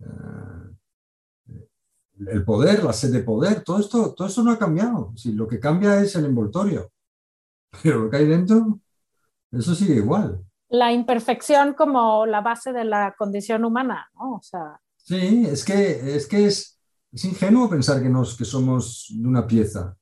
Eh, 0.00 0.04
el 2.26 2.44
poder, 2.44 2.84
la 2.84 2.92
sed 2.92 3.12
de 3.12 3.22
poder, 3.22 3.62
todo 3.62 3.78
esto, 3.78 4.14
todo 4.14 4.28
esto 4.28 4.42
no 4.42 4.52
ha 4.52 4.58
cambiado. 4.58 5.12
Sí, 5.16 5.32
lo 5.32 5.46
que 5.46 5.60
cambia 5.60 6.00
es 6.00 6.14
el 6.16 6.24
envoltorio. 6.24 6.90
Pero 7.82 8.04
lo 8.04 8.10
que 8.10 8.16
hay 8.16 8.26
dentro, 8.26 8.80
eso 9.52 9.74
sigue 9.74 9.94
igual. 9.94 10.44
La 10.68 10.92
imperfección 10.92 11.74
como 11.74 12.26
la 12.26 12.40
base 12.40 12.72
de 12.72 12.84
la 12.84 13.14
condición 13.16 13.64
humana, 13.64 14.08
¿no? 14.14 14.34
O 14.34 14.42
sea, 14.42 14.80
Sí, 15.08 15.46
es 15.48 15.64
que 15.64 16.16
es, 16.16 16.26
que 16.26 16.44
es, 16.44 16.78
es 17.10 17.24
ingenuo 17.24 17.70
pensar 17.70 18.02
que, 18.02 18.10
nos, 18.10 18.36
que 18.36 18.44
somos 18.44 19.06
de 19.08 19.26
una 19.26 19.46
pieza. 19.46 19.96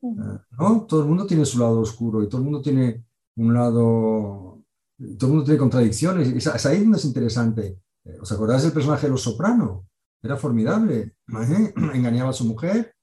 Eh, 0.00 0.38
¿no? 0.52 0.86
Todo 0.86 1.00
el 1.00 1.08
mundo 1.08 1.26
tiene 1.26 1.44
su 1.44 1.58
lado 1.58 1.80
oscuro 1.80 2.22
y 2.22 2.28
todo 2.28 2.38
el 2.38 2.44
mundo 2.44 2.62
tiene 2.62 3.04
un 3.34 3.52
lado, 3.52 4.62
todo 5.18 5.26
el 5.26 5.28
mundo 5.28 5.44
tiene 5.44 5.58
contradicciones. 5.58 6.28
Es, 6.28 6.46
es 6.46 6.66
ahí 6.66 6.82
donde 6.82 6.98
es 6.98 7.04
interesante. 7.04 7.80
Eh, 8.04 8.18
¿Os 8.20 8.30
acordáis 8.30 8.62
del 8.62 8.72
personaje 8.72 9.08
de 9.08 9.10
Los 9.10 9.22
Soprano? 9.22 9.88
Era 10.24 10.36
formidable. 10.36 11.14
Engañaba 11.98 12.30
a 12.30 12.38
su 12.40 12.44
mujer, 12.46 12.94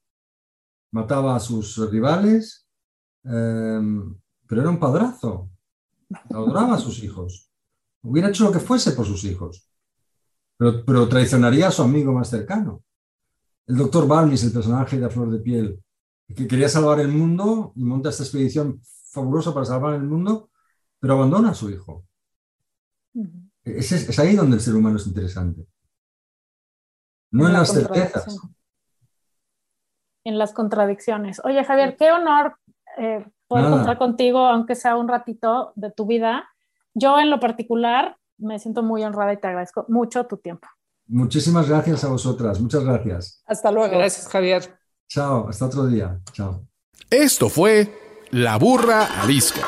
mataba 0.92 1.36
a 1.36 1.40
sus 1.40 1.78
rivales, 1.90 2.68
eh, 3.24 3.80
pero 4.48 4.62
era 4.62 4.70
un 4.70 4.80
padrazo. 4.80 5.50
Adoraba 6.30 6.76
a 6.76 6.80
sus 6.80 7.04
hijos. 7.04 7.50
Hubiera 8.04 8.30
hecho 8.30 8.46
lo 8.46 8.52
que 8.52 8.60
fuese 8.60 8.92
por 8.94 9.06
sus 9.06 9.24
hijos, 9.26 9.70
pero, 10.58 10.84
pero 10.86 11.08
traicionaría 11.08 11.68
a 11.68 11.72
su 11.72 11.84
amigo 11.84 12.12
más 12.14 12.30
cercano. 12.30 12.84
El 13.68 13.78
doctor 13.78 14.08
Balmis, 14.08 14.44
el 14.44 14.52
personaje 14.52 15.00
de 15.00 15.06
A 15.06 15.10
Flor 15.10 15.32
de 15.32 15.40
Piel, 15.40 15.84
que 16.36 16.48
quería 16.48 16.70
salvar 16.70 17.00
el 17.00 17.10
mundo 17.10 17.74
y 17.76 17.84
monta 17.84 18.10
esta 18.10 18.24
expedición 18.24 18.82
fabulosa 19.12 19.54
para 19.54 19.66
salvar 19.66 19.96
el 19.96 20.04
mundo, 20.04 20.50
pero 21.00 21.14
abandona 21.16 21.52
a 21.52 21.54
su 21.54 21.70
hijo. 21.70 22.06
Es, 23.64 23.92
es- 23.92 24.10
es 24.10 24.20
ahí 24.20 24.36
donde 24.36 24.58
el 24.58 24.62
ser 24.62 24.76
humano 24.76 24.98
es 24.98 25.08
interesante. 25.08 25.66
No 27.32 27.48
en 27.48 27.54
la 27.54 27.60
las 27.60 27.74
certezas. 27.74 28.38
En 30.24 30.38
las 30.38 30.54
contradicciones. 30.54 31.42
Oye, 31.44 31.64
Javier, 31.64 31.96
qué 31.98 32.12
honor 32.12 32.58
eh, 32.98 33.26
poder 33.48 33.66
Nada. 33.66 33.78
contar 33.78 33.98
contigo, 33.98 34.46
aunque 34.46 34.76
sea 34.76 34.96
un 34.96 35.08
ratito 35.08 35.74
de 35.76 35.92
tu 35.92 36.06
vida. 36.06 36.50
Yo 36.94 37.20
en 37.20 37.30
lo 37.30 37.40
particular 37.40 38.18
me 38.38 38.60
siento 38.60 38.84
muy 38.84 39.04
honrada 39.04 39.34
y 39.34 39.38
te 39.38 39.48
agradezco 39.48 39.86
mucho 39.88 40.26
tu 40.26 40.38
tiempo. 40.38 40.68
Muchísimas 41.08 41.68
gracias 41.68 42.04
a 42.04 42.10
vosotras. 42.10 42.60
Muchas 42.60 42.84
gracias. 42.84 43.44
Hasta 43.46 43.72
luego. 43.72 43.98
Gracias, 43.98 44.28
Javier. 44.28 44.78
Chao. 45.10 45.48
Hasta 45.50 45.66
otro 45.66 45.88
día. 45.88 46.20
Chao. 46.32 46.66
Esto 47.10 47.50
fue 47.50 47.94
La 48.32 48.58
Burra 48.58 49.22
Arisca. 49.22 49.68